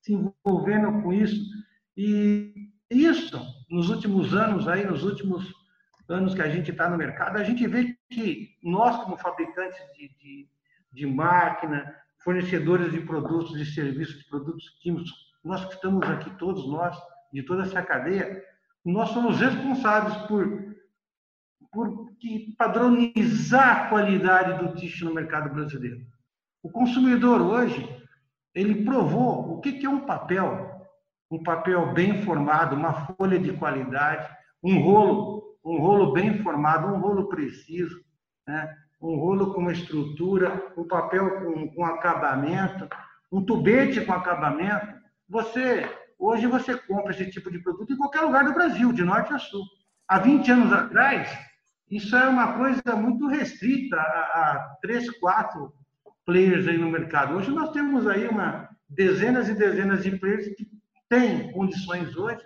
se 0.00 0.12
envolvendo 0.12 1.02
com 1.02 1.12
isso. 1.12 1.44
E 1.96 2.70
isso, 2.88 3.36
nos 3.68 3.90
últimos 3.90 4.32
anos, 4.32 4.68
aí, 4.68 4.86
nos 4.86 5.02
últimos 5.02 5.52
anos 6.08 6.34
que 6.34 6.42
a 6.42 6.48
gente 6.48 6.70
está 6.70 6.88
no 6.88 6.96
mercado, 6.96 7.36
a 7.36 7.42
gente 7.42 7.66
vê 7.66 7.98
que 8.08 8.56
nós, 8.62 8.96
como 9.02 9.16
fabricantes 9.16 9.80
de, 9.96 10.08
de, 10.20 10.48
de 10.96 11.06
máquina, 11.06 11.94
fornecedores 12.24 12.90
de 12.90 13.00
produtos 13.00 13.54
e 13.60 13.66
serviços, 13.66 14.18
de 14.18 14.28
produtos 14.28 14.70
químicos, 14.80 15.12
nós 15.44 15.64
que 15.66 15.74
estamos 15.74 16.08
aqui, 16.08 16.30
todos 16.38 16.66
nós, 16.66 16.96
de 17.32 17.42
toda 17.42 17.62
essa 17.62 17.82
cadeia, 17.82 18.42
nós 18.84 19.10
somos 19.10 19.38
responsáveis 19.38 20.16
por, 20.26 20.74
por 21.70 22.10
padronizar 22.56 23.86
a 23.86 23.88
qualidade 23.90 24.64
do 24.64 24.74
tixo 24.74 25.04
no 25.04 25.14
mercado 25.14 25.54
brasileiro. 25.54 26.00
O 26.62 26.70
consumidor 26.70 27.42
hoje, 27.42 27.86
ele 28.54 28.84
provou 28.84 29.52
o 29.52 29.60
que 29.60 29.84
é 29.84 29.88
um 29.88 30.06
papel, 30.06 30.80
um 31.30 31.42
papel 31.42 31.92
bem 31.92 32.22
formado, 32.22 32.74
uma 32.74 33.06
folha 33.06 33.38
de 33.38 33.52
qualidade, 33.52 34.34
um 34.62 34.80
rolo, 34.80 35.58
um 35.62 35.78
rolo 35.78 36.12
bem 36.12 36.42
formado, 36.42 36.86
um 36.88 36.98
rolo 36.98 37.28
preciso, 37.28 38.02
né? 38.48 38.74
Um 39.06 39.18
rolo 39.18 39.54
com 39.54 39.60
uma 39.60 39.72
estrutura, 39.72 40.72
um 40.76 40.84
papel 40.84 41.40
com, 41.40 41.68
com 41.68 41.84
acabamento, 41.84 42.88
um 43.30 43.44
tubete 43.44 44.00
com 44.04 44.12
acabamento. 44.12 44.94
Você 45.28 45.88
hoje 46.18 46.46
você 46.46 46.76
compra 46.76 47.12
esse 47.12 47.30
tipo 47.30 47.50
de 47.50 47.58
produto 47.58 47.92
em 47.92 47.96
qualquer 47.96 48.22
lugar 48.22 48.44
do 48.44 48.54
Brasil, 48.54 48.92
de 48.92 49.04
norte 49.04 49.32
a 49.32 49.38
sul. 49.38 49.62
Há 50.08 50.18
20 50.18 50.50
anos 50.50 50.72
atrás, 50.72 51.30
isso 51.90 52.16
é 52.16 52.28
uma 52.28 52.54
coisa 52.54 52.96
muito 52.96 53.28
restrita 53.28 53.96
a, 53.96 54.00
a 54.00 54.76
três, 54.80 55.08
quatro 55.18 55.72
players 56.24 56.66
aí 56.66 56.78
no 56.78 56.90
mercado. 56.90 57.36
Hoje 57.36 57.50
nós 57.50 57.70
temos 57.70 58.06
aí 58.06 58.26
uma 58.26 58.68
dezenas 58.88 59.48
e 59.48 59.54
dezenas 59.54 60.02
de 60.02 60.16
players 60.16 60.48
que 60.56 60.68
têm 61.08 61.52
condições 61.52 62.16
hoje, 62.16 62.44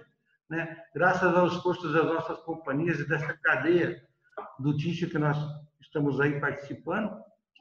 né, 0.48 0.76
graças 0.94 1.34
aos 1.34 1.58
custos 1.58 1.92
das 1.92 2.04
nossas 2.04 2.38
companhias 2.40 2.98
e 2.98 3.08
dessa 3.08 3.32
cadeia 3.42 4.02
do 4.58 4.76
tixo 4.76 5.08
que 5.08 5.18
nós 5.18 5.38
estamos 5.80 6.20
aí 6.20 6.38
participando, 6.40 7.10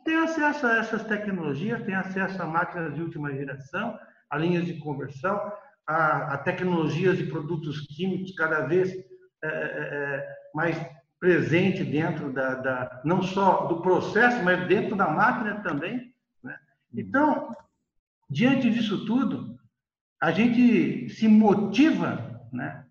tem 0.04 0.18
acesso 0.18 0.66
a 0.66 0.78
essas 0.78 1.04
tecnologias, 1.04 1.84
tem 1.84 1.96
acesso 1.96 2.42
a 2.42 2.46
máquinas 2.46 2.96
de 2.96 3.02
última 3.02 3.32
geração, 3.32 4.00
a 4.30 4.38
linhas 4.38 4.66
de 4.66 4.76
conversão, 4.76 5.52
a, 5.86 6.34
a 6.34 6.38
tecnologias 6.38 7.18
de 7.18 7.26
produtos 7.26 7.82
químicos 7.88 8.34
cada 8.36 8.62
vez 8.62 8.92
é, 8.92 9.48
é, 9.48 9.50
é, 9.52 10.36
mais 10.54 10.78
presente 11.20 11.84
dentro 11.84 12.32
da, 12.32 12.56
da, 12.56 13.02
não 13.04 13.22
só 13.22 13.66
do 13.66 13.82
processo, 13.82 14.44
mas 14.44 14.68
dentro 14.68 14.96
da 14.96 15.10
máquina 15.10 15.62
também. 15.62 16.14
Né? 16.44 16.58
Então, 16.94 17.52
diante 18.30 18.70
disso 18.70 19.06
tudo, 19.06 19.60
a 20.22 20.32
gente 20.32 21.10
se 21.10 21.28
motiva 21.28 22.42
né? 22.54 22.86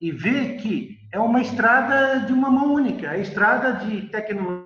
e 0.00 0.12
vê 0.12 0.56
que 0.56 0.98
é 1.12 1.18
uma 1.18 1.40
estrada 1.40 2.20
de 2.26 2.32
uma 2.32 2.50
mão 2.50 2.74
única, 2.74 3.10
a 3.10 3.18
estrada 3.18 3.84
de 3.84 4.08
tecnologia, 4.08 4.63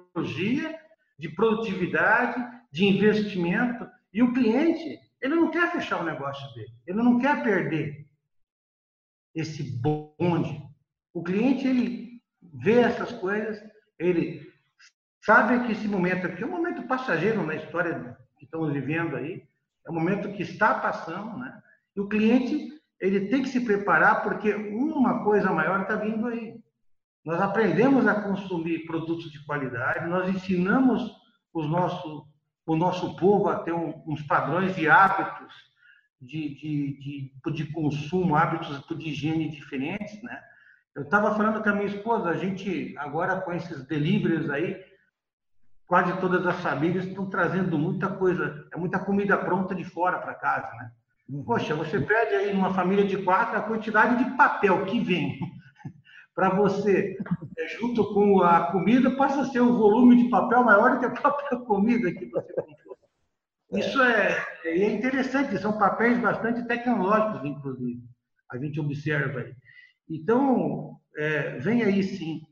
de 1.19 1.29
produtividade, 1.31 2.45
de 2.71 2.85
investimento, 2.85 3.89
e 4.13 4.23
o 4.23 4.33
cliente 4.33 5.01
ele 5.21 5.35
não 5.35 5.51
quer 5.51 5.73
fechar 5.73 6.01
o 6.01 6.05
negócio 6.05 6.55
dele, 6.55 6.73
ele 6.87 6.99
não 6.99 7.19
quer 7.19 7.43
perder 7.43 8.07
esse 9.35 9.63
bonde. 9.63 10.63
O 11.13 11.23
cliente, 11.23 11.67
ele 11.67 12.23
vê 12.63 12.81
essas 12.81 13.13
coisas, 13.13 13.61
ele 13.99 14.49
sabe 15.25 15.67
que 15.67 15.73
esse 15.73 15.89
momento 15.89 16.27
aqui 16.27 16.43
é 16.43 16.47
um 16.47 16.51
momento 16.51 16.87
passageiro 16.87 17.45
na 17.45 17.57
história 17.57 18.17
que 18.39 18.45
estamos 18.45 18.73
vivendo 18.73 19.17
aí, 19.17 19.43
é 19.87 19.91
um 19.91 19.95
momento 19.95 20.33
que 20.33 20.43
está 20.43 20.75
passando, 20.75 21.37
né? 21.39 21.63
E 21.97 22.01
o 22.01 22.09
cliente, 22.09 22.81
ele 23.01 23.29
tem 23.29 23.43
que 23.43 23.49
se 23.49 23.65
preparar 23.65 24.23
porque 24.23 24.55
uma 24.55 25.25
coisa 25.25 25.53
maior 25.53 25.83
está 25.83 25.97
vindo 25.97 26.27
aí. 26.29 26.61
Nós 27.25 27.41
aprendemos 27.41 28.07
a 28.07 28.23
consumir 28.23 28.87
produtos 28.87 29.31
de 29.31 29.45
qualidade, 29.45 30.09
nós 30.09 30.29
ensinamos 30.29 31.13
os 31.53 31.69
nossos 31.69 32.27
o 32.69 32.77
nosso 32.77 33.17
povo 33.17 33.49
a 33.49 33.61
ter 33.61 33.73
um, 33.73 34.03
uns 34.07 34.21
padrões 34.23 34.77
de 34.77 34.91
hábitos 34.91 35.55
de, 36.21 36.55
de, 36.55 37.33
de, 37.47 37.53
de, 37.55 37.73
consumo, 37.73 38.37
hábitos 38.37 38.85
de 38.87 39.09
higiene 39.09 39.49
diferentes, 39.49 40.23
né? 40.23 40.39
Eu 40.95 41.05
estava 41.05 41.35
falando 41.35 41.63
com 41.63 41.69
a 41.69 41.73
minha 41.73 41.87
esposa, 41.87 42.29
a 42.29 42.37
gente 42.37 42.95
agora 42.99 43.41
com 43.41 43.53
esses 43.53 43.87
deliveries 43.87 44.51
aí, 44.51 44.77
quase 45.87 46.21
todas 46.21 46.47
as 46.47 46.61
famílias 46.61 47.07
estão 47.07 47.31
trazendo 47.31 47.79
muita 47.79 48.09
coisa, 48.09 48.69
é 48.71 48.77
muita 48.77 48.99
comida 48.99 49.39
pronta 49.39 49.75
de 49.75 49.85
fora 49.85 50.19
para 50.19 50.35
casa, 50.35 50.71
né? 50.75 50.91
Uhum. 51.29 51.45
Poxa, 51.45 51.75
você 51.75 52.01
pede 52.01 52.35
aí 52.35 52.53
numa 52.53 52.75
família 52.75 53.07
de 53.07 53.23
quatro 53.23 53.57
a 53.57 53.63
quantidade 53.63 54.23
de 54.23 54.37
papel 54.37 54.85
que 54.87 55.01
vem 55.01 55.39
para 56.39 56.51
você 56.51 57.19
é, 57.59 57.67
junto 57.67 58.15
com 58.15 58.41
a 58.43 58.71
comida, 58.71 59.11
passa 59.17 59.41
a 59.41 59.45
ser 59.47 59.61
um 59.61 59.77
volume 59.77 60.23
de 60.23 60.31
papel 60.31 60.63
maior 60.63 60.93
do 60.93 61.01
que 61.01 61.07
a 61.07 61.11
própria 61.11 61.59
comida 61.59 62.13
que 62.13 62.27
você 62.27 62.53
comprou. 62.53 62.97
Isso 63.73 64.01
é, 64.01 64.47
é 64.65 64.89
interessante, 64.89 65.59
são 65.59 65.77
papéis 65.77 66.17
bastante 66.21 66.65
tecnológicos, 66.69 67.45
inclusive, 67.45 68.05
a 68.53 68.57
gente 68.57 68.79
observa 68.79 69.41
aí. 69.41 69.53
Então, 70.09 71.01
é, 71.17 71.59
vem 71.59 71.83
aí 71.83 72.05
sim 72.05 72.43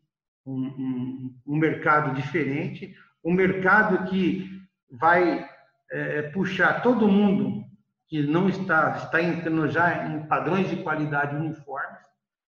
um, 0.45 0.67
um, 0.67 1.37
um, 1.47 1.57
mercado 1.57 2.13
diferente, 2.17 2.93
um 3.25 3.33
mercado 3.33 4.11
que 4.11 4.51
vai 4.91 5.49
é, 5.93 6.23
puxar 6.23 6.83
todo 6.83 7.07
mundo 7.07 7.65
que 8.09 8.21
não 8.27 8.49
está, 8.49 8.97
está 8.97 9.23
entrando 9.23 9.69
já 9.71 10.09
em 10.09 10.27
padrões 10.27 10.69
de 10.69 10.83
qualidade 10.83 11.37
uniformes. 11.37 12.06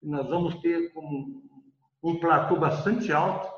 Nós 0.01 0.27
vamos 0.27 0.55
ter 0.61 0.93
como 0.93 1.43
um 2.01 2.19
platô 2.19 2.55
bastante 2.55 3.11
alto 3.11 3.51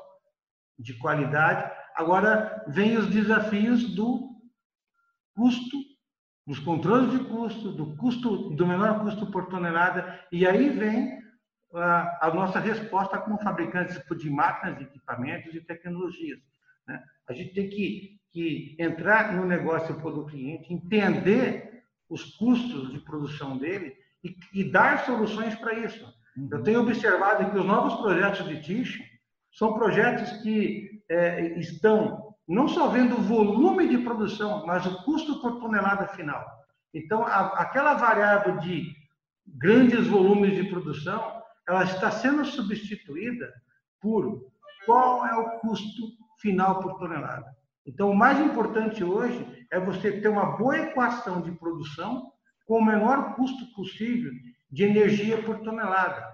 de 0.78 0.94
qualidade. 0.98 1.70
Agora 1.94 2.64
vem 2.68 2.96
os 2.96 3.08
desafios 3.08 3.94
do 3.94 4.32
custo, 5.34 5.76
dos 6.46 6.58
controles 6.58 7.12
de 7.12 7.24
custo, 7.24 7.72
do 7.72 7.96
custo 7.96 8.50
do 8.50 8.66
menor 8.66 9.00
custo 9.00 9.30
por 9.30 9.46
tonelada, 9.46 10.26
e 10.32 10.46
aí 10.46 10.68
vem 10.70 11.22
a, 11.74 12.26
a 12.26 12.34
nossa 12.34 12.58
resposta 12.58 13.18
como 13.18 13.38
fabricantes 13.38 14.00
de 14.18 14.30
máquinas, 14.30 14.80
equipamentos 14.80 15.54
e 15.54 15.60
tecnologias. 15.60 16.40
Né? 16.86 17.02
A 17.28 17.32
gente 17.32 17.54
tem 17.54 17.68
que, 17.68 18.20
que 18.30 18.76
entrar 18.78 19.34
no 19.34 19.46
negócio 19.46 19.94
do 19.94 20.26
cliente, 20.26 20.72
entender 20.72 21.84
os 22.08 22.24
custos 22.36 22.92
de 22.92 23.00
produção 23.00 23.56
dele 23.56 23.96
e, 24.22 24.36
e 24.52 24.70
dar 24.70 25.04
soluções 25.06 25.54
para 25.54 25.74
isso. 25.74 26.06
Eu 26.50 26.62
tenho 26.62 26.80
observado 26.80 27.50
que 27.50 27.58
os 27.58 27.64
novos 27.64 27.94
projetos 28.00 28.46
de 28.48 28.60
Tish 28.62 28.98
são 29.52 29.74
projetos 29.74 30.30
que 30.42 31.02
é, 31.08 31.58
estão 31.58 32.34
não 32.48 32.68
só 32.68 32.88
vendo 32.88 33.16
o 33.16 33.22
volume 33.22 33.88
de 33.88 33.98
produção, 33.98 34.66
mas 34.66 34.84
o 34.86 35.02
custo 35.04 35.40
por 35.40 35.60
tonelada 35.60 36.08
final. 36.08 36.44
Então, 36.94 37.24
a, 37.24 37.60
aquela 37.60 37.94
variável 37.94 38.58
de 38.58 38.94
grandes 39.46 40.06
volumes 40.06 40.54
de 40.54 40.64
produção, 40.70 41.42
ela 41.68 41.84
está 41.84 42.10
sendo 42.10 42.44
substituída 42.44 43.52
por 44.00 44.50
qual 44.86 45.26
é 45.26 45.34
o 45.36 45.60
custo 45.60 46.02
final 46.40 46.80
por 46.80 46.98
tonelada. 46.98 47.46
Então, 47.86 48.10
o 48.10 48.16
mais 48.16 48.38
importante 48.40 49.02
hoje 49.04 49.66
é 49.70 49.78
você 49.78 50.20
ter 50.20 50.28
uma 50.28 50.56
boa 50.56 50.78
equação 50.78 51.40
de 51.40 51.52
produção 51.52 52.32
com 52.66 52.78
o 52.78 52.84
menor 52.84 53.34
custo 53.34 53.72
possível 53.74 54.32
de 54.72 54.84
energia 54.84 55.42
por 55.42 55.60
tonelada. 55.60 56.26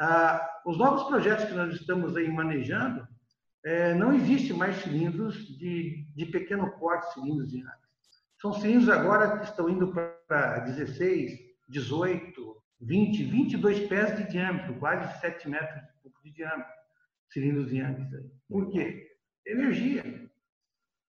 Ah, 0.00 0.60
os 0.64 0.78
novos 0.78 1.04
projetos 1.04 1.44
que 1.44 1.54
nós 1.54 1.74
estamos 1.74 2.16
aí 2.16 2.28
manejando, 2.28 3.06
é, 3.64 3.94
não 3.94 4.12
existe 4.12 4.52
mais 4.52 4.76
cilindros 4.76 5.36
de, 5.58 6.04
de 6.16 6.26
pequeno 6.26 6.70
porte, 6.78 7.12
cilindros 7.12 7.54
água. 7.54 7.82
São 8.40 8.52
cilindros 8.54 8.88
agora 8.88 9.38
que 9.38 9.44
estão 9.44 9.68
indo 9.68 9.92
para 9.92 10.58
16, 10.60 11.38
18, 11.68 12.62
20, 12.80 13.22
22 13.22 13.86
pés 13.86 14.16
de 14.16 14.28
diâmetro, 14.32 14.74
quase 14.80 15.20
7 15.20 15.48
metros 15.48 15.80
de 16.24 16.32
diâmetro, 16.32 16.72
cilindros 17.30 17.68
de 17.68 17.76
Yankees. 17.76 18.08
Por 18.48 18.70
quê? 18.70 19.12
Energia. 19.46 20.28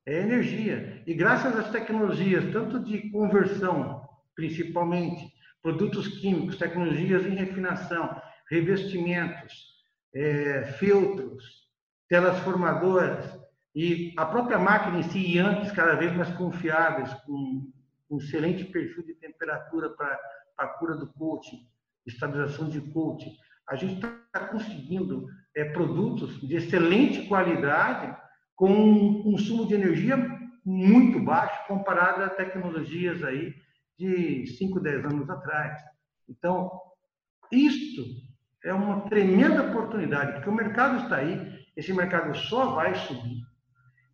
É 0.06 0.20
energia. 0.20 1.02
E 1.08 1.14
graças 1.14 1.56
às 1.56 1.72
tecnologias, 1.72 2.52
tanto 2.52 2.84
de 2.84 3.10
conversão, 3.10 4.08
principalmente, 4.36 5.33
produtos 5.64 6.10
químicos, 6.20 6.58
tecnologias 6.58 7.26
em 7.26 7.36
refinação, 7.36 8.22
revestimentos, 8.52 9.54
é, 10.14 10.66
filtros, 10.78 11.64
telas 12.10 12.38
formadoras 12.40 13.26
e 13.74 14.14
a 14.18 14.26
própria 14.26 14.60
máquina 14.60 15.00
em 15.00 15.04
si, 15.04 15.38
Yankees 15.38 15.72
cada 15.72 15.96
vez 15.96 16.14
mais 16.16 16.30
confiáveis, 16.36 17.12
com 17.26 17.72
um 18.12 18.18
excelente 18.18 18.66
perfil 18.66 19.04
de 19.06 19.16
temperatura 19.16 19.90
para 19.90 20.20
a 20.58 20.68
cura 20.68 20.96
do 20.96 21.08
coaching, 21.14 21.66
estabilização 22.06 22.70
de 22.70 22.82
coaching. 22.92 23.34
A 23.68 23.76
gente 23.76 23.96
está 23.96 24.48
conseguindo 24.48 25.28
é, 25.56 25.64
produtos 25.64 26.40
de 26.42 26.58
excelente 26.58 27.26
qualidade 27.28 28.16
com 28.56 28.72
um 28.72 29.24
consumo 29.24 29.66
de 29.66 29.74
energia 29.74 30.18
muito 30.66 31.20
baixo 31.20 31.68
comparado 31.68 32.24
a 32.24 32.30
tecnologias 32.30 33.24
aí 33.24 33.56
de 33.98 34.48
5, 34.58 34.80
10 34.80 35.06
anos 35.06 35.30
atrás. 35.30 35.82
Então, 36.28 36.72
Isto 37.54 38.04
é 38.64 38.74
uma 38.74 39.02
tremenda 39.02 39.70
oportunidade, 39.70 40.34
porque 40.34 40.50
o 40.50 40.54
mercado 40.54 41.04
está 41.04 41.18
aí, 41.18 41.68
esse 41.76 41.94
mercado 41.94 42.36
só 42.36 42.74
vai 42.74 42.96
subir. 42.96 43.46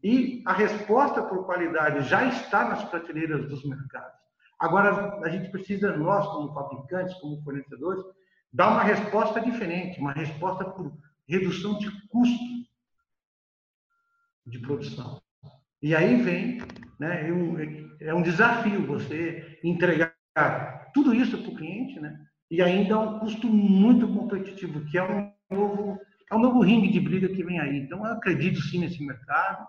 E 0.03 0.43
a 0.45 0.51
resposta 0.51 1.23
por 1.23 1.45
qualidade 1.45 2.07
já 2.09 2.25
está 2.27 2.67
nas 2.67 2.83
prateleiras 2.83 3.47
dos 3.47 3.63
mercados. 3.63 4.19
Agora, 4.59 5.21
a 5.23 5.29
gente 5.29 5.49
precisa, 5.51 5.95
nós, 5.95 6.27
como 6.27 6.53
fabricantes, 6.53 7.15
como 7.15 7.41
fornecedores, 7.43 8.03
dar 8.51 8.71
uma 8.71 8.83
resposta 8.83 9.39
diferente, 9.39 9.99
uma 10.01 10.11
resposta 10.11 10.65
por 10.65 10.91
redução 11.25 11.77
de 11.77 11.89
custo 12.07 12.43
de 14.45 14.59
produção. 14.59 15.21
E 15.81 15.95
aí 15.95 16.21
vem, 16.21 16.59
né, 16.99 17.29
é 18.01 18.13
um 18.13 18.21
desafio 18.21 18.85
você 18.85 19.59
entregar 19.63 20.13
tudo 20.93 21.13
isso 21.13 21.37
para 21.37 21.51
o 21.51 21.55
cliente, 21.55 21.99
né, 21.99 22.19
e 22.51 22.61
ainda 22.61 22.95
a 22.95 22.99
um 22.99 23.19
custo 23.19 23.47
muito 23.47 24.07
competitivo, 24.07 24.83
que 24.85 24.97
é 24.97 25.03
um 25.03 25.31
novo, 25.49 25.99
é 26.29 26.35
um 26.35 26.39
novo 26.39 26.59
ringue 26.61 26.91
de 26.91 26.99
briga 26.99 27.29
que 27.29 27.43
vem 27.43 27.59
aí. 27.59 27.77
Então, 27.77 28.05
eu 28.05 28.13
acredito 28.13 28.59
sim 28.59 28.79
nesse 28.79 29.05
mercado. 29.05 29.65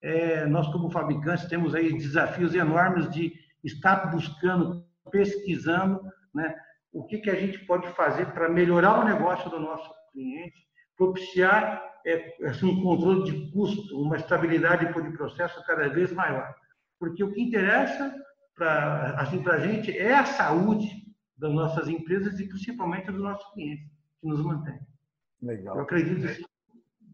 É, 0.00 0.46
nós, 0.46 0.68
como 0.68 0.90
fabricantes, 0.90 1.46
temos 1.46 1.74
aí 1.74 1.92
desafios 1.96 2.54
enormes 2.54 3.10
de 3.10 3.32
estar 3.64 4.10
buscando, 4.10 4.84
pesquisando, 5.10 6.00
né, 6.34 6.54
o 6.92 7.04
que, 7.04 7.18
que 7.18 7.30
a 7.30 7.34
gente 7.34 7.58
pode 7.60 7.88
fazer 7.94 8.26
para 8.32 8.48
melhorar 8.48 9.00
o 9.00 9.04
negócio 9.04 9.50
do 9.50 9.58
nosso 9.58 9.90
cliente, 10.12 10.66
propiciar 10.96 11.82
é, 12.06 12.48
assim, 12.48 12.66
um 12.66 12.82
controle 12.82 13.24
de 13.24 13.50
custo, 13.52 14.00
uma 14.00 14.16
estabilidade 14.16 14.86
de 14.86 15.16
processo 15.16 15.62
cada 15.66 15.88
vez 15.88 16.12
maior. 16.12 16.54
Porque 16.98 17.22
o 17.22 17.32
que 17.32 17.42
interessa 17.42 18.14
para 18.54 19.16
assim, 19.18 19.42
a 19.48 19.58
gente 19.58 19.96
é 19.96 20.14
a 20.14 20.24
saúde 20.24 20.88
das 21.36 21.52
nossas 21.52 21.88
empresas 21.88 22.38
e 22.38 22.48
principalmente 22.48 23.10
dos 23.10 23.20
nossos 23.20 23.52
clientes, 23.52 23.86
que 24.20 24.28
nos 24.28 24.42
mantém. 24.44 24.78
Legal. 25.40 25.76
Eu 25.76 25.82
acredito 25.82 26.20
nesse 26.20 26.44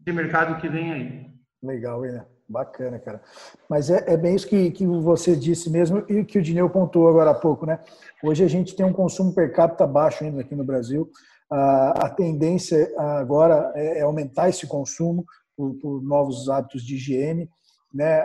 mercado 0.07 0.59
que 0.61 0.69
vem 0.69 0.91
aí. 0.91 1.31
Legal, 1.63 2.01
William. 2.01 2.25
Bacana, 2.47 2.97
cara. 2.97 3.21
Mas 3.69 3.91
é, 3.91 4.03
é 4.11 4.17
bem 4.17 4.35
isso 4.35 4.47
que, 4.47 4.71
que 4.71 4.85
você 4.85 5.35
disse 5.35 5.69
mesmo 5.69 6.03
e 6.09 6.25
que 6.25 6.39
o 6.39 6.41
Dineu 6.41 6.67
pontuou 6.67 7.07
agora 7.07 7.29
há 7.29 7.35
pouco, 7.35 7.63
né? 7.63 7.79
Hoje 8.23 8.43
a 8.43 8.47
gente 8.47 8.75
tem 8.75 8.83
um 8.83 8.93
consumo 8.93 9.33
per 9.35 9.53
capita 9.53 9.85
baixo 9.85 10.23
ainda 10.23 10.41
aqui 10.41 10.55
no 10.55 10.63
Brasil. 10.63 11.11
A, 11.51 12.09
tendência 12.09 12.91
agora 12.97 13.71
é, 13.75 13.99
é, 13.99 14.01
aumentar 14.01 14.49
esse 14.49 14.67
consumo 14.67 15.25
por, 15.57 15.73
por, 15.79 16.01
novos 16.03 16.47
hábitos 16.47 16.83
de 16.83 16.95
higiene, 16.95 17.49
né? 17.93 18.23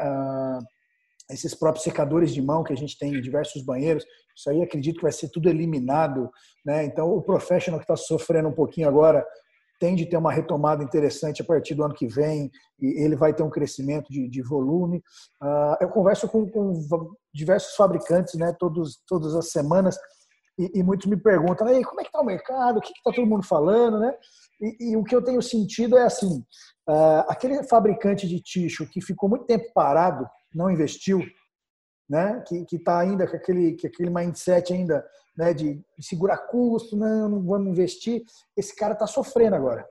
esses 1.30 1.54
próprios 1.54 1.84
secadores 1.84 2.34
de 2.34 2.42
mão 2.42 2.62
que 2.62 2.72
a 2.72 2.76
gente 2.76 2.98
tem 2.98 3.14
em 3.14 3.22
diversos 3.22 3.62
banheiros, 3.64 4.04
isso 4.36 4.50
aí 4.50 4.62
acredito 4.62 4.96
que 4.96 5.02
vai 5.02 5.12
ser 5.12 5.30
tudo 5.30 5.48
eliminado, 5.48 6.30
né? 6.66 6.84
Então 6.84 7.10
o 7.10 7.22
professional 7.22 7.78
que 7.78 7.84
está 7.84 7.96
sofrendo 7.96 8.48
um 8.48 8.54
pouquinho 8.54 8.88
agora 8.88 9.24
tende 9.78 10.04
a 10.04 10.08
ter 10.08 10.16
uma 10.16 10.32
retomada 10.32 10.82
interessante 10.82 11.42
a 11.42 11.44
partir 11.44 11.74
do 11.74 11.84
ano 11.84 11.94
que 11.94 12.06
vem 12.06 12.50
e 12.80 13.04
ele 13.04 13.16
vai 13.16 13.34
ter 13.34 13.42
um 13.42 13.50
crescimento 13.50 14.10
de, 14.10 14.28
de 14.28 14.42
volume. 14.42 14.98
Uh, 15.42 15.76
eu 15.80 15.88
converso 15.88 16.28
com, 16.28 16.48
com, 16.48 16.72
diversos 17.32 17.74
fabricantes, 17.74 18.34
né, 18.34 18.54
todos, 18.58 19.02
todas 19.06 19.34
as 19.34 19.50
semanas, 19.50 19.98
e, 20.58 20.78
e 20.78 20.82
muitos 20.82 21.06
me 21.06 21.16
perguntam, 21.16 21.66
aí 21.66 21.84
como 21.84 22.00
é 22.00 22.04
que 22.04 22.08
está 22.08 22.20
o 22.20 22.24
mercado, 22.24 22.78
o 22.78 22.80
que 22.80 22.92
está 22.92 23.12
todo 23.12 23.26
mundo 23.26 23.44
falando, 23.44 23.98
né? 23.98 24.14
E, 24.60 24.92
e, 24.92 24.96
o 24.96 25.02
que 25.02 25.14
eu 25.14 25.22
tenho 25.22 25.42
sentido 25.42 25.98
é 25.98 26.04
assim, 26.04 26.38
uh, 26.88 27.24
aquele 27.28 27.62
fabricante 27.64 28.28
de 28.28 28.40
ticho 28.40 28.88
que 28.88 29.00
ficou 29.00 29.28
muito 29.28 29.46
tempo 29.46 29.72
parado, 29.74 30.28
não 30.54 30.70
investiu, 30.70 31.20
né? 32.08 32.42
Que 32.46 32.64
está 32.76 33.00
ainda 33.00 33.26
com 33.26 33.36
aquele, 33.36 33.76
com 33.76 33.86
aquele 33.86 34.10
mindset 34.10 34.72
ainda 34.72 35.04
né, 35.36 35.52
de, 35.52 35.74
de 35.98 36.06
segurar 36.06 36.38
custo, 36.38 36.96
não, 36.96 37.28
não 37.28 37.42
vamos 37.44 37.68
investir. 37.68 38.22
Esse 38.56 38.74
cara 38.74 38.92
está 38.92 39.06
sofrendo 39.06 39.56
agora. 39.56 39.86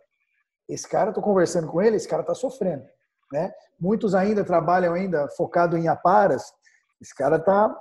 Esse 0.67 0.87
cara, 0.87 1.09
estou 1.09 1.23
conversando 1.23 1.67
com 1.67 1.81
ele, 1.81 1.97
esse 1.97 2.07
cara 2.07 2.21
está 2.21 2.33
sofrendo. 2.33 2.85
Né? 3.31 3.51
Muitos 3.79 4.15
ainda 4.15 4.43
trabalham 4.43 4.93
ainda 4.93 5.27
focado 5.29 5.77
em 5.77 5.87
aparas. 5.87 6.53
Esse 7.01 7.13
cara 7.13 7.35
está 7.35 7.77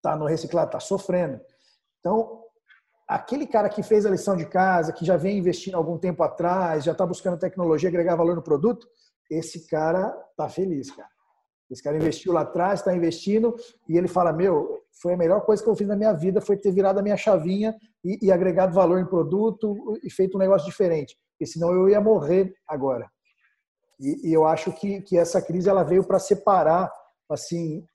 tá 0.00 0.14
no 0.14 0.26
reciclado, 0.26 0.68
está 0.68 0.80
sofrendo. 0.80 1.40
Então, 2.02 2.42
aquele 3.06 3.46
cara 3.46 3.68
que 3.68 3.80
fez 3.80 4.04
a 4.04 4.10
lição 4.10 4.36
de 4.36 4.44
casa, 4.44 4.92
que 4.92 5.04
já 5.04 5.16
vem 5.16 5.38
investindo 5.38 5.76
algum 5.76 5.96
tempo 5.96 6.20
atrás, 6.24 6.82
já 6.82 6.90
está 6.90 7.06
buscando 7.06 7.38
tecnologia, 7.38 7.88
agregar 7.88 8.16
valor 8.16 8.34
no 8.34 8.42
produto, 8.42 8.88
esse 9.30 9.68
cara 9.68 10.12
está 10.30 10.48
feliz, 10.48 10.90
cara. 10.90 11.08
Esse 11.70 11.82
cara 11.82 11.96
investiu 11.96 12.32
lá 12.32 12.42
atrás, 12.42 12.80
está 12.80 12.94
investindo, 12.94 13.54
e 13.88 13.96
ele 13.96 14.08
fala: 14.08 14.32
Meu, 14.32 14.82
foi 15.00 15.14
a 15.14 15.16
melhor 15.16 15.40
coisa 15.42 15.62
que 15.62 15.70
eu 15.70 15.76
fiz 15.76 15.86
na 15.86 15.96
minha 15.96 16.12
vida, 16.12 16.40
foi 16.40 16.56
ter 16.56 16.72
virado 16.72 16.98
a 16.98 17.02
minha 17.02 17.16
chavinha 17.16 17.74
e, 18.04 18.26
e 18.26 18.32
agregado 18.32 18.74
valor 18.74 18.98
em 18.98 19.06
produto 19.06 19.98
e 20.02 20.10
feito 20.10 20.36
um 20.36 20.40
negócio 20.40 20.66
diferente. 20.66 21.16
Porque 21.30 21.46
senão 21.46 21.72
eu 21.72 21.88
ia 21.88 22.00
morrer 22.00 22.52
agora. 22.68 23.08
E, 23.98 24.28
e 24.28 24.32
eu 24.32 24.44
acho 24.44 24.72
que, 24.72 25.00
que 25.02 25.16
essa 25.16 25.40
crise 25.40 25.68
ela 25.68 25.84
veio 25.84 26.04
para 26.04 26.18
separar 26.18 26.92
assim 27.30 27.86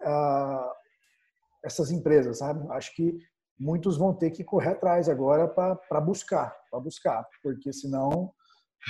essas 1.64 1.91
empresas, 1.91 2.39
sabe? 2.39 2.66
Acho 2.72 2.95
que 2.95 3.20
muitos 3.60 3.97
vão 3.97 4.14
ter 4.14 4.32
que 4.32 4.43
correr 4.43 4.72
atrás 4.72 5.10
agora 5.10 5.47
para 5.47 6.01
buscar, 6.01 6.55
para 6.70 6.80
buscar, 6.80 7.28
porque 7.41 7.74
senão 7.74 8.32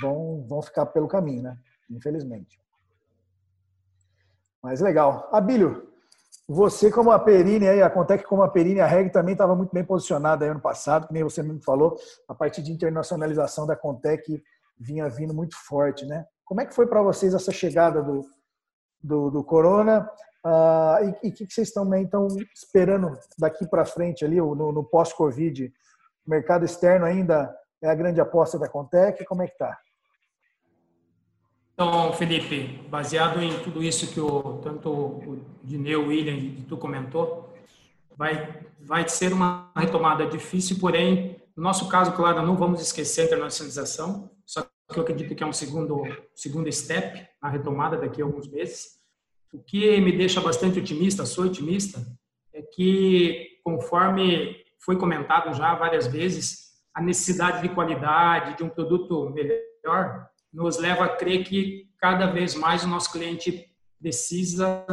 vão, 0.01 0.45
vão 0.47 0.61
ficar 0.61 0.86
pelo 0.88 1.07
caminho, 1.07 1.43
né? 1.43 1.57
Infelizmente. 1.89 2.59
Mas 4.61 4.82
legal. 4.82 5.30
Abílio, 5.32 5.88
você 6.47 6.91
como 6.91 7.11
a 7.11 7.20
Perini 7.20 7.68
aí, 7.68 7.82
a 7.82 7.89
Contec 7.89 8.24
como 8.26 8.41
a 8.41 8.49
Perini, 8.49 8.80
a 8.80 8.88
Reg 8.88 9.09
também 9.09 9.34
estava 9.34 9.55
muito 9.55 9.74
bem 9.74 9.84
posicionada 9.84 10.45
aí 10.45 10.51
ano 10.51 10.61
passado, 10.61 11.07
que 11.07 11.13
nem 11.13 11.24
você 11.24 11.43
mesmo 11.43 11.61
falou, 11.61 11.97
a 12.28 12.34
partir 12.34 12.61
de 12.61 12.72
internacionalização 12.72 13.65
da 13.68 13.76
Contec 13.76 14.41
vinha 14.80 15.09
vindo 15.09 15.34
muito 15.34 15.55
forte, 15.57 16.05
né? 16.05 16.26
Como 16.45 16.61
é 16.61 16.65
que 16.65 16.74
foi 16.74 16.88
para 16.88 17.01
vocês 17.01 17.34
essa 17.34 17.51
chegada 17.51 18.01
do, 18.01 18.26
do, 19.03 19.30
do 19.30 19.43
Corona? 19.43 20.09
Uh, 20.47 21.03
e 21.23 21.29
o 21.29 21.31
que, 21.33 21.45
que, 21.45 21.53
vocês 21.53 21.67
estão 21.67 21.93
então 21.95 22.25
esperando 22.55 23.19
daqui 23.37 23.67
para 23.67 23.83
frente 23.83 24.23
ali, 24.23 24.37
no, 24.37 24.71
no 24.71 24.81
pós-Covid? 24.81 25.73
Mercado 26.25 26.63
externo 26.63 27.05
ainda 27.05 27.53
é 27.81 27.89
a 27.89 27.95
grande 27.95 28.21
aposta 28.21 28.57
da 28.57 28.69
Contec? 28.69 29.25
Como 29.25 29.43
é 29.43 29.47
que 29.47 29.53
está? 29.53 29.77
Então, 31.73 32.13
Felipe, 32.13 32.87
baseado 32.87 33.41
em 33.41 33.59
tudo 33.59 33.83
isso 33.83 34.07
que 34.07 34.21
o, 34.21 34.59
tanto 34.59 34.89
o 34.89 35.45
Dineu, 35.61 36.03
o 36.03 36.07
William 36.07 36.35
e 36.35 36.63
tu 36.63 36.77
comentou, 36.77 37.53
vai, 38.15 38.63
vai 38.79 39.07
ser 39.09 39.33
uma 39.33 39.69
retomada 39.75 40.25
difícil, 40.25 40.79
porém, 40.79 41.41
no 41.57 41.63
nosso 41.63 41.89
caso, 41.89 42.13
claro, 42.13 42.41
não 42.41 42.55
vamos 42.55 42.81
esquecer 42.81 43.23
a 43.23 43.25
internacionalização, 43.25 44.31
só 44.45 44.61
que 44.63 44.97
eu 44.97 45.03
acredito 45.03 45.35
que 45.35 45.43
é 45.43 45.47
um 45.47 45.53
segundo, 45.53 46.03
segundo 46.33 46.71
step 46.71 47.27
na 47.41 47.49
retomada 47.49 47.97
daqui 47.97 48.21
a 48.21 48.25
alguns 48.25 48.47
meses. 48.47 48.96
O 49.58 49.64
que 49.64 49.99
me 49.99 50.12
deixa 50.12 50.39
bastante 50.39 50.78
otimista, 50.78 51.26
sou 51.26 51.45
otimista, 51.45 51.99
é 52.53 52.62
que, 52.62 53.60
conforme 53.64 54.55
foi 54.80 54.97
comentado 54.97 55.51
já 55.55 55.74
várias 55.74 56.05
vezes, 56.05 56.68
a 56.93 57.01
necessidade 57.01 57.64
de 57.64 57.74
qualidade, 57.74 58.55
de 58.55 58.64
um 58.64 58.70
produto 58.70 59.32
melhor, 59.32 60.30
nos 60.53 60.78
leva 60.78 61.05
a 61.05 61.10
crer 61.10 61.43
que 61.43 61.89
cada 61.97 62.28
vez 62.28 62.53
mais 62.53 62.84
o 62.84 62.88
nosso 62.88 63.12
cliente 63.12 63.66
precisa 63.99 64.86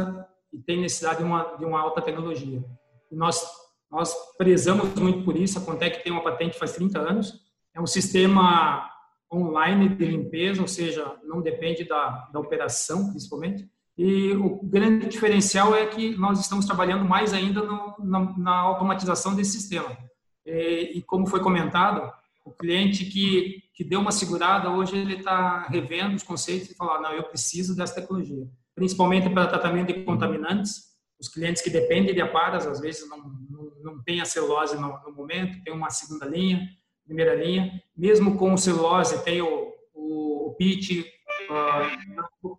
e 0.51 0.57
tem 0.57 0.81
necessidade 0.81 1.19
de 1.19 1.23
uma, 1.23 1.55
de 1.57 1.63
uma 1.63 1.79
alta 1.79 2.01
tecnologia. 2.01 2.65
E 3.11 3.15
nós, 3.15 3.47
nós 3.91 4.15
prezamos 4.35 4.95
muito 4.95 5.23
por 5.23 5.37
isso. 5.37 5.59
A 5.59 5.61
Contec 5.61 6.03
tem 6.03 6.11
uma 6.11 6.23
patente 6.23 6.57
faz 6.57 6.71
30 6.71 6.99
anos. 6.99 7.39
É 7.71 7.79
um 7.79 7.85
sistema 7.85 8.89
online 9.31 9.89
de 9.89 10.05
limpeza, 10.05 10.59
ou 10.59 10.67
seja, 10.67 11.19
não 11.23 11.39
depende 11.39 11.83
da, 11.83 12.29
da 12.33 12.39
operação, 12.39 13.11
principalmente. 13.11 13.69
E 13.97 14.33
o 14.33 14.59
grande 14.61 15.07
diferencial 15.07 15.73
é 15.73 15.85
que 15.85 16.17
nós 16.17 16.39
estamos 16.39 16.65
trabalhando 16.65 17.05
mais 17.05 17.33
ainda 17.33 17.61
no, 17.63 17.95
na, 17.99 18.37
na, 18.37 18.55
automatização 18.55 19.33
desse 19.33 19.53
sistema. 19.53 19.97
E, 20.45 20.97
e 20.97 21.01
como 21.01 21.27
foi 21.27 21.39
comentado, 21.39 22.11
o 22.43 22.51
cliente 22.51 23.05
que, 23.05 23.63
que 23.73 23.83
deu 23.83 24.01
uma 24.01 24.11
segurada, 24.11 24.69
hoje 24.69 24.97
ele 24.97 25.15
está 25.15 25.65
revendo 25.67 26.15
os 26.15 26.23
conceitos 26.23 26.69
e 26.69 26.75
falar, 26.75 27.01
não, 27.01 27.11
eu 27.11 27.23
preciso 27.23 27.75
dessa 27.75 27.95
tecnologia. 27.95 28.45
Principalmente 28.75 29.29
para 29.29 29.47
tratamento 29.47 29.87
de 29.93 30.03
contaminantes. 30.03 30.93
Os 31.17 31.29
clientes 31.29 31.61
que 31.61 31.69
dependem 31.69 32.13
de 32.13 32.19
aparas, 32.19 32.67
às 32.67 32.81
vezes 32.81 33.09
não, 33.09 33.17
não, 33.49 33.71
não 33.81 34.03
tem 34.03 34.19
a 34.19 34.25
celulose 34.25 34.75
no, 34.75 34.99
no, 35.05 35.13
momento, 35.13 35.63
tem 35.63 35.73
uma 35.73 35.89
segunda 35.89 36.25
linha, 36.25 36.67
primeira 37.05 37.33
linha. 37.33 37.81
Mesmo 37.95 38.37
com 38.37 38.57
celulose, 38.57 39.23
tem 39.23 39.41
o, 39.41 39.73
o, 39.93 40.49
o 40.49 40.55
PIT, 40.55 41.05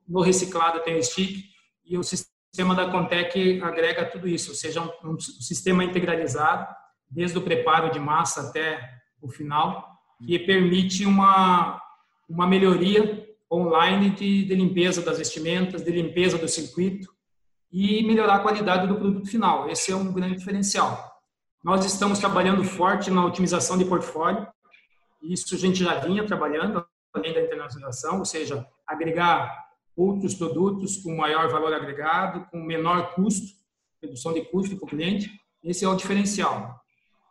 no 0.09 0.21
reciclado 0.21 0.81
tem 0.81 0.97
o 0.97 1.03
stick, 1.03 1.45
e 1.85 1.97
o 1.97 2.03
sistema 2.03 2.75
da 2.75 2.91
Contec 2.91 3.61
agrega 3.63 4.05
tudo 4.05 4.27
isso, 4.29 4.51
ou 4.51 4.57
seja, 4.57 4.83
um, 4.83 5.13
um 5.13 5.19
sistema 5.19 5.85
integralizado, 5.85 6.67
desde 7.09 7.39
o 7.39 7.43
preparo 7.43 7.91
de 7.91 8.01
massa 8.01 8.49
até 8.49 8.81
o 9.21 9.29
final, 9.29 9.97
que 10.25 10.39
permite 10.39 11.05
uma, 11.05 11.81
uma 12.29 12.47
melhoria 12.47 13.27
online 13.51 14.11
de, 14.11 14.45
de 14.45 14.55
limpeza 14.55 15.03
das 15.03 15.19
vestimentas, 15.19 15.83
de 15.83 15.91
limpeza 15.91 16.37
do 16.37 16.49
circuito 16.49 17.15
e 17.71 18.03
melhorar 18.05 18.37
a 18.37 18.41
qualidade 18.41 18.87
do 18.87 18.97
produto 18.97 19.29
final. 19.29 19.69
Esse 19.69 19.93
é 19.93 19.97
um 19.97 20.13
grande 20.13 20.37
diferencial. 20.37 21.13
Nós 21.63 21.85
estamos 21.85 22.19
trabalhando 22.19 22.65
forte 22.65 23.11
na 23.11 23.25
otimização 23.25 23.77
de 23.77 23.85
portfólio. 23.85 24.47
Isso 25.23 25.55
a 25.55 25.59
gente 25.59 25.83
já 25.83 25.95
vinha 25.97 26.25
trabalhando, 26.25 26.87
além 27.17 27.33
da 27.33 27.41
internacionalização, 27.41 28.19
ou 28.19 28.25
seja, 28.25 28.67
agregar 28.87 29.67
outros 29.97 30.35
produtos 30.35 30.99
com 30.99 31.17
maior 31.17 31.49
valor 31.49 31.73
agregado, 31.73 32.47
com 32.51 32.59
menor 32.59 33.15
custo, 33.15 33.57
redução 34.03 34.33
de 34.33 34.43
custo 34.43 34.77
para 34.77 34.85
o 34.85 34.89
cliente. 34.89 35.31
Esse 35.65 35.85
é 35.85 35.89
o 35.89 35.97
diferencial. 35.97 36.81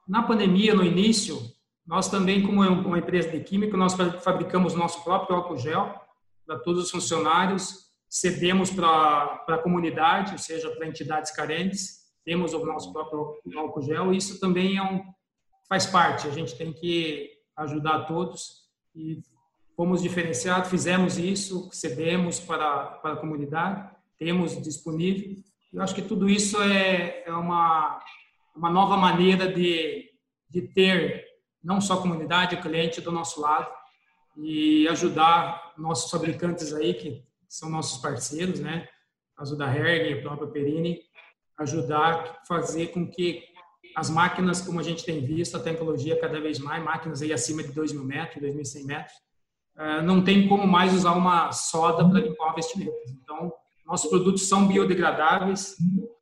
Na 0.08 0.24
pandemia, 0.24 0.74
no 0.74 0.84
início, 0.84 1.40
nós 1.86 2.10
também, 2.10 2.46
como 2.46 2.62
uma 2.62 2.98
empresa 2.98 3.30
de 3.30 3.40
química, 3.42 3.78
nós 3.78 3.94
fabricamos 4.24 4.74
nosso 4.74 5.04
próprio 5.04 5.36
álcool 5.36 5.58
gel 5.58 5.94
para 6.46 6.60
todos 6.60 6.86
os 6.86 6.92
funcionários, 6.92 7.86
cedemos 8.10 8.70
para 8.70 9.44
a 9.48 9.58
comunidade, 9.58 10.34
ou 10.34 10.38
seja, 10.38 10.70
para 10.72 10.88
entidades 10.88 11.32
carentes, 11.32 12.06
temos 12.24 12.54
o 12.54 12.66
nosso 12.66 12.92
próprio 12.92 13.40
álcool 13.56 13.82
gel, 13.82 14.14
e 14.14 14.18
isso 14.18 14.40
também 14.40 14.78
é 14.78 14.84
um, 14.84 15.04
faz 15.68 15.86
parte, 15.86 16.28
a 16.28 16.32
gente 16.32 16.56
tem 16.58 16.72
que 16.74 17.32
ajudar 17.58 18.06
todos 18.06 18.66
e 18.96 19.22
fomos 19.76 20.02
diferenciados, 20.02 20.70
fizemos 20.70 21.18
isso, 21.18 21.70
cedemos 21.72 22.40
para, 22.40 22.86
para 22.86 23.14
a 23.14 23.18
comunidade, 23.18 23.90
temos 24.18 24.62
disponível. 24.62 25.38
Eu 25.74 25.82
acho 25.82 25.94
que 25.94 26.02
tudo 26.02 26.30
isso 26.30 26.62
é, 26.62 27.24
é 27.26 27.32
uma, 27.34 28.00
uma 28.56 28.70
nova 28.70 28.96
maneira 28.96 29.52
de, 29.52 30.10
de 30.50 30.62
ter 30.62 31.26
não 31.62 31.82
só 31.82 31.96
a 31.96 32.02
comunidade, 32.02 32.56
o 32.56 32.62
cliente 32.62 33.02
do 33.02 33.12
nosso 33.12 33.42
lado 33.42 33.70
e 34.38 34.88
ajudar 34.88 35.74
nossos 35.78 36.10
fabricantes 36.10 36.74
aí, 36.74 36.94
que 36.94 37.24
são 37.50 37.70
nossos 37.70 38.02
parceiros, 38.02 38.60
né? 38.60 38.88
Caso 39.36 39.58
da 39.58 39.74
Herg, 39.74 40.14
a 40.14 40.22
própria 40.22 40.48
Perini, 40.48 41.02
ajudar 41.58 42.14
a 42.14 42.46
fazer 42.46 42.88
com 42.88 43.10
que 43.10 43.44
as 43.96 44.10
máquinas, 44.10 44.62
como 44.62 44.80
a 44.80 44.84
gente 44.84 45.06
tem 45.06 45.24
visto, 45.24 45.56
a 45.56 45.60
tecnologia 45.60 46.20
cada 46.20 46.40
vez 46.40 46.60
mais, 46.60 46.84
máquinas 46.84 47.22
aí 47.22 47.34
acima 47.34 47.64
de 47.64 47.72
2 47.72 47.94
mil 47.94 48.04
metros, 48.04 48.44
2.100 48.44 48.86
metros, 48.86 49.16
não 50.04 50.24
tem 50.24 50.48
como 50.48 50.66
mais 50.66 50.94
usar 50.94 51.12
uma 51.14 51.52
soda 51.52 52.08
para 52.08 52.20
limpar 52.20 52.46
uma 52.46 52.56
vestimenta. 52.56 52.96
Então, 53.22 53.54
nossos 53.86 54.10
produtos 54.10 54.48
são 54.48 54.68
biodegradáveis, 54.68 55.76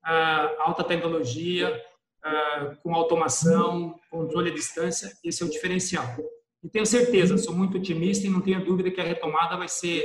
eh, 0.06 0.58
alta 0.60 0.84
tecnologia, 0.84 1.82
eh, 2.26 2.76
com 2.84 2.94
automação, 2.94 3.98
controle 4.12 4.52
à 4.52 4.54
distância, 4.54 5.12
esse 5.24 5.44
é 5.44 5.46
o 5.46 5.50
diferencial. 5.50 6.06
E 6.62 6.70
tenho 6.70 6.86
certeza, 6.86 7.38
sou 7.38 7.56
muito 7.56 7.78
otimista 7.78 8.28
e 8.28 8.30
não 8.30 8.42
tenho 8.42 8.66
dúvida 8.66 8.92
que 8.92 9.00
a 9.00 9.04
retomada 9.04 9.56
vai 9.56 9.70
ser, 9.70 10.04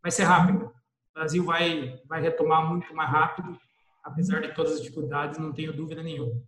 vai 0.00 0.10
ser 0.10 0.24
rápida. 0.24 0.66
O 0.66 1.14
Brasil 1.14 1.44
vai, 1.44 2.00
vai 2.06 2.20
retomar 2.20 2.68
muito 2.68 2.94
mais 2.94 3.10
rápido, 3.10 3.58
apesar 4.02 4.40
de 4.40 4.54
todas 4.54 4.74
as 4.74 4.82
dificuldades, 4.82 5.38
não 5.38 5.52
tenho 5.52 5.72
dúvida 5.72 6.02
nenhuma. 6.02 6.40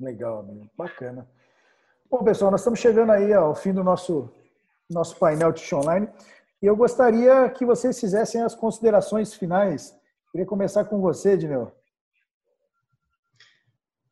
Legal, 0.00 0.40
amigo. 0.40 0.70
bacana. 0.76 1.28
Bom, 2.10 2.22
pessoal, 2.22 2.50
nós 2.50 2.60
estamos 2.60 2.78
chegando 2.78 3.10
aí 3.10 3.32
ao 3.32 3.54
fim 3.54 3.72
do 3.72 3.82
nosso 3.82 4.30
nosso 4.88 5.16
painel 5.18 5.52
Tish 5.52 5.72
Online. 5.72 6.08
E 6.60 6.66
eu 6.66 6.76
gostaria 6.76 7.48
que 7.50 7.64
vocês 7.64 7.98
fizessem 7.98 8.42
as 8.42 8.54
considerações 8.54 9.34
finais. 9.34 9.94
Queria 10.30 10.46
começar 10.46 10.84
com 10.84 11.00
você, 11.00 11.36
Dineu. 11.36 11.72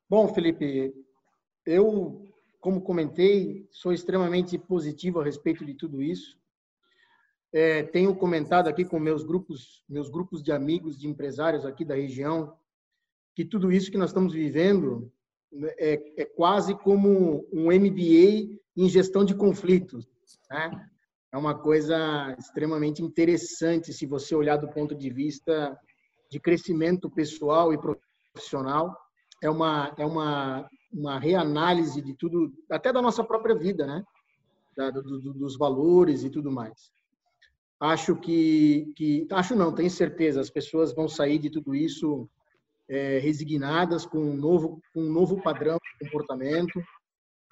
Bom, 0.08 0.28
Felipe, 0.28 0.94
eu, 1.64 2.28
como 2.60 2.82
comentei, 2.82 3.66
sou 3.70 3.92
extremamente 3.92 4.58
positivo 4.58 5.20
a 5.20 5.24
respeito 5.24 5.64
de 5.64 5.74
tudo 5.74 6.02
isso. 6.02 6.38
É, 7.52 7.82
tenho 7.82 8.14
comentado 8.14 8.68
aqui 8.68 8.84
com 8.84 8.98
meus 8.98 9.22
grupos, 9.22 9.82
meus 9.88 10.08
grupos 10.08 10.42
de 10.42 10.52
amigos, 10.52 10.98
de 10.98 11.08
empresários 11.08 11.64
aqui 11.64 11.84
da 11.84 11.94
região, 11.94 12.56
que 13.34 13.44
tudo 13.44 13.72
isso 13.72 13.90
que 13.90 13.98
nós 13.98 14.10
estamos 14.10 14.32
vivendo 14.32 15.10
né, 15.50 15.72
é, 15.78 16.22
é 16.22 16.24
quase 16.24 16.74
como 16.74 17.46
um 17.52 17.66
MBA 17.66 18.58
em 18.76 18.88
gestão 18.88 19.24
de 19.24 19.34
conflitos. 19.34 20.11
Né? 20.50 20.70
É 21.32 21.36
uma 21.36 21.54
coisa 21.54 22.34
extremamente 22.38 23.02
interessante 23.02 23.92
se 23.92 24.06
você 24.06 24.34
olhar 24.34 24.56
do 24.56 24.68
ponto 24.68 24.94
de 24.94 25.10
vista 25.10 25.78
de 26.30 26.38
crescimento 26.38 27.10
pessoal 27.10 27.72
e 27.72 27.78
profissional. 27.78 28.96
É 29.42 29.50
uma, 29.50 29.94
é 29.98 30.04
uma, 30.06 30.68
uma 30.92 31.18
reanálise 31.18 32.00
de 32.00 32.14
tudo, 32.14 32.52
até 32.70 32.92
da 32.92 33.02
nossa 33.02 33.24
própria 33.24 33.54
vida, 33.54 33.86
né? 33.86 34.04
Da, 34.76 34.90
do, 34.90 35.02
do, 35.02 35.34
dos 35.34 35.56
valores 35.56 36.22
e 36.22 36.30
tudo 36.30 36.50
mais. 36.50 36.92
Acho 37.80 38.14
que, 38.14 38.92
que, 38.94 39.26
acho 39.32 39.56
não, 39.56 39.74
tenho 39.74 39.90
certeza, 39.90 40.40
as 40.40 40.48
pessoas 40.48 40.94
vão 40.94 41.08
sair 41.08 41.38
de 41.38 41.50
tudo 41.50 41.74
isso 41.74 42.28
é, 42.88 43.18
resignadas 43.18 44.06
com 44.06 44.18
um 44.18 44.36
novo, 44.36 44.80
com 44.94 45.02
um 45.02 45.10
novo 45.10 45.42
padrão 45.42 45.78
de 45.78 46.06
comportamento, 46.06 46.80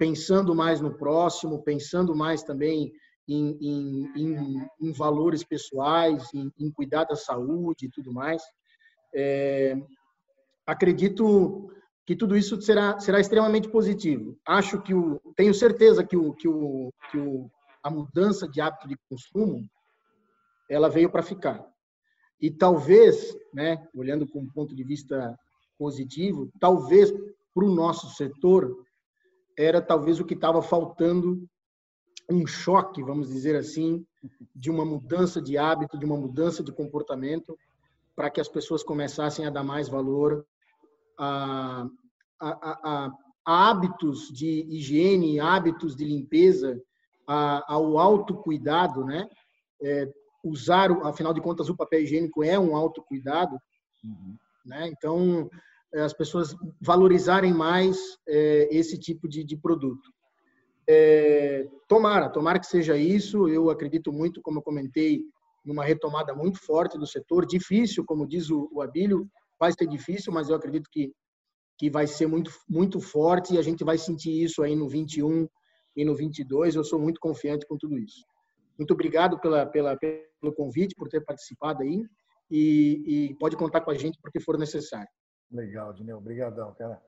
pensando 0.01 0.55
mais 0.55 0.81
no 0.81 0.97
próximo, 0.97 1.61
pensando 1.61 2.15
mais 2.15 2.41
também 2.41 2.91
em, 3.27 3.55
em, 3.61 4.11
em, 4.15 4.67
em 4.81 4.91
valores 4.91 5.43
pessoais, 5.43 6.23
em, 6.33 6.71
cuidar 6.71 7.03
da 7.03 7.15
saúde 7.15 7.85
e 7.85 7.89
tudo 7.91 8.11
mais. 8.11 8.41
É, 9.13 9.75
acredito 10.65 11.71
que 12.03 12.15
tudo 12.15 12.35
isso 12.35 12.59
será, 12.63 12.99
será 12.99 13.19
extremamente 13.19 13.69
positivo. 13.69 14.35
Acho 14.43 14.81
que 14.81 14.91
o, 14.91 15.21
tenho 15.35 15.53
certeza 15.53 16.03
que, 16.03 16.17
o, 16.17 16.33
que, 16.33 16.47
o, 16.47 16.91
que 17.11 17.19
o, 17.19 17.47
a 17.83 17.91
mudança 17.91 18.47
de 18.47 18.59
hábito 18.59 18.87
de 18.87 18.97
consumo 19.07 19.69
ela 20.67 20.89
veio 20.89 21.11
para 21.11 21.21
ficar. 21.21 21.63
E 22.41 22.49
talvez, 22.49 23.37
né, 23.53 23.87
olhando 23.93 24.27
com 24.27 24.39
um 24.39 24.49
ponto 24.49 24.75
de 24.75 24.83
vista 24.83 25.37
positivo, 25.77 26.51
talvez 26.59 27.11
para 27.53 27.65
o 27.65 27.75
nosso 27.75 28.09
setor 28.15 28.83
era 29.57 29.81
talvez 29.81 30.19
o 30.19 30.25
que 30.25 30.33
estava 30.33 30.61
faltando 30.61 31.47
um 32.29 32.45
choque, 32.47 33.03
vamos 33.03 33.27
dizer 33.27 33.55
assim, 33.55 34.05
de 34.55 34.69
uma 34.69 34.85
mudança 34.85 35.41
de 35.41 35.57
hábito, 35.57 35.97
de 35.97 36.05
uma 36.05 36.17
mudança 36.17 36.63
de 36.63 36.71
comportamento, 36.71 37.57
para 38.15 38.29
que 38.29 38.39
as 38.39 38.47
pessoas 38.47 38.83
começassem 38.83 39.45
a 39.45 39.49
dar 39.49 39.63
mais 39.63 39.89
valor 39.89 40.45
a, 41.17 41.87
a, 42.39 42.49
a, 42.49 43.05
a 43.05 43.69
hábitos 43.69 44.29
de 44.31 44.65
higiene, 44.69 45.39
hábitos 45.39 45.95
de 45.95 46.05
limpeza, 46.05 46.81
ao 47.25 47.97
autocuidado, 47.97 49.05
né? 49.05 49.29
É, 49.81 50.11
usar, 50.43 50.91
afinal 51.05 51.33
de 51.33 51.41
contas, 51.41 51.69
o 51.69 51.75
papel 51.75 52.01
higiênico 52.01 52.43
é 52.43 52.59
um 52.59 52.75
autocuidado, 52.75 53.57
uhum. 54.03 54.35
né? 54.65 54.87
Então, 54.87 55.49
as 55.93 56.13
pessoas 56.13 56.55
valorizarem 56.79 57.53
mais 57.53 57.97
é, 58.27 58.69
esse 58.71 58.97
tipo 58.97 59.27
de, 59.27 59.43
de 59.43 59.57
produto. 59.57 60.09
É, 60.87 61.67
tomara, 61.87 62.29
tomara 62.29 62.59
que 62.59 62.65
seja 62.65 62.97
isso. 62.97 63.47
Eu 63.47 63.69
acredito 63.69 64.11
muito, 64.11 64.41
como 64.41 64.59
eu 64.59 64.63
comentei, 64.63 65.21
numa 65.63 65.83
retomada 65.83 66.33
muito 66.33 66.59
forte 66.59 66.97
do 66.97 67.05
setor. 67.05 67.45
Difícil, 67.45 68.03
como 68.05 68.27
diz 68.27 68.49
o, 68.49 68.69
o 68.71 68.81
Abílio, 68.81 69.29
vai 69.59 69.71
ser 69.71 69.87
difícil, 69.87 70.33
mas 70.33 70.49
eu 70.49 70.55
acredito 70.55 70.89
que, 70.91 71.11
que 71.77 71.89
vai 71.89 72.07
ser 72.07 72.27
muito, 72.27 72.51
muito 72.67 72.99
forte 72.99 73.53
e 73.53 73.57
a 73.57 73.61
gente 73.61 73.83
vai 73.83 73.97
sentir 73.97 74.43
isso 74.43 74.63
aí 74.63 74.75
no 74.75 74.89
21 74.89 75.47
e 75.95 76.05
no 76.05 76.15
22. 76.15 76.75
Eu 76.75 76.83
sou 76.83 76.99
muito 76.99 77.19
confiante 77.19 77.65
com 77.67 77.77
tudo 77.77 77.97
isso. 77.97 78.25
Muito 78.77 78.93
obrigado 78.93 79.39
pela, 79.39 79.65
pela, 79.65 79.95
pelo 79.97 80.53
convite, 80.55 80.95
por 80.95 81.07
ter 81.07 81.23
participado 81.23 81.83
aí 81.83 82.03
e, 82.49 83.29
e 83.29 83.35
pode 83.35 83.55
contar 83.55 83.81
com 83.81 83.91
a 83.91 83.95
gente 83.95 84.17
porque 84.21 84.39
for 84.39 84.57
necessário. 84.57 85.07
Legal, 85.51 85.93
Dineu. 85.93 86.17
Obrigadão, 86.17 86.73
cara. 86.75 87.01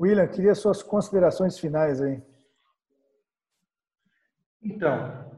William, 0.00 0.28
queria 0.28 0.54
suas 0.54 0.82
considerações 0.82 1.58
finais 1.58 2.00
aí. 2.00 2.22
Então, 4.62 5.28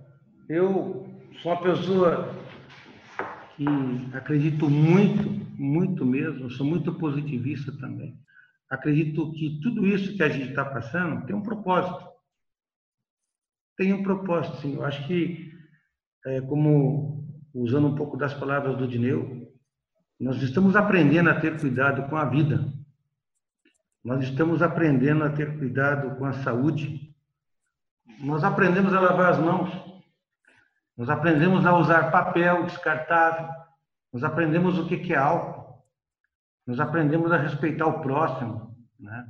eu 0.49 1.07
sou 1.43 1.53
uma 1.53 1.63
pessoa 1.63 2.35
que 3.57 3.65
acredito 4.15 4.69
muito, 4.69 5.29
muito 5.59 6.05
mesmo, 6.05 6.51
sou 6.51 6.67
muito 6.67 6.93
positivista 6.95 7.73
também. 7.79 8.19
Acredito 8.69 9.33
que 9.33 9.59
tudo 9.63 9.87
isso 9.87 10.15
que 10.17 10.23
a 10.23 10.29
gente 10.29 10.51
está 10.51 10.65
passando 10.65 11.27
tem 11.27 11.35
um 11.35 11.43
propósito. 11.43 12.09
Tem 13.77 13.95
um 13.95 14.03
propósito, 14.03 14.59
sim. 14.59 14.75
Eu 14.75 14.85
acho 14.85 15.07
que, 15.07 15.53
é, 16.27 16.41
como 16.43 17.27
usando 17.55 17.89
um 17.89 17.95
pouco 17.95 18.17
das 18.17 18.35
palavras 18.35 18.77
do 18.77 18.87
Dineu, 18.87 19.40
nós 20.21 20.43
estamos 20.43 20.77
aprendendo 20.77 21.31
a 21.31 21.41
ter 21.41 21.59
cuidado 21.59 22.07
com 22.11 22.17
a 22.17 22.27
vida. 22.27 22.71
Nós 24.05 24.23
estamos 24.23 24.61
aprendendo 24.61 25.25
a 25.25 25.31
ter 25.31 25.59
cuidado 25.59 26.15
com 26.17 26.27
a 26.27 26.35
saúde. 26.35 27.15
Nós 28.21 28.45
aprendemos 28.45 28.93
a 28.93 29.01
lavar 29.01 29.33
as 29.33 29.39
mãos. 29.39 29.71
Nós 30.95 31.09
aprendemos 31.09 31.65
a 31.65 31.75
usar 31.75 32.11
papel 32.11 32.65
descartável. 32.65 33.49
Nós 34.13 34.23
aprendemos 34.23 34.79
o 34.79 34.87
que 34.87 35.15
é 35.15 35.17
álcool. 35.17 35.83
Nós 36.67 36.79
aprendemos 36.79 37.33
a 37.33 37.39
respeitar 37.39 37.87
o 37.87 38.03
próximo. 38.03 38.77
Né? 38.99 39.27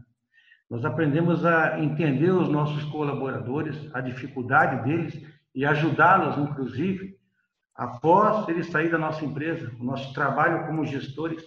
Nós 0.68 0.84
aprendemos 0.84 1.44
a 1.46 1.78
entender 1.78 2.30
os 2.30 2.48
nossos 2.48 2.82
colaboradores, 2.86 3.76
a 3.94 4.00
dificuldade 4.00 4.82
deles 4.82 5.24
e 5.54 5.64
ajudá-los, 5.64 6.36
inclusive, 6.36 7.19
após 7.80 8.46
ele 8.46 8.62
sair 8.62 8.90
da 8.90 8.98
nossa 8.98 9.24
empresa, 9.24 9.74
o 9.80 9.82
nosso 9.82 10.12
trabalho 10.12 10.66
como 10.66 10.84
gestores, 10.84 11.42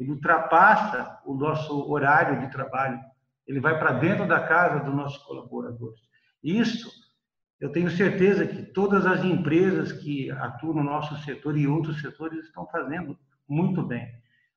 ele 0.00 0.10
ultrapassa 0.10 1.20
o 1.26 1.34
nosso 1.34 1.90
horário 1.92 2.40
de 2.40 2.50
trabalho. 2.50 2.98
ele 3.46 3.60
vai 3.60 3.78
para 3.78 3.92
dentro 3.92 4.26
da 4.26 4.40
casa 4.40 4.82
dos 4.82 4.94
nossos 4.94 5.22
colaboradores. 5.24 6.00
Isso, 6.42 6.90
eu 7.60 7.70
tenho 7.70 7.90
certeza 7.90 8.46
que 8.46 8.62
todas 8.62 9.04
as 9.04 9.22
empresas 9.22 9.92
que 9.92 10.30
atuam 10.30 10.76
no 10.76 10.82
nosso 10.82 11.14
setor 11.22 11.58
e 11.58 11.68
outros 11.68 12.00
setores 12.00 12.46
estão 12.46 12.66
fazendo 12.68 13.16
muito 13.46 13.82
bem. 13.82 14.08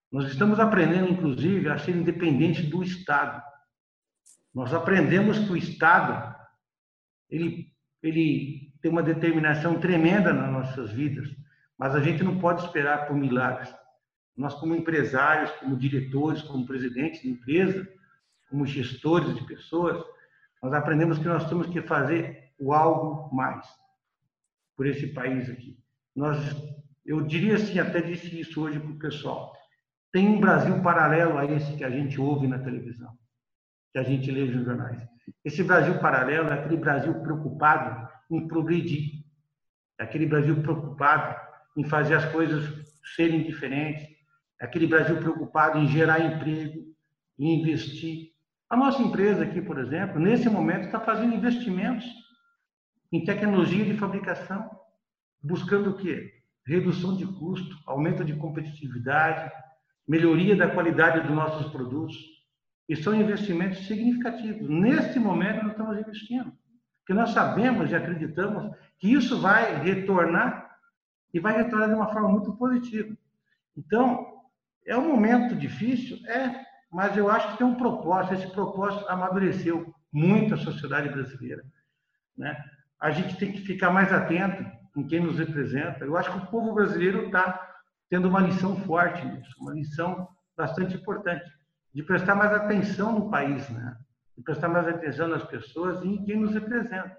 Nós 0.09 0.25
estamos 0.31 0.57
aprendendo, 0.57 1.11
inclusive, 1.11 1.67
a 1.67 1.77
ser 1.77 1.97
independente 1.97 2.63
do 2.63 2.81
Estado. 2.81 3.43
Nós 4.55 4.73
aprendemos 4.73 5.37
que 5.37 5.51
o 5.51 5.57
Estado 5.57 6.33
ele, 7.29 7.73
ele 8.01 8.68
tem 8.81 8.91
uma 8.91 9.03
determinação 9.03 9.79
tremenda 9.79 10.33
nas 10.33 10.51
nossas 10.51 10.91
vidas, 10.91 11.27
mas 11.77 11.95
a 11.95 11.99
gente 11.99 12.23
não 12.23 12.39
pode 12.39 12.63
esperar 12.63 13.07
por 13.07 13.15
milagres. 13.15 13.73
Nós, 14.35 14.53
como 14.55 14.75
empresários, 14.75 15.51
como 15.53 15.77
diretores, 15.77 16.41
como 16.41 16.65
presidentes 16.65 17.21
de 17.21 17.29
empresa, 17.29 17.87
como 18.49 18.65
gestores 18.65 19.35
de 19.35 19.45
pessoas, 19.45 20.01
nós 20.61 20.73
aprendemos 20.73 21.17
que 21.17 21.27
nós 21.27 21.47
temos 21.47 21.67
que 21.67 21.81
fazer 21.81 22.51
o 22.57 22.73
algo 22.73 23.33
mais 23.33 23.65
por 24.75 24.87
esse 24.87 25.07
país 25.07 25.49
aqui. 25.49 25.77
Nós, 26.15 26.37
eu 27.05 27.21
diria 27.21 27.55
assim, 27.55 27.79
até 27.79 28.01
disse 28.01 28.39
isso 28.39 28.61
hoje 28.61 28.79
para 28.79 28.91
o 28.91 28.99
pessoal. 28.99 29.53
Tem 30.11 30.27
um 30.27 30.39
Brasil 30.39 30.81
paralelo 30.81 31.37
a 31.37 31.45
esse 31.45 31.75
que 31.75 31.83
a 31.83 31.89
gente 31.89 32.19
ouve 32.19 32.47
na 32.47 32.59
televisão, 32.59 33.11
que 33.91 33.99
a 33.99 34.03
gente 34.03 34.31
lê 34.31 34.45
nos 34.45 34.65
jornais. 34.65 35.01
Esse 35.45 35.63
Brasil 35.63 35.99
paralelo 35.99 36.49
é 36.49 36.53
aquele 36.53 36.77
Brasil 36.77 37.13
preocupado 37.21 38.09
em 38.29 38.47
progredir, 38.47 39.23
aquele 39.97 40.25
Brasil 40.25 40.61
preocupado 40.61 41.35
em 41.75 41.83
fazer 41.83 42.15
as 42.15 42.25
coisas 42.31 42.63
serem 43.15 43.43
diferentes, 43.43 44.07
aquele 44.59 44.87
Brasil 44.87 45.17
preocupado 45.17 45.77
em 45.79 45.87
gerar 45.87 46.19
emprego, 46.19 46.95
em 47.37 47.59
investir. 47.59 48.33
A 48.69 48.77
nossa 48.77 49.01
empresa 49.01 49.43
aqui, 49.43 49.61
por 49.61 49.79
exemplo, 49.79 50.19
nesse 50.19 50.49
momento 50.49 50.85
está 50.85 50.99
fazendo 50.99 51.33
investimentos 51.33 52.05
em 53.11 53.23
tecnologia 53.23 53.83
de 53.83 53.97
fabricação, 53.97 54.69
buscando 55.41 55.91
o 55.91 55.97
quê? 55.97 56.33
Redução 56.65 57.17
de 57.17 57.25
custo, 57.25 57.75
aumento 57.87 58.23
de 58.23 58.35
competitividade, 58.35 59.51
melhoria 60.07 60.55
da 60.55 60.69
qualidade 60.69 61.25
dos 61.25 61.35
nossos 61.35 61.71
produtos. 61.71 62.17
E 62.87 62.95
são 62.95 63.13
investimentos 63.13 63.85
significativos. 63.85 64.67
Neste 64.67 65.19
momento, 65.19 65.61
nós 65.61 65.71
estamos 65.71 65.99
investindo. 65.99 66.51
Porque 67.09 67.19
nós 67.19 67.31
sabemos 67.31 67.89
e 67.89 67.95
acreditamos 67.95 68.71
que 68.99 69.11
isso 69.11 69.41
vai 69.41 69.81
retornar 69.81 70.77
e 71.33 71.39
vai 71.39 71.57
retornar 71.57 71.89
de 71.89 71.95
uma 71.95 72.13
forma 72.13 72.29
muito 72.29 72.55
positiva. 72.55 73.17
Então, 73.75 74.43
é 74.85 74.95
um 74.95 75.07
momento 75.07 75.55
difícil? 75.55 76.19
É, 76.27 76.63
mas 76.91 77.17
eu 77.17 77.27
acho 77.27 77.51
que 77.51 77.57
tem 77.57 77.65
um 77.65 77.73
propósito. 77.73 78.35
Esse 78.35 78.51
propósito 78.51 79.09
amadureceu 79.09 79.91
muito 80.13 80.53
a 80.53 80.57
sociedade 80.57 81.09
brasileira. 81.09 81.63
Né? 82.37 82.55
A 83.01 83.09
gente 83.09 83.35
tem 83.37 83.53
que 83.53 83.61
ficar 83.61 83.89
mais 83.89 84.13
atento 84.13 84.63
em 84.95 85.07
quem 85.07 85.19
nos 85.19 85.39
representa. 85.39 86.05
Eu 86.05 86.15
acho 86.15 86.31
que 86.31 86.37
o 86.37 86.51
povo 86.51 86.75
brasileiro 86.75 87.25
está 87.25 87.59
tendo 88.07 88.29
uma 88.29 88.41
lição 88.41 88.75
forte 88.81 89.25
nisso, 89.25 89.55
uma 89.59 89.73
lição 89.73 90.27
bastante 90.55 90.95
importante, 90.95 91.51
de 91.91 92.03
prestar 92.03 92.35
mais 92.35 92.53
atenção 92.53 93.17
no 93.17 93.31
país, 93.31 93.67
né? 93.71 93.97
De 94.39 94.43
prestar 94.43 94.69
mais 94.69 94.87
atenção 94.87 95.27
nas 95.27 95.43
pessoas 95.43 96.01
e 96.01 96.07
em 96.07 96.23
quem 96.23 96.37
nos 96.37 96.53
representa. 96.53 97.13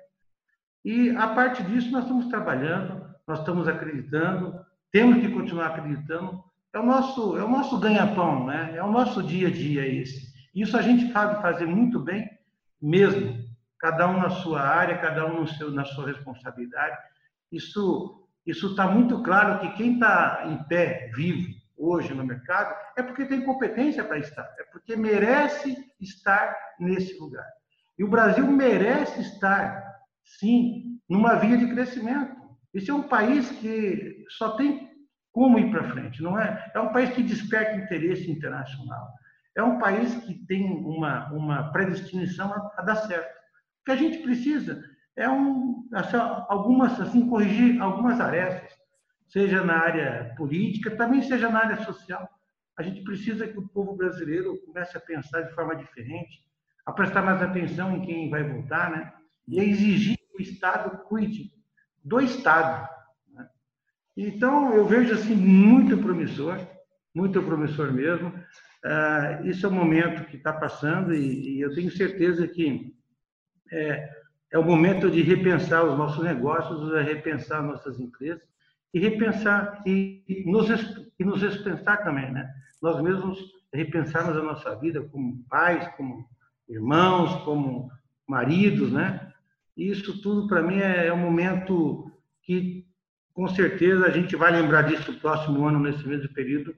E, 0.83 1.11
a 1.11 1.29
parte 1.29 1.63
disso, 1.63 1.91
nós 1.91 2.05
estamos 2.05 2.29
trabalhando, 2.29 3.07
nós 3.27 3.41
estamos 3.41 3.69
acreditando, 3.69 4.59
temos 4.91 5.21
que 5.21 5.29
continuar 5.29 5.67
acreditando. 5.67 6.43
É 6.73 6.79
o 6.79 6.83
nosso, 6.83 7.37
é 7.37 7.45
o 7.45 7.49
nosso 7.49 7.79
ganha-pão, 7.79 8.47
né? 8.47 8.75
é 8.75 8.83
o 8.83 8.91
nosso 8.91 9.23
dia 9.23 9.49
a 9.49 9.51
dia 9.51 9.87
esse. 9.87 10.33
Isso 10.55 10.79
a 10.79 10.83
gente 10.83 11.13
sabe 11.13 11.43
fazer 11.43 11.67
muito 11.67 12.01
bem 12.01 12.27
mesmo, 12.81 13.39
cada 13.79 14.09
um 14.09 14.19
na 14.19 14.31
sua 14.31 14.63
área, 14.63 14.97
cada 14.97 15.27
um 15.27 15.41
no 15.41 15.47
seu, 15.47 15.71
na 15.71 15.85
sua 15.85 16.07
responsabilidade. 16.07 16.97
Isso 17.53 18.25
está 18.47 18.87
muito 18.87 19.23
claro 19.23 19.61
que 19.61 19.77
quem 19.77 19.95
está 19.95 20.45
em 20.47 20.57
pé, 20.65 21.11
vivo, 21.15 21.55
hoje 21.81 22.13
no 22.15 22.25
mercado, 22.25 22.75
é 22.97 23.03
porque 23.03 23.25
tem 23.25 23.45
competência 23.45 24.05
para 24.05 24.19
estar, 24.19 24.45
é 24.59 24.65
porque 24.65 24.95
merece 24.95 25.77
estar 26.01 26.55
nesse 26.79 27.19
lugar. 27.19 27.47
E 27.99 28.05
o 28.05 28.09
Brasil 28.09 28.47
merece 28.47 29.21
estar, 29.21 29.85
sim, 30.25 30.99
numa 31.09 31.35
via 31.37 31.57
de 31.57 31.69
crescimento. 31.69 32.37
Esse 32.73 32.91
é 32.91 32.95
um 32.95 33.09
país 33.09 33.51
que 33.51 34.25
só 34.29 34.57
tem 34.57 34.91
como 35.33 35.59
ir 35.59 35.71
para 35.71 35.91
frente, 35.91 36.23
não 36.23 36.39
é? 36.39 36.71
É 36.75 36.81
um 36.81 36.93
país 36.93 37.11
que 37.11 37.23
desperta 37.23 37.77
interesse 37.77 38.31
internacional. 38.31 39.09
É 39.57 39.63
um 39.63 39.79
país 39.79 40.15
que 40.25 40.35
tem 40.47 40.65
uma, 40.65 41.33
uma 41.33 41.73
predestinação 41.73 42.53
a, 42.53 42.73
a 42.79 42.83
dar 42.83 42.97
certo. 42.97 43.31
O 43.31 43.85
que 43.85 43.93
a 43.93 43.97
gente 43.97 44.19
precisa 44.19 44.83
é 45.17 45.29
um, 45.29 45.85
algumas, 46.49 46.99
assim, 47.01 47.29
corrigir 47.29 47.81
algumas 47.81 48.21
arestas, 48.21 48.73
seja 49.31 49.63
na 49.65 49.79
área 49.79 50.35
política, 50.37 50.91
também 50.91 51.23
seja 51.23 51.49
na 51.49 51.61
área 51.61 51.85
social. 51.85 52.29
A 52.77 52.83
gente 52.83 53.03
precisa 53.03 53.47
que 53.47 53.59
o 53.59 53.69
povo 53.69 53.97
brasileiro 53.97 54.59
comece 54.67 54.97
a 54.97 55.01
pensar 55.01 55.43
de 55.43 55.55
forma 55.55 55.77
diferente, 55.77 56.43
a 56.85 56.93
prestar 56.93 57.23
mais 57.23 57.41
atenção 57.41 57.97
em 57.97 58.03
quem 58.03 58.29
vai 58.29 58.43
votar, 58.43 58.91
né? 58.91 59.13
E 59.47 59.61
a 59.61 59.65
exigir 59.65 60.17
que 60.17 60.39
o 60.39 60.43
Estado 60.43 61.05
cuide 61.05 61.53
do 62.03 62.21
Estado. 62.21 62.89
Né? 63.33 63.49
Então, 64.17 64.75
eu 64.75 64.87
vejo 64.87 65.15
assim 65.15 65.37
muito 65.37 65.97
promissor, 65.99 66.59
muito 67.15 67.43
promissor 67.43 67.93
mesmo. 67.93 68.29
Uh, 68.29 69.47
isso 69.47 69.67
é 69.67 69.69
um 69.69 69.73
momento 69.73 70.25
que 70.25 70.37
está 70.37 70.53
passando 70.53 71.15
e, 71.15 71.57
e, 71.57 71.61
eu 71.61 71.75
tenho 71.75 71.91
certeza 71.91 72.49
que 72.49 72.97
é, 73.71 74.09
é 74.53 74.59
o 74.59 74.65
momento 74.65 75.11
de 75.11 75.21
repensar 75.21 75.85
os 75.85 75.99
nossos 75.99 76.25
negócios, 76.25 76.95
é 76.95 77.03
repensar 77.03 77.63
nossas 77.63 78.01
empresas 78.01 78.51
e 78.93 78.99
repensar 78.99 79.83
e 79.87 80.45
nos, 80.47 80.69
e 81.19 81.25
nos 81.25 81.43
repensar 81.43 82.03
também, 82.03 82.31
né? 82.33 82.49
Nós 82.83 83.01
mesmos 83.03 83.39
repensarmos 83.73 84.37
a 84.37 84.43
nossa 84.43 84.75
vida 84.77 85.01
como 85.03 85.45
pais, 85.49 85.87
como 85.97 86.29
irmãos, 86.69 87.43
como 87.45 87.91
maridos, 88.27 88.93
né? 88.93 89.33
Isso 89.77 90.21
tudo 90.21 90.49
para 90.49 90.63
mim 90.63 90.79
é, 90.79 91.07
é 91.07 91.13
um 91.13 91.19
momento 91.19 92.11
que 92.43 92.87
com 93.33 93.49
certeza 93.49 94.07
a 94.07 94.11
gente 94.11 94.37
vai 94.37 94.51
lembrar 94.53 94.83
disso 94.83 95.13
no 95.13 95.21
próximo 95.21 95.67
ano 95.67 95.81
nesse 95.81 96.07
mesmo 96.07 96.29
período 96.35 96.75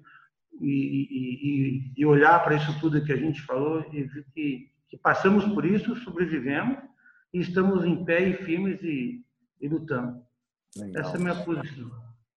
e, 0.61 1.09
e, 1.11 1.93
e 1.97 2.07
olhar 2.07 2.43
para 2.45 2.57
isso 2.57 2.79
tudo 2.79 3.05
que 3.05 3.13
a 3.13 3.17
gente 3.17 3.41
falou 3.43 3.85
e 3.93 4.03
ver 4.05 4.25
que, 4.35 4.71
que 4.89 4.97
passamos 4.97 5.45
por 5.47 5.65
isso, 5.65 5.97
sobrevivemos 5.97 6.79
e 7.33 7.41
estamos 7.41 7.85
em 7.85 8.05
pé 8.05 8.29
e 8.29 8.35
firmes 8.45 8.81
e, 8.83 9.25
e 9.61 9.69
lutando. 9.69 10.23
Legal. 10.77 11.03
Essa 11.03 11.17
é 11.17 11.21
a 11.21 11.21
minha 11.21 11.45
posição. 11.45 11.91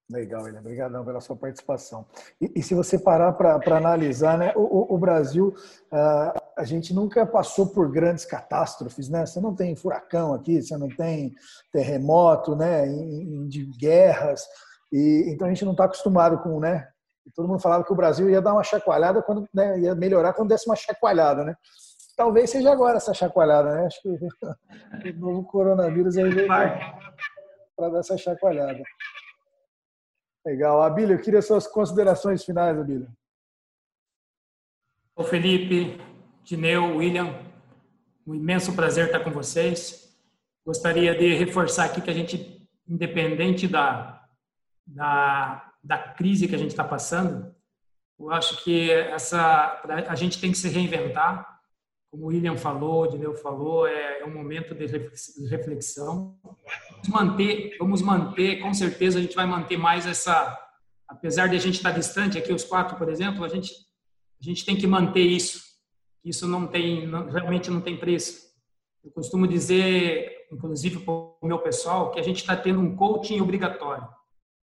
Legal, 0.09 0.43
William. 0.43 0.59
Obrigadão 0.59 1.03
pela 1.03 1.19
sua 1.19 1.35
participação. 1.35 2.05
E, 2.39 2.51
e 2.55 2.63
se 2.63 2.75
você 2.75 2.97
parar 2.97 3.33
para 3.33 3.77
analisar, 3.77 4.37
né, 4.37 4.53
o, 4.55 4.93
o 4.93 4.97
Brasil, 4.97 5.53
uh, 5.91 6.39
a 6.55 6.63
gente 6.63 6.93
nunca 6.93 7.25
passou 7.25 7.67
por 7.67 7.91
grandes 7.91 8.23
catástrofes, 8.23 9.09
né? 9.09 9.25
Você 9.25 9.41
não 9.41 9.55
tem 9.55 9.75
furacão 9.75 10.33
aqui, 10.33 10.61
você 10.61 10.77
não 10.77 10.87
tem 10.87 11.33
terremoto, 11.71 12.55
né, 12.55 12.87
em, 12.87 13.47
de 13.47 13.65
guerras, 13.79 14.45
e 14.93 15.25
então 15.27 15.47
a 15.47 15.49
gente 15.49 15.65
não 15.65 15.71
está 15.71 15.85
acostumado 15.85 16.37
com, 16.39 16.59
né? 16.59 16.87
Todo 17.33 17.47
mundo 17.47 17.59
falava 17.59 17.83
que 17.83 17.91
o 17.91 17.95
Brasil 17.95 18.29
ia 18.29 18.41
dar 18.41 18.53
uma 18.53 18.63
chacoalhada 18.63 19.23
quando, 19.23 19.49
né, 19.51 19.79
ia 19.79 19.95
melhorar 19.95 20.33
quando 20.33 20.49
desse 20.49 20.69
uma 20.69 20.75
chacoalhada, 20.75 21.43
né? 21.43 21.55
Talvez 22.15 22.51
seja 22.51 22.71
agora 22.71 22.97
essa 22.97 23.13
chacoalhada, 23.13 23.73
né? 23.73 23.87
Acho 23.87 24.01
que 24.03 24.09
o 25.09 25.19
novo 25.19 25.43
coronavírus 25.45 26.15
aí 26.15 26.29
veio 26.29 26.47
para 26.47 27.89
dar 27.89 27.99
essa 27.99 28.15
chacoalhada. 28.15 28.83
Legal. 30.45 30.83
Abílio, 30.83 31.15
eu 31.15 31.21
queria 31.21 31.41
suas 31.41 31.65
considerações 31.67 32.45
finais, 32.45 32.77
Abílio. 32.77 33.11
Ô 35.15 35.23
Felipe, 35.23 35.99
Dineu, 36.43 36.97
William, 36.97 37.33
um 38.27 38.35
imenso 38.35 38.75
prazer 38.75 39.07
estar 39.07 39.21
com 39.21 39.31
vocês. 39.31 40.15
Gostaria 40.63 41.17
de 41.17 41.33
reforçar 41.33 41.85
aqui 41.85 42.01
que 42.01 42.11
a 42.11 42.13
gente, 42.13 42.67
independente 42.87 43.67
da, 43.67 44.23
da, 44.85 45.73
da 45.83 45.97
crise 45.97 46.47
que 46.47 46.53
a 46.53 46.59
gente 46.59 46.71
está 46.71 46.83
passando, 46.83 47.55
eu 48.19 48.29
acho 48.31 48.63
que 48.63 48.91
essa, 48.91 49.81
a 50.07 50.15
gente 50.15 50.39
tem 50.39 50.51
que 50.51 50.57
se 50.57 50.69
reinventar, 50.69 51.54
como 52.15 52.23
o 52.23 52.27
William 52.27 52.55
falou, 52.55 53.03
o 53.03 53.07
Dineu 53.07 53.35
falou, 53.35 53.85
é, 53.85 54.21
é 54.21 54.25
um 54.25 54.33
momento 54.33 54.73
de 54.73 54.85
reflexão. 55.47 56.37
Vamos 56.89 57.09
manter, 57.09 57.75
vamos 57.77 58.01
manter, 58.01 58.59
com 58.61 58.73
certeza 58.73 59.19
a 59.19 59.21
gente 59.21 59.35
vai 59.35 59.45
manter 59.45 59.77
mais 59.77 60.05
essa, 60.05 60.57
apesar 61.07 61.47
de 61.47 61.57
a 61.57 61.59
gente 61.59 61.75
estar 61.75 61.91
distante 61.91 62.37
aqui, 62.37 62.53
os 62.53 62.63
quatro, 62.63 62.97
por 62.97 63.09
exemplo, 63.09 63.43
a 63.43 63.49
gente, 63.49 63.73
a 64.41 64.43
gente 64.43 64.65
tem 64.65 64.77
que 64.77 64.87
manter 64.87 65.23
isso. 65.23 65.65
Isso 66.23 66.47
não 66.47 66.65
tem, 66.65 67.05
não, 67.05 67.29
realmente 67.29 67.69
não 67.69 67.81
tem 67.81 67.97
preço. 67.97 68.45
Eu 69.03 69.11
costumo 69.11 69.45
dizer, 69.45 70.47
inclusive 70.51 70.99
para 70.99 71.13
o 71.13 71.37
meu 71.43 71.59
pessoal, 71.59 72.11
que 72.11 72.19
a 72.19 72.23
gente 72.23 72.37
está 72.37 72.55
tendo 72.55 72.79
um 72.79 72.95
coaching 72.95 73.41
obrigatório. 73.41 74.07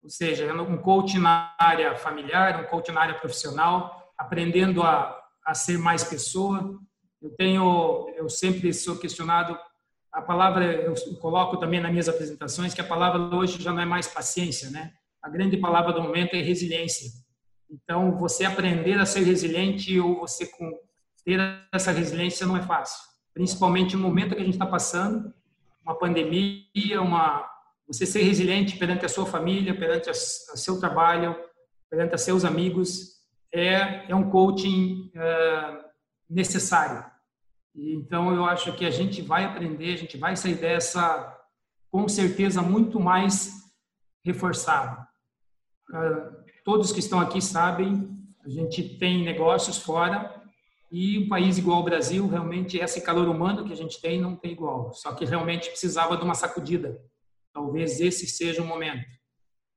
Ou 0.03 0.09
seja, 0.09 0.51
um 0.55 0.79
coaching 0.79 1.19
na 1.19 1.55
área 1.59 1.97
familiar, 1.97 2.61
um 2.61 2.65
coaching 2.65 2.93
na 2.93 3.03
área 3.03 3.15
profissional, 3.15 4.11
aprendendo 4.17 4.83
a, 4.83 5.23
a 5.45 5.55
ser 5.55 5.79
mais 5.79 6.03
pessoa, 6.03 6.81
Eu 7.21 7.31
tenho, 7.31 8.13
eu 8.17 8.29
sempre 8.29 8.73
sou 8.73 8.97
questionado. 8.97 9.59
A 10.13 10.23
palavra 10.23 10.65
eu 10.65 10.95
coloco 11.21 11.57
também 11.59 11.81
nas 11.81 11.91
minhas 11.91 12.09
apresentações 12.09 12.75
que 12.75 12.81
a 12.81 12.87
palavra 12.87 13.35
hoje 13.37 13.63
já 13.63 13.73
não 13.73 13.83
é 13.83 13.87
mais 13.87 14.07
paciência, 14.07 14.71
né? 14.71 14.93
A 15.23 15.29
grande 15.29 15.57
palavra 15.57 15.93
do 15.93 16.03
momento 16.03 16.35
é 16.35 16.41
resiliência. 16.41 17.11
Então, 17.69 18.17
você 18.17 18.45
aprender 18.45 18.99
a 18.99 19.07
ser 19.07 19.23
resiliente 19.25 19.99
ou 19.99 20.21
você 20.21 20.49
ter 21.25 21.41
essa 21.73 21.91
resiliência 21.91 22.47
não 22.47 22.57
é 22.57 22.63
fácil, 22.63 23.03
principalmente 23.35 23.97
no 23.97 24.03
momento 24.03 24.37
que 24.37 24.41
a 24.41 24.45
gente 24.45 24.55
está 24.55 24.67
passando, 24.67 25.35
uma 25.83 25.99
pandemia, 25.99 27.01
uma 27.01 27.45
você 27.89 28.05
ser 28.05 28.23
resiliente 28.23 28.77
perante 28.77 29.05
a 29.05 29.09
sua 29.09 29.27
família, 29.27 29.77
perante 29.77 30.11
o 30.11 30.15
seu 30.15 30.81
trabalho, 30.81 31.37
perante 31.89 32.19
seus 32.19 32.45
amigos, 32.45 33.17
é, 33.53 34.11
é 34.11 34.15
um 34.15 34.29
coaching 34.29 35.11
é, 35.15 35.86
necessário. 36.29 37.05
Então, 37.75 38.35
eu 38.35 38.45
acho 38.45 38.73
que 38.75 38.87
a 38.87 38.91
gente 38.91 39.21
vai 39.21 39.45
aprender, 39.45 39.93
a 39.93 39.99
gente 39.99 40.17
vai 40.17 40.35
sair 40.35 40.55
dessa, 40.55 41.37
com 41.91 42.09
certeza, 42.09 42.63
muito 42.63 42.99
mais 42.99 43.53
reforçado. 44.25 45.07
Ah, 45.93 46.31
todos 46.65 46.91
que 46.91 47.01
estão 47.01 47.21
aqui 47.21 47.41
sabem, 47.41 48.17
a 48.45 48.49
gente 48.49 48.99
tem 48.99 49.25
negócios 49.25 49.79
fora 49.79 50.43
e 50.91 51.19
um 51.19 51.29
país 51.29 51.59
igual 51.59 51.79
ao 51.79 51.85
Brasil, 51.85 52.27
realmente, 52.29 52.79
esse 52.79 53.01
calor 53.01 53.29
humano 53.29 53.65
que 53.65 53.73
a 53.73 53.77
gente 53.77 54.01
tem 54.01 54.21
não 54.21 54.37
tem 54.37 54.53
igual. 54.53 54.93
Só 54.95 55.13
que 55.13 55.25
realmente 55.25 55.69
precisava 55.69 56.17
de 56.17 56.25
uma 56.25 56.35
sacudida. 56.35 57.01
Talvez 57.53 58.01
esse 58.01 58.27
seja 58.27 58.63
o 58.63 58.67
momento. 58.67 59.05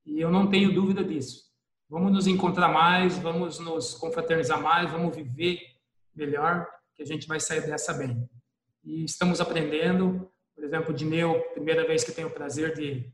E 0.06 0.20
eu 0.20 0.30
não 0.30 0.48
tenho 0.48 0.72
dúvida 0.72 1.04
disso. 1.04 1.50
Vamos 1.88 2.12
nos 2.12 2.26
encontrar 2.26 2.68
mais, 2.68 3.18
vamos 3.18 3.58
nos 3.58 3.94
confraternizar 3.94 4.62
mais, 4.62 4.90
vamos 4.90 5.14
viver 5.14 5.60
melhor, 6.14 6.66
que 6.94 7.02
a 7.02 7.06
gente 7.06 7.26
vai 7.26 7.40
sair 7.40 7.62
dessa 7.62 7.92
bem. 7.92 8.28
E 8.84 9.04
estamos 9.04 9.40
aprendendo. 9.40 10.30
Por 10.54 10.64
exemplo, 10.64 10.90
o 10.92 10.96
Dineu, 10.96 11.40
primeira 11.54 11.86
vez 11.86 12.04
que 12.04 12.12
tenho 12.12 12.28
o 12.28 12.32
prazer 12.32 12.74
de, 12.74 13.10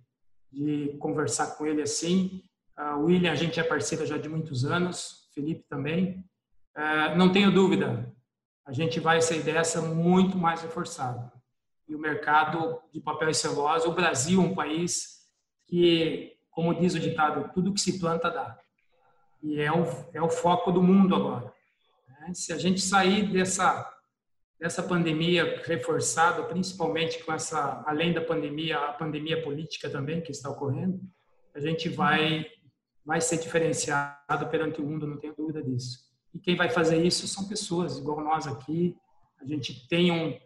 de 0.51 0.97
conversar 0.99 1.57
com 1.57 1.66
ele 1.66 1.82
assim. 1.82 2.42
Uh, 2.78 3.05
William, 3.05 3.32
a 3.32 3.36
gente 3.36 3.59
é 3.59 3.62
parceiro 3.62 4.05
já 4.05 4.18
de 4.18 4.28
muitos 4.28 4.64
anos, 4.64 5.28
Felipe 5.34 5.64
também. 5.68 6.24
Uh, 6.76 7.16
não 7.16 7.32
tenho 7.32 7.53
dúvida, 7.53 8.12
a 8.66 8.72
gente 8.72 9.01
vai 9.01 9.22
sair 9.22 9.42
dessa 9.42 9.80
muito 9.80 10.36
mais 10.36 10.61
reforçado 10.61 11.30
e 11.88 11.94
o 11.94 11.99
mercado 11.99 12.80
de 12.92 13.01
papel 13.01 13.30
e 13.30 13.34
celulose. 13.34 13.86
O 13.86 13.94
Brasil 13.94 14.40
é 14.40 14.44
um 14.44 14.55
país 14.55 15.20
que, 15.66 16.36
como 16.51 16.74
diz 16.74 16.94
o 16.94 17.01
ditado, 17.01 17.51
tudo 17.55 17.72
que 17.72 17.80
se 17.80 17.99
planta 17.99 18.30
dá. 18.30 18.59
E 19.42 19.61
é 19.61 19.70
o, 19.72 19.84
é 20.12 20.20
o 20.20 20.28
foco 20.28 20.72
do 20.72 20.82
mundo 20.82 21.14
agora. 21.14 21.53
Né? 22.26 22.34
Se 22.34 22.52
a 22.52 22.58
gente 22.58 22.80
sair 22.80 23.30
dessa 23.30 23.92
dessa 24.58 24.82
pandemia 24.82 25.60
reforçada, 25.66 26.42
principalmente 26.44 27.22
com 27.22 27.30
essa, 27.30 27.84
além 27.86 28.14
da 28.14 28.22
pandemia, 28.22 28.78
a 28.78 28.92
pandemia 28.94 29.42
política 29.42 29.90
também 29.90 30.22
que 30.22 30.30
está 30.30 30.48
ocorrendo, 30.48 30.98
a 31.54 31.60
gente 31.60 31.90
vai 31.90 32.46
vai 33.04 33.20
ser 33.20 33.36
diferenciado 33.36 34.48
perante 34.50 34.80
o 34.80 34.84
mundo, 34.84 35.06
não 35.06 35.18
tenho 35.18 35.34
dúvida 35.36 35.62
disso. 35.62 36.06
E 36.34 36.38
quem 36.38 36.56
vai 36.56 36.70
fazer 36.70 37.04
isso 37.04 37.28
são 37.28 37.46
pessoas 37.46 37.98
igual 37.98 38.20
nós 38.20 38.46
aqui. 38.46 38.96
A 39.40 39.44
gente 39.44 39.86
tem 39.88 40.10
um 40.10 40.38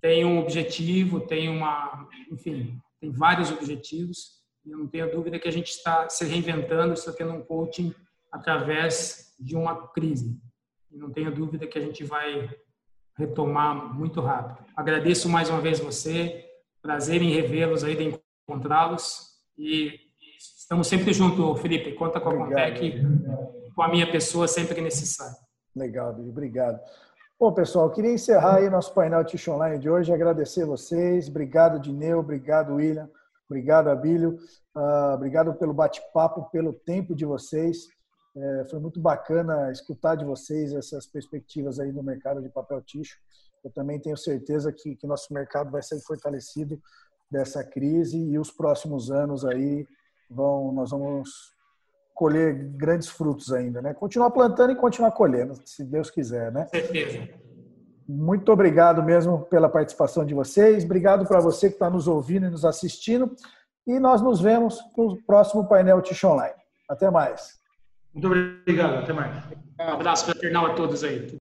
tem 0.00 0.24
um 0.24 0.38
objetivo, 0.38 1.20
tem 1.20 1.48
uma, 1.48 2.08
enfim, 2.30 2.80
tem 3.00 3.10
vários 3.10 3.50
objetivos. 3.50 4.36
E 4.64 4.70
eu 4.70 4.78
não 4.78 4.86
tenho 4.86 5.10
dúvida 5.10 5.38
que 5.38 5.48
a 5.48 5.52
gente 5.52 5.70
está 5.70 6.08
se 6.08 6.24
reinventando, 6.24 6.92
está 6.92 7.12
tendo 7.12 7.32
um 7.32 7.42
coaching 7.42 7.92
através 8.30 9.34
de 9.40 9.56
uma 9.56 9.88
crise. 9.88 10.40
E 10.96 10.98
não 10.98 11.10
tenho 11.10 11.30
dúvida 11.30 11.66
que 11.66 11.78
a 11.78 11.82
gente 11.82 12.02
vai 12.04 12.48
retomar 13.18 13.94
muito 13.94 14.18
rápido. 14.22 14.66
Agradeço 14.74 15.28
mais 15.28 15.50
uma 15.50 15.60
vez 15.60 15.78
você, 15.78 16.42
prazer 16.80 17.20
em 17.20 17.34
revê-los 17.34 17.84
aí, 17.84 17.94
de 17.94 18.18
encontrá-los. 18.48 19.28
E 19.58 19.92
estamos 20.38 20.86
sempre 20.86 21.12
juntos, 21.12 21.60
Felipe. 21.60 21.92
Conta 21.92 22.18
com 22.18 22.30
a 22.30 22.34
Contec, 22.34 22.98
com 23.74 23.82
a 23.82 23.88
minha 23.88 24.10
pessoa 24.10 24.48
sempre 24.48 24.74
que 24.74 24.80
necessário. 24.80 25.36
Legal, 25.74 26.18
obrigado. 26.18 26.80
Bom, 27.38 27.52
pessoal, 27.52 27.90
queria 27.90 28.14
encerrar 28.14 28.56
aí 28.56 28.70
nosso 28.70 28.94
painel 28.94 29.22
Tish 29.22 29.48
Online 29.48 29.78
de 29.78 29.90
hoje, 29.90 30.10
agradecer 30.10 30.64
vocês, 30.64 31.28
obrigado 31.28 31.78
Dineu, 31.78 32.20
obrigado 32.20 32.76
William, 32.76 33.10
obrigado 33.46 33.90
Abílio, 33.90 34.38
uh, 34.74 35.14
obrigado 35.14 35.52
pelo 35.52 35.74
bate-papo, 35.74 36.48
pelo 36.50 36.72
tempo 36.72 37.14
de 37.14 37.26
vocês, 37.26 37.88
é, 38.36 38.64
foi 38.68 38.78
muito 38.78 39.00
bacana 39.00 39.72
escutar 39.72 40.14
de 40.14 40.24
vocês 40.24 40.74
essas 40.74 41.06
perspectivas 41.06 41.80
aí 41.80 41.90
do 41.90 42.02
mercado 42.02 42.42
de 42.42 42.50
papel 42.50 42.82
ticho. 42.82 43.18
Eu 43.64 43.70
também 43.70 43.98
tenho 43.98 44.16
certeza 44.16 44.70
que, 44.70 44.94
que 44.94 45.06
nosso 45.06 45.32
mercado 45.32 45.70
vai 45.70 45.82
sair 45.82 46.00
fortalecido 46.02 46.78
dessa 47.30 47.64
crise 47.64 48.18
e 48.18 48.38
os 48.38 48.50
próximos 48.50 49.10
anos 49.10 49.44
aí 49.44 49.86
vão, 50.30 50.70
nós 50.70 50.90
vamos 50.90 51.54
colher 52.14 52.54
grandes 52.76 53.08
frutos 53.08 53.52
ainda, 53.52 53.80
né? 53.80 53.94
Continuar 53.94 54.30
plantando 54.30 54.72
e 54.72 54.76
continuar 54.76 55.12
colhendo, 55.12 55.54
se 55.64 55.82
Deus 55.84 56.10
quiser, 56.10 56.52
né? 56.52 56.66
Certeza. 56.66 57.28
Muito 58.08 58.52
obrigado 58.52 59.02
mesmo 59.02 59.46
pela 59.46 59.68
participação 59.68 60.24
de 60.24 60.32
vocês. 60.32 60.84
Obrigado 60.84 61.26
para 61.26 61.40
você 61.40 61.68
que 61.68 61.74
está 61.74 61.90
nos 61.90 62.06
ouvindo 62.06 62.46
e 62.46 62.50
nos 62.50 62.64
assistindo. 62.64 63.34
E 63.86 63.98
nós 63.98 64.20
nos 64.20 64.40
vemos 64.40 64.78
no 64.96 65.20
próximo 65.22 65.66
painel 65.66 66.00
Tish 66.02 66.22
Online. 66.22 66.54
Até 66.88 67.10
mais. 67.10 67.65
Muito 68.16 68.28
obrigado. 68.28 69.02
Até 69.02 69.12
mais. 69.12 69.44
Um 69.78 69.82
abraço 69.82 70.24
fraternal 70.24 70.66
a 70.66 70.74
todos 70.74 71.04
aí. 71.04 71.36